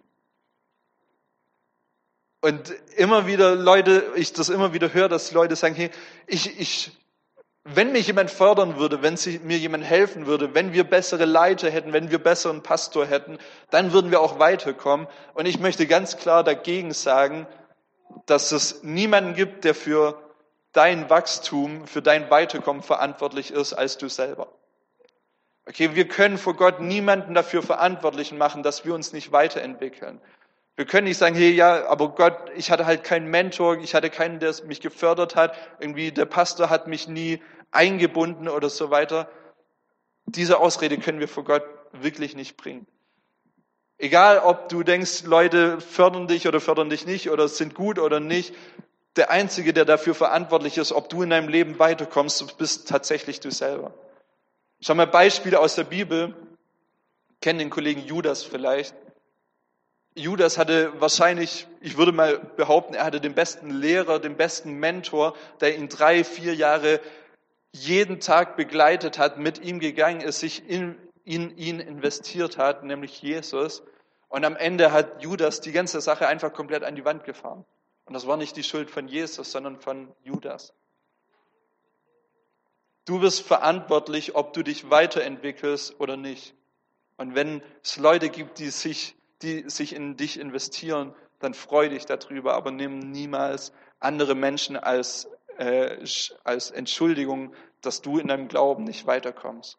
Und 2.43 2.71
immer 2.97 3.27
wieder 3.27 3.55
Leute, 3.55 4.13
ich 4.17 4.33
das 4.33 4.49
immer 4.49 4.73
wieder 4.73 4.95
höre, 4.95 5.09
dass 5.09 5.33
Leute 5.33 5.57
sagen, 5.57 5.75
hey, 5.75 5.91
ich, 6.27 6.59
ich 6.59 6.93
wenn 7.75 7.93
mich 7.93 8.07
jemand 8.07 8.31
fördern 8.31 8.77
würde, 8.79 9.03
wenn 9.03 9.19
mir 9.45 9.59
jemand 9.59 9.85
helfen 9.85 10.27
würde, 10.27 10.55
wenn 10.55 10.73
wir 10.73 10.85
bessere 10.85 11.25
Leiter 11.25 11.71
hätten, 11.71 11.93
wenn 11.93 12.11
wir 12.11 12.19
besseren 12.19 12.63
Pastor 12.63 13.07
hätten, 13.07 13.39
dann 13.71 13.93
würden 13.93 14.11
wir 14.11 14.21
auch 14.21 14.39
weiterkommen. 14.39 15.07
Und 15.35 15.47
ich 15.47 15.59
möchte 15.59 15.87
ganz 15.87 16.17
klar 16.17 16.45
dagegen 16.45 16.93
sagen, 16.93 17.47
dass 18.27 18.53
es 18.53 18.83
niemanden 18.83 19.35
gibt, 19.35 19.65
der 19.65 19.75
für 19.75 20.21
dein 20.73 21.11
Wachstum, 21.11 21.87
für 21.87 22.03
dein 22.03 22.31
Weiterkommen 22.31 22.83
verantwortlich 22.83 23.53
ist, 23.53 23.73
als 23.73 23.99
du 23.99 24.09
selber. 24.09 24.49
Okay, 25.67 25.95
wir 25.95 26.09
können 26.09 26.39
vor 26.39 26.55
Gott 26.55 26.81
niemanden 26.81 27.35
dafür 27.35 27.63
verantwortlich 27.63 28.33
machen, 28.33 28.63
dass 28.63 28.85
wir 28.85 28.95
uns 28.95 29.13
nicht 29.13 29.33
weiterentwickeln. 29.33 30.21
Wir 30.77 30.87
können 30.87 31.07
nicht 31.07 31.19
sagen, 31.19 31.35
hey, 31.35 31.51
ja, 31.51 31.87
aber 31.89 32.09
Gott, 32.15 32.51
ich 32.57 32.71
hatte 32.71 32.87
halt 32.87 33.05
keinen 33.05 33.29
Mentor, 33.29 33.79
ich 33.79 33.95
hatte 33.95 34.09
keinen, 34.09 34.41
der 34.41 34.55
mich 34.67 34.81
gefördert 34.81 35.37
hat, 35.37 35.55
irgendwie 35.79 36.11
der 36.11 36.25
Pastor 36.25 36.71
hat 36.71 36.87
mich 36.87 37.07
nie 37.07 37.43
eingebunden 37.71 38.49
oder 38.49 38.69
so 38.69 38.91
weiter. 38.91 39.29
Diese 40.27 40.59
Ausrede 40.59 40.99
können 40.99 41.21
wir 41.21 41.29
vor 41.29 41.45
Gott 41.45 41.65
wirklich 41.93 42.37
nicht 42.37 42.57
bringen. 42.57 42.87
Egal, 43.99 44.39
ob 44.39 44.69
du 44.69 44.83
denkst, 44.83 45.25
Leute 45.25 45.81
fördern 45.81 46.27
dich 46.27 46.49
oder 46.49 46.61
fördern 46.61 46.89
dich 46.89 47.05
nicht 47.05 47.31
oder 47.31 47.49
sind 47.49 47.75
gut 47.75 47.99
oder 47.99 48.19
nicht, 48.19 48.55
der 49.17 49.31
Einzige, 49.31 49.73
der 49.73 49.85
dafür 49.85 50.15
verantwortlich 50.15 50.79
ist, 50.79 50.93
ob 50.93 51.09
du 51.09 51.23
in 51.23 51.31
deinem 51.31 51.49
Leben 51.49 51.79
weiterkommst, 51.79 52.57
bist 52.59 52.89
tatsächlich 52.89 53.41
du 53.41 53.51
selber. 53.51 53.93
Schau 54.81 54.95
mal 54.95 55.07
Beispiele 55.07 55.59
aus 55.59 55.75
der 55.75 55.85
Bibel. 55.85 56.35
Kennen 57.41 57.59
den 57.59 57.71
Kollegen 57.71 58.01
Judas 58.03 58.45
vielleicht. 58.45 58.95
Judas 60.15 60.59
hatte 60.59 60.93
wahrscheinlich, 61.01 61.67
ich 61.81 61.97
würde 61.97 62.13
mal 62.13 62.39
behaupten, 62.57 62.95
er 62.95 63.05
hatte 63.05 63.21
den 63.21 63.35
besten 63.35 63.71
Lehrer, 63.71 64.19
den 64.19 64.37
besten 64.37 64.75
Mentor, 64.75 65.35
der 65.61 65.77
ihn 65.77 65.89
drei, 65.89 66.25
vier 66.25 66.55
Jahre 66.55 67.01
jeden 67.73 68.21
Tag 68.21 68.57
begleitet 68.57 69.19
hat, 69.19 69.39
mit 69.39 69.65
ihm 69.65 69.79
gegangen 69.79 70.21
ist, 70.21 70.41
sich 70.41 70.69
in, 70.69 70.97
in 71.25 71.57
ihn 71.57 71.81
investiert 71.81 72.59
hat, 72.59 72.83
nämlich 72.83 73.23
Jesus. 73.23 73.83
Und 74.29 74.45
am 74.45 74.57
Ende 74.57 74.93
hat 74.93 75.23
Judas 75.23 75.61
die 75.61 75.73
ganze 75.73 76.01
Sache 76.01 76.27
einfach 76.27 76.53
komplett 76.53 76.85
an 76.85 76.97
die 76.97 77.05
Wand 77.05 77.25
gefahren. 77.25 77.65
Und 78.05 78.15
das 78.15 78.27
war 78.27 78.37
nicht 78.37 78.57
die 78.57 78.65
Schuld 78.65 78.91
von 78.91 79.09
Jesus, 79.09 79.53
sondern 79.53 79.81
von 79.81 80.13
Judas. 80.25 80.73
Du 83.05 83.21
bist 83.21 83.43
verantwortlich, 83.43 84.35
ob 84.35 84.53
du 84.53 84.63
dich 84.63 84.91
weiterentwickelst 84.91 86.01
oder 86.01 86.17
nicht. 86.17 86.55
Und 87.17 87.35
wenn 87.35 87.63
es 87.83 87.97
Leute 87.97 88.31
gibt, 88.31 88.59
die 88.59 88.71
sich 88.71 89.17
die 89.43 89.69
sich 89.69 89.95
in 89.95 90.17
dich 90.17 90.39
investieren, 90.39 91.15
dann 91.39 91.55
freu 91.55 91.89
dich 91.89 92.05
darüber, 92.05 92.55
aber 92.55 92.71
nimm 92.71 92.99
niemals 92.99 93.73
andere 93.99 94.35
Menschen 94.35 94.77
als, 94.77 95.29
äh, 95.61 95.99
als 96.43 96.71
Entschuldigung, 96.71 97.55
dass 97.83 98.01
du 98.01 98.19
in 98.19 98.29
deinem 98.29 98.49
Glauben 98.49 98.85
nicht 98.85 99.07
weiterkommst. 99.07 99.79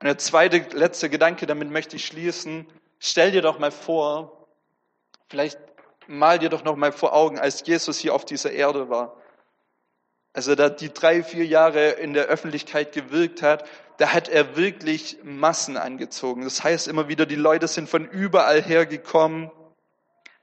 Und 0.00 0.06
der 0.06 0.18
zweite, 0.18 0.58
letzte 0.76 1.08
Gedanke, 1.08 1.46
damit 1.46 1.70
möchte 1.70 1.96
ich 1.96 2.04
schließen. 2.04 2.66
Stell 2.98 3.32
dir 3.32 3.42
doch 3.42 3.58
mal 3.58 3.70
vor, 3.70 4.48
vielleicht 5.28 5.58
mal 6.06 6.38
dir 6.38 6.50
doch 6.50 6.64
noch 6.64 6.76
mal 6.76 6.92
vor 6.92 7.14
Augen, 7.14 7.38
als 7.38 7.66
Jesus 7.66 7.98
hier 7.98 8.14
auf 8.14 8.24
dieser 8.24 8.52
Erde 8.52 8.90
war. 8.90 9.16
Als 10.32 10.46
er 10.46 10.56
da 10.56 10.68
die 10.68 10.92
drei, 10.92 11.22
vier 11.22 11.46
Jahre 11.46 11.90
in 11.90 12.12
der 12.12 12.26
Öffentlichkeit 12.26 12.92
gewirkt 12.92 13.42
hat, 13.42 13.66
da 13.96 14.12
hat 14.12 14.28
er 14.28 14.56
wirklich 14.56 15.18
Massen 15.22 15.76
angezogen. 15.76 16.44
Das 16.44 16.62
heißt 16.62 16.86
immer 16.88 17.08
wieder, 17.08 17.26
die 17.26 17.34
Leute 17.34 17.66
sind 17.66 17.88
von 17.88 18.06
überall 18.06 18.62
her 18.62 18.86
gekommen. 18.86 19.50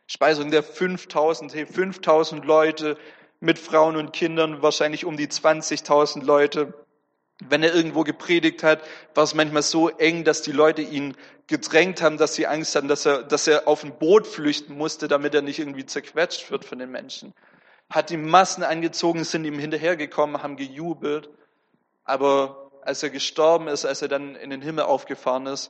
Speisung 0.08 0.52
der 0.52 0.64
5000, 0.64 1.54
hey, 1.54 1.66
5000 1.66 2.46
Leute 2.46 2.98
mit 3.42 3.60
Frauen 3.60 3.98
und 3.98 4.14
Kindern, 4.14 4.62
wahrscheinlich 4.62 5.06
um 5.06 5.18
die 5.18 5.28
20.000 5.28 6.24
Leute. 6.24 6.74
Wenn 7.44 7.62
er 7.62 7.76
irgendwo 7.76 8.04
gepredigt 8.04 8.64
hat, 8.64 8.82
war 9.14 9.26
es 9.26 9.36
manchmal 9.36 9.62
so 9.62 9.90
eng, 9.90 10.24
dass 10.24 10.42
die 10.42 10.54
Leute 10.54 10.82
ihn 10.82 11.16
gedrängt 11.46 12.02
haben, 12.02 12.18
dass 12.18 12.36
sie 12.36 12.48
Angst 12.48 12.76
hatten, 12.76 12.88
dass 12.88 13.06
er, 13.06 13.24
dass 13.24 13.48
er 13.48 13.68
auf 13.68 13.84
ein 13.84 14.00
Boot 14.00 14.26
flüchten 14.26 14.76
musste, 14.76 15.08
damit 15.08 15.36
er 15.36 15.42
nicht 15.42 15.60
irgendwie 15.60 15.86
zerquetscht 15.86 16.50
wird 16.50 16.66
von 16.66 16.80
den 16.80 16.90
Menschen. 16.90 17.34
Hat 17.90 18.10
die 18.10 18.18
Massen 18.18 18.64
angezogen, 18.64 19.24
sind 19.24 19.46
ihm 19.46 19.60
hinterhergekommen, 19.60 20.42
haben 20.42 20.58
gejubelt. 20.58 21.30
Aber 22.06 22.72
als 22.82 23.04
er 23.04 23.10
gestorben 23.10 23.68
ist, 23.68 23.86
als 23.86 24.02
er 24.02 24.08
dann 24.08 24.36
in 24.36 24.50
den 24.50 24.62
Himmel 24.62 24.86
aufgefahren 24.86 25.46
ist, 25.46 25.70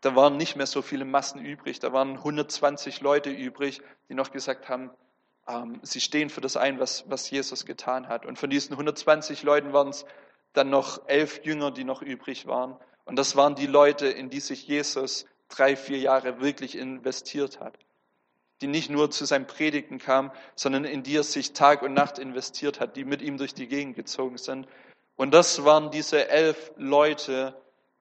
da 0.00 0.14
waren 0.14 0.36
nicht 0.36 0.56
mehr 0.56 0.66
so 0.66 0.82
viele 0.82 1.04
Massen 1.04 1.44
übrig. 1.44 1.78
Da 1.78 1.92
waren 1.92 2.16
120 2.16 3.00
Leute 3.00 3.30
übrig, 3.30 3.80
die 4.08 4.14
noch 4.14 4.30
gesagt 4.30 4.68
haben, 4.68 4.90
ähm, 5.48 5.80
sie 5.82 6.00
stehen 6.00 6.30
für 6.30 6.40
das 6.40 6.56
ein, 6.56 6.78
was, 6.78 7.08
was 7.08 7.30
Jesus 7.30 7.66
getan 7.66 8.08
hat. 8.08 8.26
Und 8.26 8.38
von 8.38 8.50
diesen 8.50 8.72
120 8.72 9.42
Leuten 9.42 9.72
waren 9.72 9.88
es 9.88 10.04
dann 10.52 10.70
noch 10.70 11.08
elf 11.08 11.44
Jünger, 11.44 11.70
die 11.70 11.84
noch 11.84 12.02
übrig 12.02 12.46
waren. 12.46 12.76
Und 13.04 13.16
das 13.16 13.36
waren 13.36 13.54
die 13.54 13.66
Leute, 13.66 14.06
in 14.06 14.30
die 14.30 14.40
sich 14.40 14.66
Jesus 14.66 15.26
drei, 15.48 15.76
vier 15.76 15.98
Jahre 15.98 16.40
wirklich 16.40 16.76
investiert 16.76 17.60
hat. 17.60 17.78
Die 18.60 18.66
nicht 18.66 18.90
nur 18.90 19.10
zu 19.10 19.24
seinem 19.26 19.46
Predigten 19.46 19.98
kamen, 19.98 20.32
sondern 20.54 20.84
in 20.84 21.02
die 21.02 21.16
er 21.16 21.22
sich 21.22 21.52
Tag 21.52 21.82
und 21.82 21.92
Nacht 21.92 22.18
investiert 22.18 22.80
hat, 22.80 22.96
die 22.96 23.04
mit 23.04 23.22
ihm 23.22 23.36
durch 23.36 23.54
die 23.54 23.68
Gegend 23.68 23.96
gezogen 23.96 24.38
sind, 24.38 24.66
und 25.16 25.32
das 25.32 25.64
waren 25.64 25.90
diese 25.90 26.28
elf 26.28 26.72
Leute, 26.76 27.54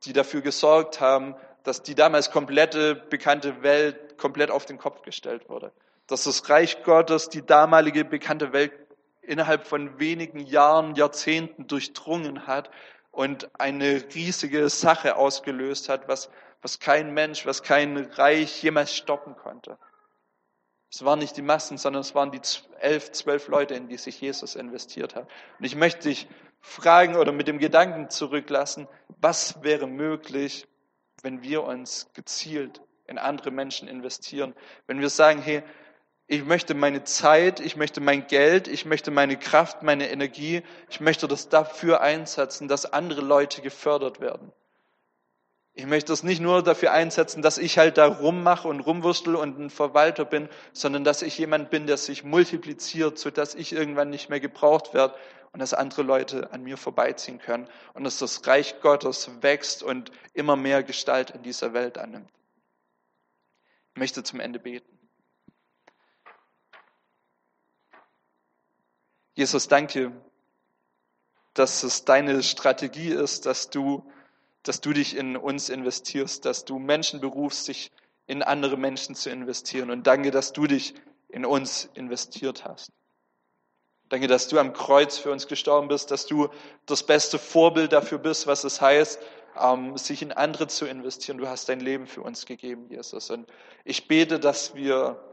die 0.04 0.14
dafür 0.14 0.42
gesorgt 0.42 1.00
haben, 1.00 1.36
dass 1.66 1.82
die 1.84 1.96
damals 1.96 2.32
komplette 2.32 2.96
bekannte 2.96 3.64
Welt 3.64 4.18
komplett 4.18 4.52
auf 4.52 4.66
den 4.66 4.78
Kopf 4.78 5.02
gestellt 5.02 5.50
wurde. 5.50 5.72
Dass 6.08 6.24
das 6.24 6.48
Reich 6.50 6.84
Gottes, 6.84 7.30
die 7.30 7.46
damalige 7.46 8.06
bekannte 8.06 8.54
Welt 8.54 8.72
innerhalb 9.22 9.66
von 9.66 10.00
wenigen 10.00 10.40
Jahren, 10.40 10.96
Jahrzehnten 10.96 11.68
durchdrungen 11.68 12.48
hat 12.48 12.70
und 13.12 13.50
eine 13.60 14.04
riesige 14.14 14.70
Sache 14.70 15.16
ausgelöst 15.16 15.90
hat, 15.90 16.08
was, 16.08 16.30
was 16.62 16.80
kein 16.80 17.14
Mensch, 17.14 17.46
was 17.46 17.64
kein 17.64 17.98
Reich 17.98 18.62
jemals 18.62 18.96
stoppen 18.96 19.36
konnte. 19.36 19.78
Es 20.92 21.04
waren 21.04 21.20
nicht 21.20 21.36
die 21.36 21.42
Massen, 21.42 21.78
sondern 21.78 22.02
es 22.02 22.14
waren 22.14 22.32
die 22.32 22.42
elf, 22.80 23.12
zwölf 23.12 23.48
Leute, 23.48 23.74
in 23.74 23.88
die 23.88 23.98
sich 23.98 24.22
Jesus 24.22 24.56
investiert 24.56 25.16
hat. 25.16 25.28
Und 25.60 25.66
ich 25.66 25.76
möchte 25.76 26.08
dich 26.08 26.28
fragen 26.62 27.16
oder 27.16 27.32
mit 27.32 27.48
dem 27.48 27.60
Gedanken 27.60 28.10
zurücklassen, 28.10 28.88
was 29.20 29.62
wäre 29.64 29.88
möglich, 29.88 30.68
wenn 31.26 31.42
wir 31.42 31.64
uns 31.64 32.08
gezielt 32.14 32.82
in 33.08 33.18
andere 33.18 33.50
Menschen 33.52 33.88
investieren? 33.88 34.54
Wenn 34.86 35.02
wir 35.02 35.10
sagen, 35.10 35.42
hey, 35.42 35.64
ich 36.28 36.46
möchte 36.46 36.76
meine 36.76 37.04
Zeit, 37.04 37.60
ich 37.60 37.76
möchte 37.76 38.00
mein 38.00 38.28
Geld, 38.28 38.68
ich 38.68 38.86
möchte 38.86 39.12
meine 39.12 39.36
Kraft, 39.36 39.84
meine 39.84 40.10
Energie, 40.10 40.62
ich 40.90 41.02
möchte 41.02 41.28
das 41.28 41.50
dafür 41.50 42.02
einsetzen, 42.02 42.68
dass 42.68 42.94
andere 42.94 43.22
Leute 43.22 43.62
gefördert 43.62 44.22
werden. 44.22 44.52
Ich 45.74 45.88
möchte 45.88 46.14
das 46.14 46.24
nicht 46.24 46.42
nur 46.42 46.64
dafür 46.64 46.94
einsetzen, 46.94 47.42
dass 47.42 47.58
ich 47.58 47.78
halt 47.78 47.98
da 47.98 48.06
rummache 48.06 48.68
und 48.68 48.80
rumwurstel 48.80 49.36
und 49.36 49.60
ein 49.60 49.70
Verwalter 49.70 50.26
bin, 50.26 50.48
sondern 50.74 51.04
dass 51.04 51.22
ich 51.22 51.38
jemand 51.38 51.70
bin, 51.70 51.86
der 51.86 51.98
sich 51.98 52.24
multipliziert, 52.24 53.18
so 53.18 53.30
dass 53.30 53.56
ich 53.56 53.74
irgendwann 53.74 54.10
nicht 54.10 54.30
mehr 54.30 54.40
gebraucht 54.40 54.94
werde 54.94 55.16
und 55.56 55.60
dass 55.60 55.74
andere 55.74 56.02
Leute 56.02 56.52
an 56.52 56.64
mir 56.64 56.76
vorbeiziehen 56.76 57.40
können 57.40 57.70
und 57.94 58.04
dass 58.04 58.18
das 58.18 58.46
Reich 58.46 58.82
Gottes 58.82 59.30
wächst 59.42 59.84
und 59.84 60.12
immer 60.34 60.58
mehr 60.58 60.84
Gestalt 60.84 61.30
in 61.30 61.44
dieser 61.44 61.72
Welt 61.72 61.98
annimmt. 61.98 62.30
Ich 63.94 64.00
möchte 64.02 64.22
zum 64.22 64.42
Ende 64.42 64.60
beten. 64.60 65.00
Jesus, 69.36 69.70
danke, 69.70 70.12
dass 71.54 71.84
es 71.84 72.04
deine 72.04 72.44
Strategie 72.44 73.14
ist, 73.14 73.46
dass 73.46 73.70
du 73.70 74.12
dass 74.64 74.82
du 74.82 74.92
dich 74.92 75.16
in 75.16 75.38
uns 75.38 75.70
investierst, 75.70 76.44
dass 76.44 76.66
du 76.66 76.80
Menschen 76.80 77.22
berufst, 77.22 77.64
sich 77.64 77.94
in 78.28 78.44
andere 78.44 78.76
Menschen 78.76 79.16
zu 79.16 79.30
investieren. 79.30 79.90
Und 79.90 80.06
danke, 80.06 80.32
dass 80.32 80.52
du 80.52 80.68
dich 80.68 80.96
in 81.30 81.46
uns 81.46 81.88
investiert 81.94 82.66
hast. 82.66 82.92
Danke, 84.10 84.28
dass 84.28 84.48
du 84.48 84.60
am 84.60 84.74
Kreuz 84.74 85.18
für 85.18 85.32
uns 85.32 85.48
gestorben 85.48 85.88
bist, 85.88 86.12
dass 86.12 86.26
du 86.26 86.50
das 86.86 87.04
beste 87.04 87.40
Vorbild 87.40 87.92
dafür 87.92 88.20
bist, 88.20 88.46
was 88.46 88.64
es 88.64 88.80
heißt, 88.80 89.20
ähm, 89.60 89.98
sich 89.98 90.22
in 90.22 90.32
andere 90.32 90.68
zu 90.68 90.86
investieren. 90.86 91.38
Du 91.38 91.48
hast 91.48 91.70
dein 91.70 91.80
Leben 91.80 92.06
für 92.06 92.22
uns 92.22 92.46
gegeben, 92.46 92.88
Jesus. 92.90 93.30
Und 93.30 93.48
ich 93.84 94.08
bete, 94.08 94.40
dass 94.40 94.76
wir 94.76 95.24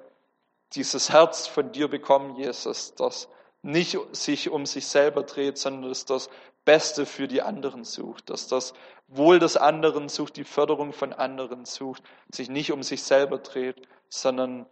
dieses 0.75 1.11
Herz 1.11 1.47
von 1.47 1.73
dir 1.73 1.89
bekommen, 1.89 2.37
Jesus, 2.37 2.95
das 2.95 3.29
nicht 3.61 3.99
sich 4.13 4.49
um 4.51 4.67
sich 4.67 4.87
selber 4.87 5.23
dreht, 5.23 5.59
sondern 5.59 5.91
dass 5.91 6.05
das 6.07 6.31
Beste 6.65 7.07
für 7.07 7.29
die 7.29 7.43
anderen 7.43 7.85
sucht, 7.85 8.31
dass 8.31 8.49
das 8.49 8.73
Wohl 9.09 9.39
des 9.39 9.57
anderen 9.57 10.09
sucht, 10.09 10.37
die 10.37 10.45
Förderung 10.45 10.93
von 10.93 11.13
anderen 11.13 11.65
sucht, 11.65 12.03
sich 12.31 12.49
nicht 12.49 12.73
um 12.73 12.83
sich 12.83 13.03
selber 13.03 13.39
dreht, 13.39 13.83
sondern 14.09 14.67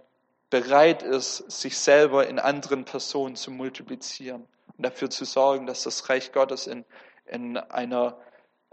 bereit 0.51 1.03
ist, 1.03 1.51
sich 1.51 1.79
selber 1.79 2.27
in 2.27 2.39
anderen 2.39 2.85
Personen 2.85 3.37
zu 3.37 3.51
multiplizieren 3.51 4.47
und 4.77 4.85
dafür 4.85 5.11
zu 5.11 5.25
sorgen, 5.25 5.67
dass 5.67 5.85
das 5.85 6.09
Reich 6.09 6.33
Gottes 6.33 6.67
in, 6.67 6.85
in 7.27 7.57
einer 7.57 8.21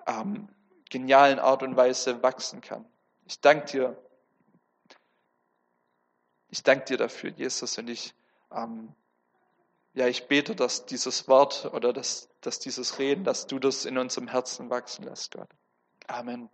ähm, 0.08 0.50
genialen 0.90 1.40
Art 1.40 1.64
und 1.64 1.76
Weise 1.78 2.24
wachsen 2.24 2.62
kann. 2.62 2.86
Ich 3.26 3.40
danke 3.42 3.66
dir. 3.66 4.04
Ich 6.50 6.64
danke 6.64 6.86
dir 6.86 6.98
dafür, 6.98 7.30
Jesus, 7.32 7.78
und 7.78 7.90
ich 7.90 8.16
ähm, 8.52 8.96
ja, 9.98 10.08
ich 10.08 10.28
bete, 10.28 10.56
dass 10.56 10.86
dieses 10.86 11.28
Wort 11.28 11.66
oder 11.74 11.92
dass, 11.92 12.30
dass 12.42 12.60
dieses 12.60 13.00
Reden, 13.00 13.24
dass 13.24 13.48
du 13.48 13.58
das 13.58 13.84
in 13.84 13.98
unserem 13.98 14.28
Herzen 14.28 14.70
wachsen 14.70 15.04
lässt, 15.04 15.32
Gott. 15.32 15.50
Amen. 16.06 16.50